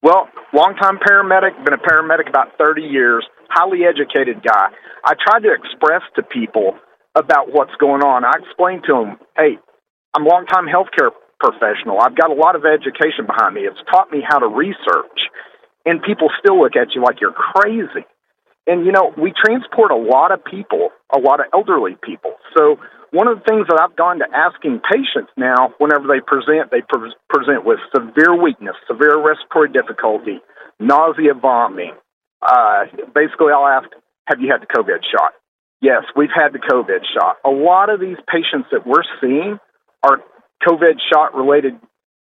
[0.03, 4.67] Well, longtime paramedic, been a paramedic about 30 years, highly educated guy.
[5.05, 6.75] I tried to express to people
[7.15, 8.25] about what's going on.
[8.25, 9.55] I explained to them, hey,
[10.13, 12.01] I'm a longtime healthcare professional.
[12.01, 13.61] I've got a lot of education behind me.
[13.61, 15.31] It's taught me how to research.
[15.85, 18.03] And people still look at you like you're crazy.
[18.67, 22.35] And, you know, we transport a lot of people, a lot of elderly people.
[22.57, 22.75] So
[23.14, 26.81] one of the things that I've gone to asking patients now, whenever they present, they
[26.81, 30.41] pre- present with severe weakness, severe respiratory difficulty,
[30.80, 31.94] nausea, vomiting.
[32.41, 33.88] Uh, basically, I'll ask,
[34.26, 35.38] have you had the COVID shot?
[35.80, 37.38] Yes, we've had the COVID shot.
[37.45, 39.60] A lot of these patients that we're seeing
[40.02, 40.18] are
[40.65, 41.77] COVID shot related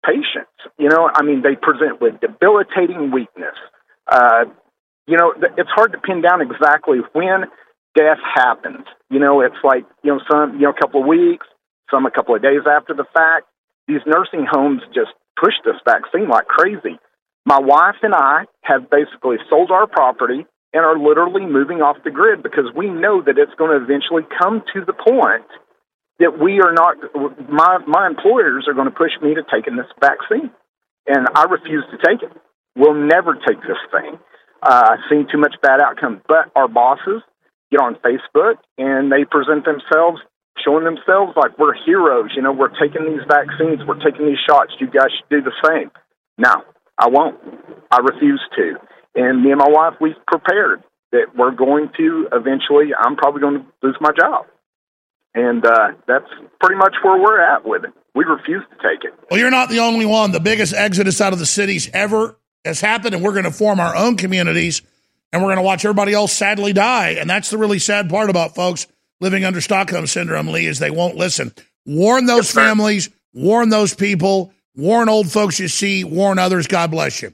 [0.06, 0.54] patients.
[0.78, 3.58] You know, I mean, they present with debilitating weakness.
[4.06, 4.45] Uh,
[5.08, 7.45] you know, it's hard to pin down exactly when
[7.98, 8.86] death happens.
[9.10, 11.48] You know, it's like, you know, some, you know, a couple of weeks,
[11.90, 13.49] some a couple of days after the fact.
[13.88, 16.99] These nursing homes just push this vaccine like crazy.
[17.45, 22.11] My wife and I have basically sold our property and are literally moving off the
[22.11, 25.48] grid because we know that it's going to eventually come to the point
[26.19, 26.98] that we are not
[27.49, 30.52] my my employers are going to push me to taking this vaccine
[31.07, 32.36] and I refuse to take it.
[32.76, 34.19] We'll never take this thing.
[34.61, 36.22] Uh, I've seen too much bad outcome.
[36.28, 37.24] But our bosses
[37.72, 40.22] get on Facebook and they present themselves,
[40.64, 42.31] showing themselves like we're heroes.
[42.35, 44.73] You know, we're taking these vaccines, we're taking these shots.
[44.80, 45.91] You guys should do the same.
[46.38, 46.64] No,
[46.98, 47.39] I won't.
[47.91, 48.76] I refuse to.
[49.15, 52.91] And me and my wife, we've prepared that we're going to eventually.
[52.98, 54.45] I'm probably going to lose my job,
[55.34, 56.30] and uh, that's
[56.60, 57.91] pretty much where we're at with it.
[58.14, 59.14] We refuse to take it.
[59.31, 60.31] Well, you're not the only one.
[60.31, 63.80] The biggest exodus out of the cities ever has happened, and we're going to form
[63.80, 64.81] our own communities,
[65.32, 67.12] and we're going to watch everybody else sadly die.
[67.12, 68.88] And that's the really sad part about folks
[69.20, 71.54] living under Stockholm syndrome, Lee, is they won't listen.
[71.86, 76.68] Warn those families, warn those people, warn old folks you see, warn others.
[76.68, 77.34] God bless you.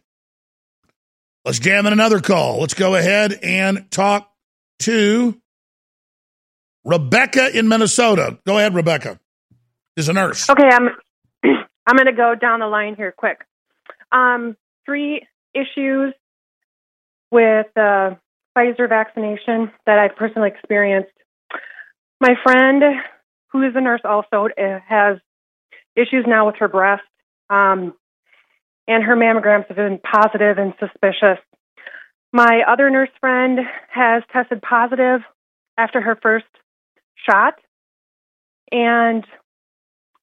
[1.45, 2.61] Let's jam in another call.
[2.61, 4.31] Let's go ahead and talk
[4.79, 5.39] to
[6.85, 8.39] Rebecca in Minnesota.
[8.45, 9.19] Go ahead, Rebecca
[9.97, 10.49] is a nurse.
[10.49, 10.89] Okay, I'm
[11.85, 13.39] I'm going to go down the line here quick.
[14.11, 14.55] Um,
[14.85, 16.13] three issues
[17.33, 18.15] with the
[18.55, 21.11] Pfizer vaccination that I've personally experienced.
[22.21, 22.83] My friend,
[23.51, 25.17] who is a nurse, also uh, has
[25.95, 27.01] issues now with her breast,
[27.49, 27.95] um,
[28.87, 31.39] and her mammograms have been positive and suspicious.
[32.31, 35.21] My other nurse friend has tested positive
[35.75, 36.45] after her first
[37.27, 37.55] shot,
[38.71, 39.25] and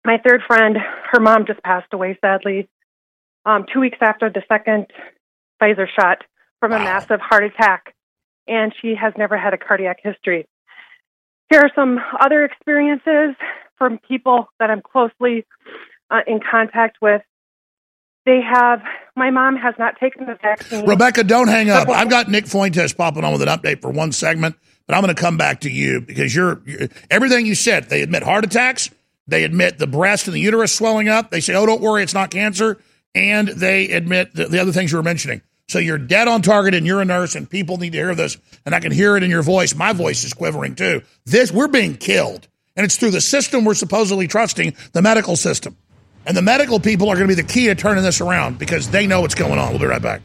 [0.04, 0.76] my third friend,
[1.10, 2.68] her mom just passed away sadly,
[3.44, 4.86] um, two weeks after the second
[5.60, 6.22] Pfizer shot
[6.60, 7.94] from a massive heart attack,
[8.46, 10.46] and she has never had a cardiac history.
[11.48, 13.34] Here are some other experiences
[13.76, 15.46] from people that I'm closely
[16.10, 17.22] uh, in contact with.
[18.26, 18.82] They have,
[19.16, 20.86] my mom has not taken the vaccine.
[20.86, 21.88] Rebecca, don't hang up.
[21.88, 24.56] I've got Nick Fuentes popping on with an update for one segment,
[24.86, 27.88] but I'm going to come back to you because you're, you're everything you said.
[27.88, 28.90] They admit heart attacks.
[29.26, 31.30] They admit the breast and the uterus swelling up.
[31.30, 32.78] They say, oh, don't worry, it's not cancer.
[33.14, 35.40] And they admit the, the other things you were mentioning.
[35.70, 38.36] So you're dead on target and you're a nurse and people need to hear this.
[38.66, 39.72] And I can hear it in your voice.
[39.72, 41.02] My voice is quivering too.
[41.26, 42.48] This, we're being killed.
[42.74, 45.76] And it's through the system we're supposedly trusting, the medical system.
[46.26, 48.90] And the medical people are going to be the key to turning this around because
[48.90, 49.70] they know what's going on.
[49.70, 50.22] We'll be right back.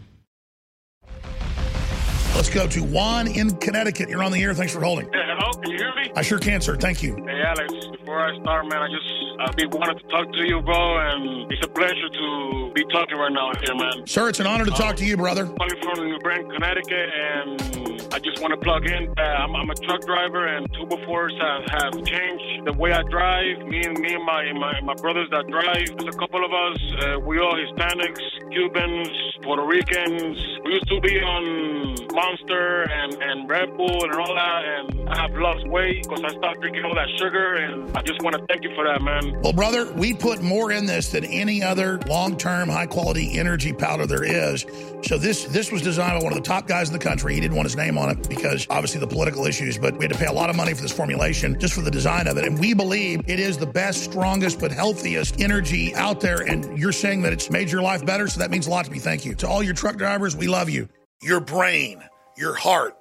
[2.36, 4.10] Let's go to Juan in Connecticut.
[4.10, 4.54] You're on the air.
[4.54, 5.06] Thanks for holding.
[5.06, 6.12] Hey, hello, can you hear me?
[6.16, 6.76] I sure can, sir.
[6.76, 7.16] Thank you.
[7.16, 9.06] Hey, Alex, before I start, man, I just
[9.40, 13.32] I wanted to talk to you, bro, and it's a pleasure to be talking right
[13.32, 14.08] now here, man.
[14.08, 15.46] Sir, it's an honor to talk to you, brother.
[15.46, 19.14] Calling from New Britain, Connecticut, and I just want to plug in.
[19.20, 23.60] I'm, I'm a truck driver, and two before have, have changed the way I drive.
[23.68, 25.88] Me and me and my my, my brothers that drive.
[26.00, 26.80] There's a couple of us.
[27.00, 29.10] Uh, we all Hispanics, Cubans,
[29.44, 30.38] Puerto Ricans.
[30.64, 31.96] We used to be on
[32.26, 36.30] Monster and, and Red Bull and all that, and I have lost weight because I
[36.30, 39.40] stopped drinking all that sugar, and I just want to thank you for that, man.
[39.42, 44.24] Well, brother, we put more in this than any other long-term, high-quality energy powder there
[44.24, 44.66] is.
[45.04, 47.36] So this this was designed by one of the top guys in the country.
[47.36, 50.14] He didn't want his name on it because obviously the political issues, but we had
[50.14, 52.46] to pay a lot of money for this formulation just for the design of it.
[52.46, 56.42] And we believe it is the best, strongest, but healthiest energy out there.
[56.42, 58.92] And you're saying that it's made your life better, so that means a lot to
[58.92, 58.98] me.
[58.98, 60.36] Thank you to all your truck drivers.
[60.36, 60.90] We love you.
[61.22, 62.04] Your brain,
[62.38, 62.98] your heart,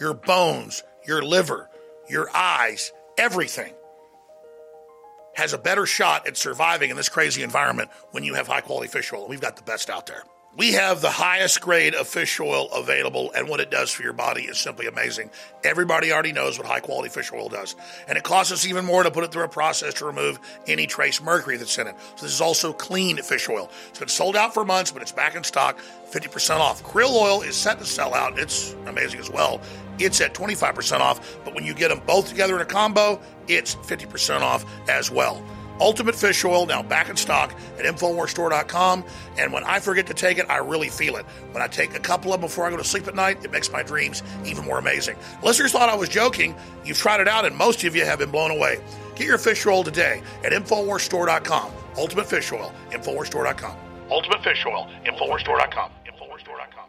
[0.00, 1.68] your bones, your liver,
[2.08, 3.72] your eyes, everything
[5.34, 8.88] has a better shot at surviving in this crazy environment when you have high quality
[8.88, 9.26] fish oil.
[9.28, 10.22] We've got the best out there.
[10.54, 14.12] We have the highest grade of fish oil available, and what it does for your
[14.12, 15.30] body is simply amazing.
[15.64, 17.74] Everybody already knows what high quality fish oil does,
[18.06, 20.86] and it costs us even more to put it through a process to remove any
[20.86, 21.94] trace mercury that's in it.
[22.16, 23.70] So, this is also clean fish oil.
[23.88, 25.78] It's been sold out for months, but it's back in stock,
[26.10, 26.82] 50% off.
[26.82, 28.38] Krill oil is set to sell out.
[28.38, 29.58] It's amazing as well.
[29.98, 33.18] It's at 25% off, but when you get them both together in a combo,
[33.48, 35.42] it's 50% off as well.
[35.82, 39.04] Ultimate Fish Oil now back in stock at InfoWarsStore.com.
[39.36, 41.26] And when I forget to take it, I really feel it.
[41.50, 43.50] When I take a couple of them before I go to sleep at night, it
[43.50, 45.16] makes my dreams even more amazing.
[45.42, 46.54] Listeners thought I was joking.
[46.84, 48.80] You've tried it out, and most of you have been blown away.
[49.16, 51.72] Get your fish oil today at InfoWarsStore.com.
[51.96, 53.76] Ultimate Fish Oil, InfoWarsStore.com.
[54.08, 55.90] Ultimate Fish Oil, InfoWarsStore.com.
[56.06, 56.86] InfoWarsStore.com.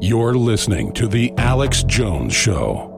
[0.00, 2.95] You're listening to The Alex Jones Show.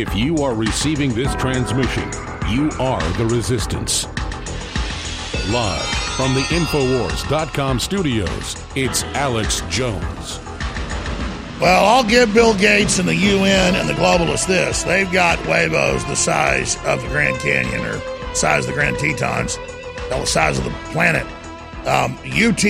[0.00, 2.10] If you are receiving this transmission,
[2.48, 4.06] you are the resistance.
[5.50, 5.84] Live
[6.16, 10.40] from the Infowars.com studios, it's Alex Jones.
[11.60, 14.84] Well, I'll give Bill Gates and the UN and the globalists this.
[14.84, 18.00] They've got huevos the size of the Grand Canyon or
[18.34, 19.58] size of the Grand Tetons,
[20.08, 21.26] the size of the planet.
[21.86, 22.64] Um, UT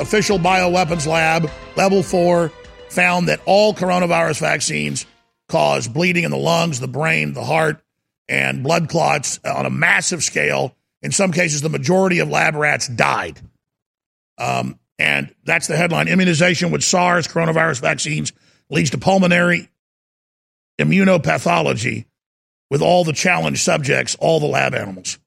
[0.00, 2.50] official bioweapons lab, level four,
[2.88, 5.06] found that all coronavirus vaccines
[5.52, 7.84] cause bleeding in the lungs, the brain, the heart,
[8.26, 10.74] and blood clots on a massive scale.
[11.02, 13.38] In some cases, the majority of lab rats died.
[14.38, 16.08] Um, and that's the headline.
[16.08, 18.32] Immunization with SARS coronavirus vaccines
[18.70, 19.68] leads to pulmonary
[20.80, 22.06] immunopathology
[22.70, 25.18] with all the challenge subjects, all the lab animals.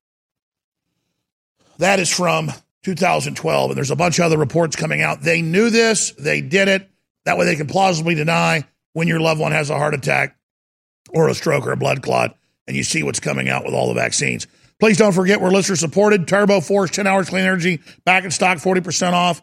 [1.77, 2.51] That is from
[2.83, 5.21] 2012, and there's a bunch of other reports coming out.
[5.21, 6.89] They knew this, they did it.
[7.25, 8.65] That way they can plausibly deny
[8.95, 10.37] when your loved one has a heart attack
[11.09, 13.89] or a stroke or a blood clot, and you see what's coming out with all
[13.89, 14.47] the vaccines.
[14.79, 16.29] Please don't forget we're listener supported.
[16.29, 19.41] Turbo Force 10 hours clean energy back in stock, 40% off.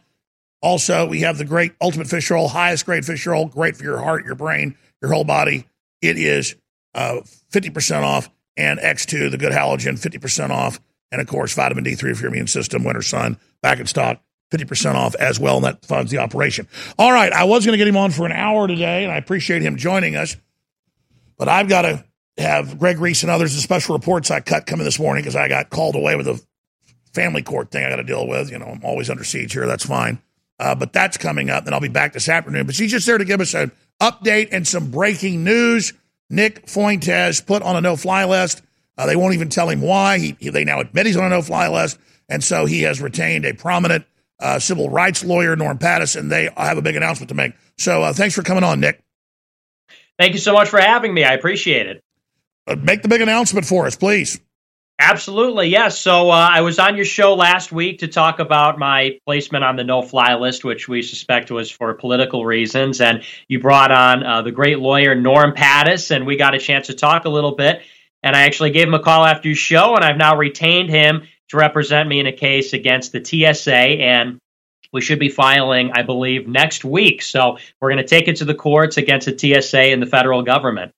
[0.62, 3.98] Also, we have the great Ultimate Fish Oil, highest grade fish oil, great for your
[3.98, 5.66] heart, your brain, your whole body.
[6.00, 6.56] It is
[6.94, 7.20] uh,
[7.52, 8.30] 50% off.
[8.56, 10.80] And X2, the good halogen, 50% off.
[11.10, 14.22] And of course, vitamin D3 for your immune system, winter sun, back in stock,
[14.52, 15.56] 50% off as well.
[15.56, 16.68] And that funds the operation.
[16.98, 17.32] All right.
[17.32, 19.76] I was going to get him on for an hour today, and I appreciate him
[19.76, 20.36] joining us.
[21.38, 22.04] But I've got to
[22.38, 25.48] have Greg Reese and others, the special reports I cut coming this morning because I
[25.48, 26.40] got called away with a
[27.12, 28.50] family court thing I got to deal with.
[28.50, 29.66] You know, I'm always under siege here.
[29.66, 30.20] That's fine.
[30.58, 31.66] Uh, but that's coming up.
[31.66, 32.66] and I'll be back this afternoon.
[32.66, 35.92] But she's just there to give us an update and some breaking news.
[36.30, 38.62] Nick Fuentes put on a no fly list.
[38.96, 40.18] Uh, they won't even tell him why.
[40.18, 41.98] He, he, they now admit he's on a no fly list.
[42.28, 44.04] And so he has retained a prominent
[44.42, 46.28] uh, civil rights lawyer, Norm Patterson.
[46.28, 47.54] They have a big announcement to make.
[47.78, 49.00] So uh, thanks for coming on, Nick.
[50.18, 51.24] Thank you so much for having me.
[51.24, 52.04] I appreciate it.
[52.66, 54.40] Uh, make the big announcement for us, please.
[54.98, 55.98] Absolutely, yes.
[55.98, 59.74] So uh, I was on your show last week to talk about my placement on
[59.74, 63.00] the no-fly list, which we suspect was for political reasons.
[63.00, 66.86] And you brought on uh, the great lawyer Norm Pattis, and we got a chance
[66.86, 67.82] to talk a little bit.
[68.22, 71.22] And I actually gave him a call after your show, and I've now retained him
[71.52, 73.72] to represent me in a case against the TSA.
[73.72, 74.38] And
[74.92, 77.22] we should be filing, I believe, next week.
[77.22, 80.42] So we're going to take it to the courts against the TSA and the federal
[80.42, 80.92] government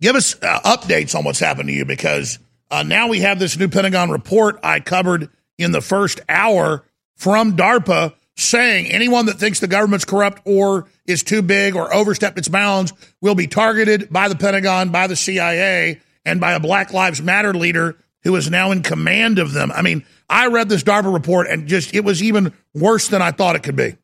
[0.00, 2.38] give us uh, updates on what's happened to you because
[2.70, 6.84] uh, now we have this new Pentagon report I covered in the first hour
[7.16, 12.38] from DARPA saying anyone that thinks the government's corrupt or is too big or overstepped
[12.38, 16.92] its bounds will be targeted by the Pentagon, by the CIA, and by a Black
[16.92, 19.70] Lives Matter leader who is now in command of them.
[19.72, 23.30] I mean, I read this DARPA report and just it was even worse than I
[23.30, 23.96] thought it could be.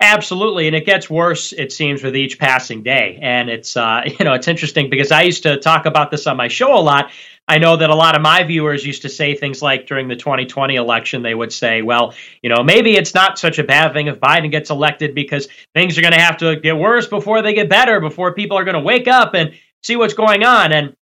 [0.00, 1.52] Absolutely, and it gets worse.
[1.52, 5.22] It seems with each passing day, and it's uh, you know it's interesting because I
[5.22, 7.10] used to talk about this on my show a lot.
[7.48, 10.16] I know that a lot of my viewers used to say things like during the
[10.16, 14.06] 2020 election, they would say, well, you know, maybe it's not such a bad thing
[14.06, 17.54] if Biden gets elected because things are going to have to get worse before they
[17.54, 20.72] get better, before people are going to wake up and see what's going on.
[20.72, 20.94] And,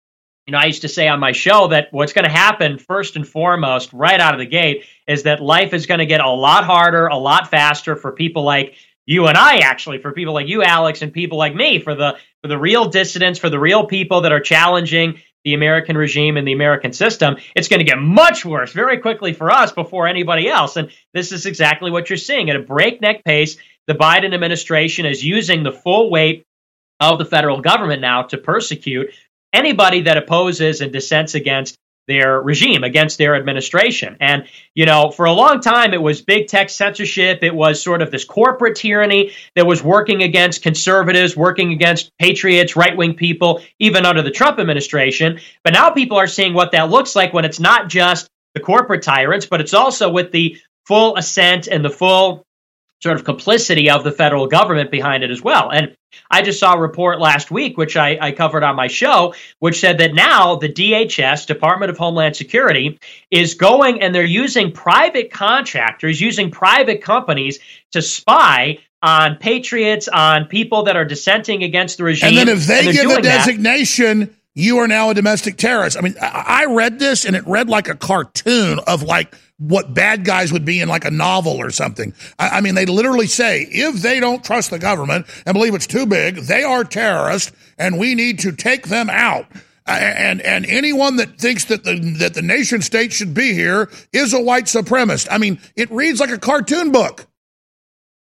[0.47, 3.17] you know, I used to say on my show that what's going to happen first
[3.17, 6.29] and foremost, right out of the gate, is that life is going to get a
[6.29, 8.75] lot harder, a lot faster for people like
[9.07, 12.17] you and I actually for people like you Alex and people like me for the
[12.43, 16.49] for the real dissidents for the real people that are challenging the American regime and
[16.49, 17.37] the American system.
[17.55, 20.77] It's going to get much worse very quickly for us before anybody else.
[20.77, 22.49] And this is exactly what you're seeing.
[22.49, 26.47] At a breakneck pace the Biden administration is using the full weight
[27.01, 29.11] of the federal government now to persecute
[29.55, 31.77] anybody that opposes and dissents against
[32.07, 34.17] their regime, against their administration.
[34.21, 37.43] And, you know, for a long time, it was big tech censorship.
[37.43, 42.77] It was sort of this corporate tyranny that was working against conservatives, working against patriots,
[42.77, 45.41] right wing people, even under the Trump administration.
[45.63, 49.03] But now people are seeing what that looks like when it's not just the corporate
[49.03, 52.45] tyrants, but it's also with the full assent and the full
[53.03, 55.71] sort of complicity of the federal government behind it as well.
[55.71, 55.95] And
[56.31, 59.81] I just saw a report last week, which I, I, covered on my show, which
[59.81, 62.99] said that now the DHS, Department of Homeland Security,
[63.31, 67.59] is going and they're using private contractors, using private companies
[67.93, 72.31] to spy on patriots, on people that are dissenting against the regime.
[72.31, 75.99] And then if they give a designation, that, you are now a domestic terrorist.
[75.99, 80.25] I mean, I read this and it read like a cartoon of like what bad
[80.25, 82.13] guys would be in like a novel or something.
[82.39, 85.87] I, I, mean, they literally say if they don't trust the government and believe it's
[85.87, 89.47] too big, they are terrorists, and we need to take them out.
[89.87, 94.33] And and anyone that thinks that the that the nation state should be here is
[94.33, 95.29] a white supremacist.
[95.31, 97.27] I mean, it reads like a cartoon book.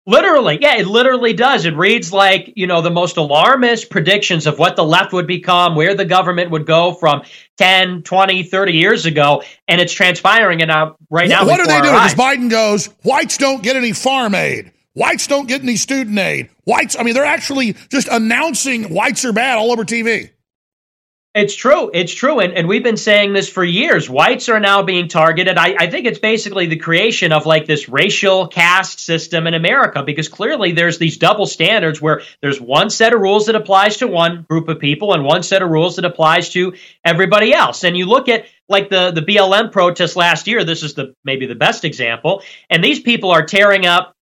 [0.09, 1.65] Literally, yeah, it literally does.
[1.65, 5.75] It reads like, you know, the most alarmist predictions of what the left would become,
[5.75, 7.23] where the government would go from
[7.59, 11.45] 10, 20, 30 years ago, and it's transpiring and now right now.
[11.45, 11.95] What are they doing?
[11.95, 14.71] As Biden goes, whites don't get any farm aid.
[14.95, 16.51] Whites don't get any student aid.
[16.65, 20.31] Whites, I mean, they're actually just announcing whites are bad all over TV.
[21.37, 21.91] It's true.
[21.93, 22.41] It's true.
[22.41, 24.09] And, and we've been saying this for years.
[24.09, 25.59] Whites are now being targeted.
[25.59, 30.03] I, I think it's basically the creation of like this racial caste system in America
[30.03, 34.07] because clearly there's these double standards where there's one set of rules that applies to
[34.07, 36.73] one group of people and one set of rules that applies to
[37.05, 37.85] everybody else.
[37.85, 41.45] And you look at like the, the BLM protest last year, this is the maybe
[41.45, 42.43] the best example.
[42.71, 44.16] And these people are tearing up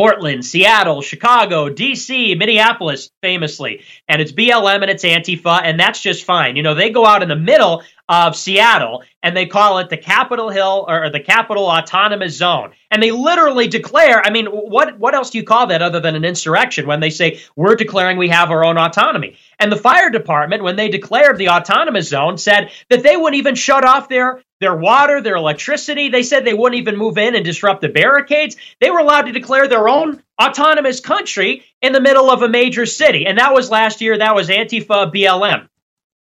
[0.00, 3.82] Portland, Seattle, Chicago, DC, Minneapolis, famously.
[4.08, 6.56] And it's BLM and it's Antifa, and that's just fine.
[6.56, 9.96] You know, they go out in the middle of Seattle and they call it the
[9.96, 12.72] Capitol Hill or the Capitol Autonomous Zone.
[12.90, 16.16] And they literally declare, I mean, what what else do you call that other than
[16.16, 19.36] an insurrection when they say we're declaring we have our own autonomy?
[19.60, 23.54] And the fire department when they declared the autonomous zone said that they wouldn't even
[23.54, 26.08] shut off their their water, their electricity.
[26.08, 28.56] They said they wouldn't even move in and disrupt the barricades.
[28.80, 32.86] They were allowed to declare their own autonomous country in the middle of a major
[32.86, 33.24] city.
[33.26, 34.18] And that was last year.
[34.18, 35.69] That was Antifa BLM.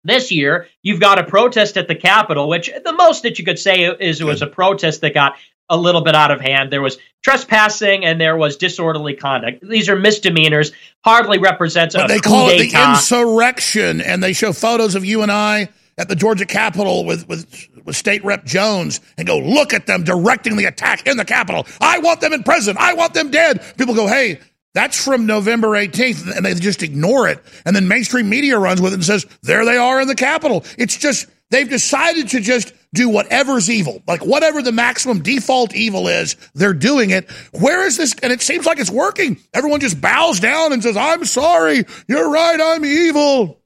[0.07, 3.59] This year, you've got a protest at the Capitol, which the most that you could
[3.59, 5.35] say is it was a protest that got
[5.69, 6.71] a little bit out of hand.
[6.71, 9.67] There was trespassing and there was disorderly conduct.
[9.67, 10.71] These are misdemeanors.
[11.03, 15.23] Hardly represents but a they call it the insurrection, and they show photos of you
[15.23, 19.73] and I at the Georgia Capitol with with with State Rep Jones and go look
[19.73, 21.65] at them directing the attack in the Capitol.
[21.81, 22.77] I want them in prison.
[22.79, 23.61] I want them dead.
[23.77, 24.39] People go, hey.
[24.77, 27.43] That's from November 18th, and they just ignore it.
[27.65, 30.63] And then mainstream media runs with it and says, there they are in the Capitol.
[30.77, 34.03] It's just, they've decided to just do whatever's evil.
[34.05, 37.27] Like whatever the maximum default evil is, they're doing it.
[37.53, 38.13] Where is this?
[38.21, 39.39] And it seems like it's working.
[39.51, 41.83] Everyone just bows down and says, I'm sorry.
[42.07, 42.61] You're right.
[42.61, 43.59] I'm evil.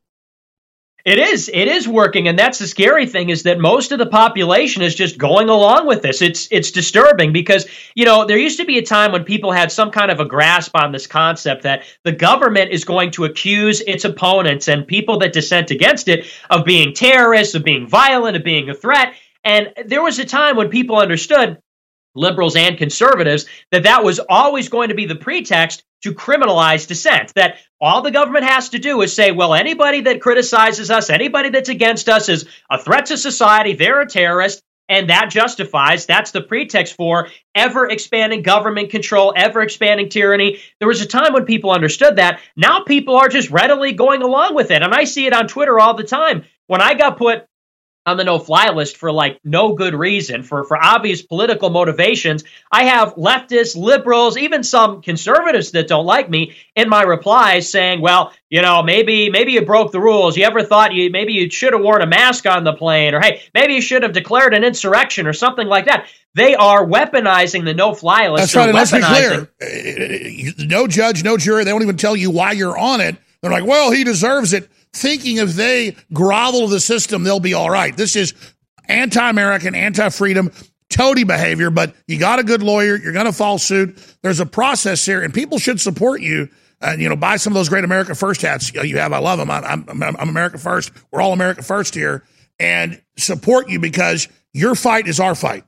[1.03, 1.49] It is.
[1.51, 4.93] It is working, and that's the scary thing is that most of the population is
[4.93, 6.21] just going along with this.
[6.21, 7.65] It's it's disturbing because
[7.95, 10.25] you know there used to be a time when people had some kind of a
[10.25, 15.17] grasp on this concept that the government is going to accuse its opponents and people
[15.19, 19.15] that dissent against it of being terrorists, of being violent, of being a threat.
[19.43, 21.57] And there was a time when people understood
[22.15, 27.33] liberals and conservatives that that was always going to be the pretext to criminalize dissent.
[27.35, 31.49] That all the government has to do is say well anybody that criticizes us anybody
[31.49, 36.31] that's against us is a threat to society they're a terrorist and that justifies that's
[36.31, 40.59] the pretext for ever expanding government control ever expanding tyranny.
[40.79, 42.41] There was a time when people understood that.
[42.55, 45.79] Now people are just readily going along with it and i see it on twitter
[45.79, 46.43] all the time.
[46.67, 47.45] When i got put
[48.05, 52.43] on the no fly list for like no good reason for for obvious political motivations
[52.71, 58.01] i have leftists liberals even some conservatives that don't like me in my replies saying
[58.01, 61.49] well you know maybe maybe you broke the rules you ever thought you maybe you
[61.49, 64.53] should have worn a mask on the plane or hey maybe you should have declared
[64.53, 68.73] an insurrection or something like that they are weaponizing the no fly list That's right.
[68.73, 69.49] Let's be clear.
[69.61, 71.65] Uh, No judge, no jury.
[71.65, 73.17] They don't even tell you why you're on it.
[73.41, 74.69] They're like, well, he deserves it.
[74.93, 77.95] Thinking if they grovel the system, they'll be all right.
[77.95, 78.34] This is
[78.85, 80.51] anti American, anti freedom,
[80.89, 82.97] toady behavior, but you got a good lawyer.
[82.97, 83.97] You're going to fall suit.
[84.22, 86.49] There's a process here, and people should support you.
[86.81, 89.13] And, you know, buy some of those great America First hats you have.
[89.13, 89.51] I love them.
[89.51, 90.91] I'm, I'm, I'm America First.
[91.11, 92.23] We're all America First here.
[92.59, 95.63] And support you because your fight is our fight.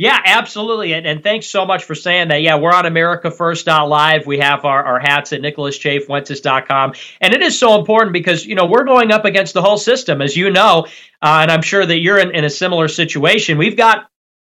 [0.00, 0.94] Yeah, absolutely.
[0.94, 2.40] And, and thanks so much for saying that.
[2.40, 4.26] Yeah, we're on AmericaFirst.live.
[4.26, 6.94] We have our, our hats at NicholasJFuentes.com.
[7.20, 10.22] And it is so important because, you know, we're going up against the whole system,
[10.22, 10.86] as you know,
[11.20, 13.58] uh, and I'm sure that you're in, in a similar situation.
[13.58, 14.08] We've got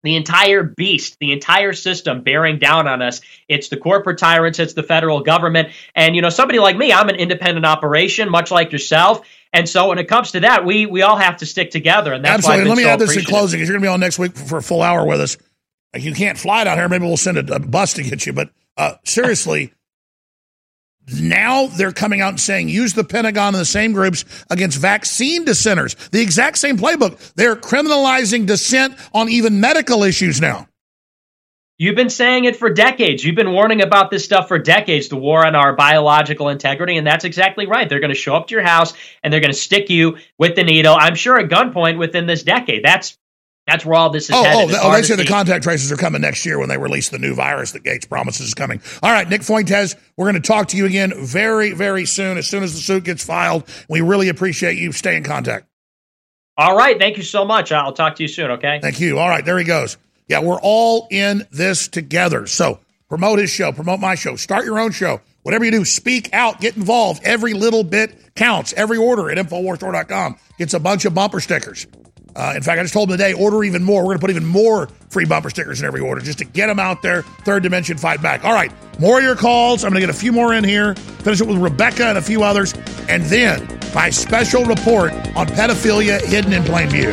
[0.03, 3.19] the entire beast, the entire system bearing down on us.
[3.49, 5.73] It's the corporate tyrants, it's the federal government.
[5.93, 9.27] And, you know, somebody like me, I'm an independent operation, much like yourself.
[9.53, 12.11] And so when it comes to that, we we all have to stick together.
[12.11, 12.63] And that's why Absolutely.
[12.63, 13.59] been Let me so add this in closing.
[13.59, 15.37] 'cause You're going to be on next week for a full hour with us.
[15.93, 16.89] Like, you can't fly down here.
[16.89, 18.33] Maybe we'll send a, a bus to get you.
[18.33, 19.71] But uh, seriously,
[21.21, 25.45] now they're coming out and saying use the Pentagon and the same groups against vaccine
[25.45, 25.95] dissenters.
[26.11, 27.33] The exact same playbook.
[27.35, 30.67] They're criminalizing dissent on even medical issues now.
[31.83, 33.25] You've been saying it for decades.
[33.25, 36.95] You've been warning about this stuff for decades, the war on our biological integrity.
[36.95, 37.89] And that's exactly right.
[37.89, 40.55] They're going to show up to your house and they're going to stick you with
[40.55, 42.85] the needle, I'm sure at gunpoint within this decade.
[42.85, 43.17] That's
[43.67, 44.55] that's where all this is Oh, oh headed.
[44.55, 46.77] oh, It's th- oh, they say the contact tracers are coming next year when they
[46.77, 48.81] release the new virus that Gates promises is coming.
[49.01, 52.37] All right, Nick Fuentes, we're going to talk to you again very, very soon.
[52.37, 54.93] As soon as the suit gets filed, we really appreciate you.
[54.93, 55.67] Stay in contact.
[56.57, 56.97] All right.
[56.97, 57.73] Thank you so much.
[57.73, 58.79] I'll talk to you soon, okay?
[58.81, 59.19] Thank you.
[59.19, 59.97] All right, there he goes.
[60.27, 62.47] Yeah, we're all in this together.
[62.47, 62.79] So
[63.13, 65.21] Promote his show, promote my show, start your own show.
[65.43, 67.21] Whatever you do, speak out, get involved.
[67.23, 68.73] Every little bit counts.
[68.73, 71.85] Every order at InfoWarsStore.com gets a bunch of bumper stickers.
[72.35, 74.01] Uh, in fact, I just told them today, order even more.
[74.01, 76.65] We're going to put even more free bumper stickers in every order just to get
[76.65, 77.21] them out there.
[77.21, 78.43] Third Dimension Fight Back.
[78.43, 79.83] All right, more of your calls.
[79.83, 82.21] I'm going to get a few more in here, finish it with Rebecca and a
[82.23, 82.73] few others,
[83.09, 87.11] and then my special report on pedophilia hidden in plain view.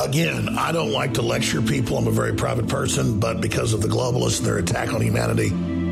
[0.00, 1.98] Again, I don't like to lecture people.
[1.98, 5.46] I'm a very private person, but because of the globalists and their attack on humanity,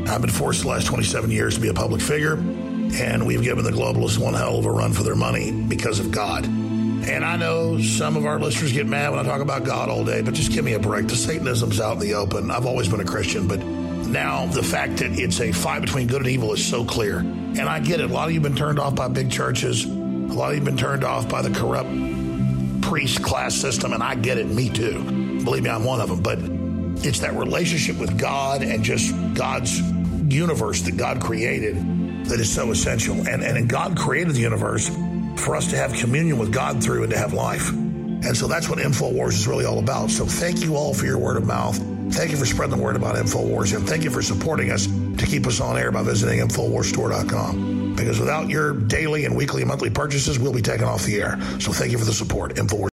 [0.09, 3.65] I've been forced the last 27 years to be a public figure, and we've given
[3.65, 6.45] the globalists one hell of a run for their money because of God.
[6.45, 10.05] And I know some of our listeners get mad when I talk about God all
[10.05, 11.07] day, but just give me a break.
[11.07, 12.49] The Satanism's out in the open.
[12.49, 16.21] I've always been a Christian, but now the fact that it's a fight between good
[16.21, 17.19] and evil is so clear.
[17.19, 18.09] And I get it.
[18.09, 19.83] A lot of you have been turned off by big churches.
[19.83, 21.89] A lot of you have been turned off by the corrupt
[22.87, 25.03] priest class system, and I get it, me too.
[25.43, 26.21] Believe me, I'm one of them.
[26.21, 26.39] But
[27.05, 29.79] it's that relationship with God and just God's
[30.33, 31.75] universe that God created
[32.25, 33.15] that is so essential.
[33.27, 34.89] And, and God created the universe
[35.35, 37.69] for us to have communion with God through and to have life.
[37.69, 40.09] And so that's what InfoWars is really all about.
[40.09, 41.77] So thank you all for your word of mouth.
[42.13, 43.75] Thank you for spreading the word about InfoWars.
[43.75, 47.76] And thank you for supporting us to keep us on air by visiting InfoWarsStore.com.
[47.97, 51.37] Because without your daily and weekly and monthly purchases, we'll be taken off the air.
[51.59, 52.55] So thank you for the support.
[52.55, 52.85] InfoWars.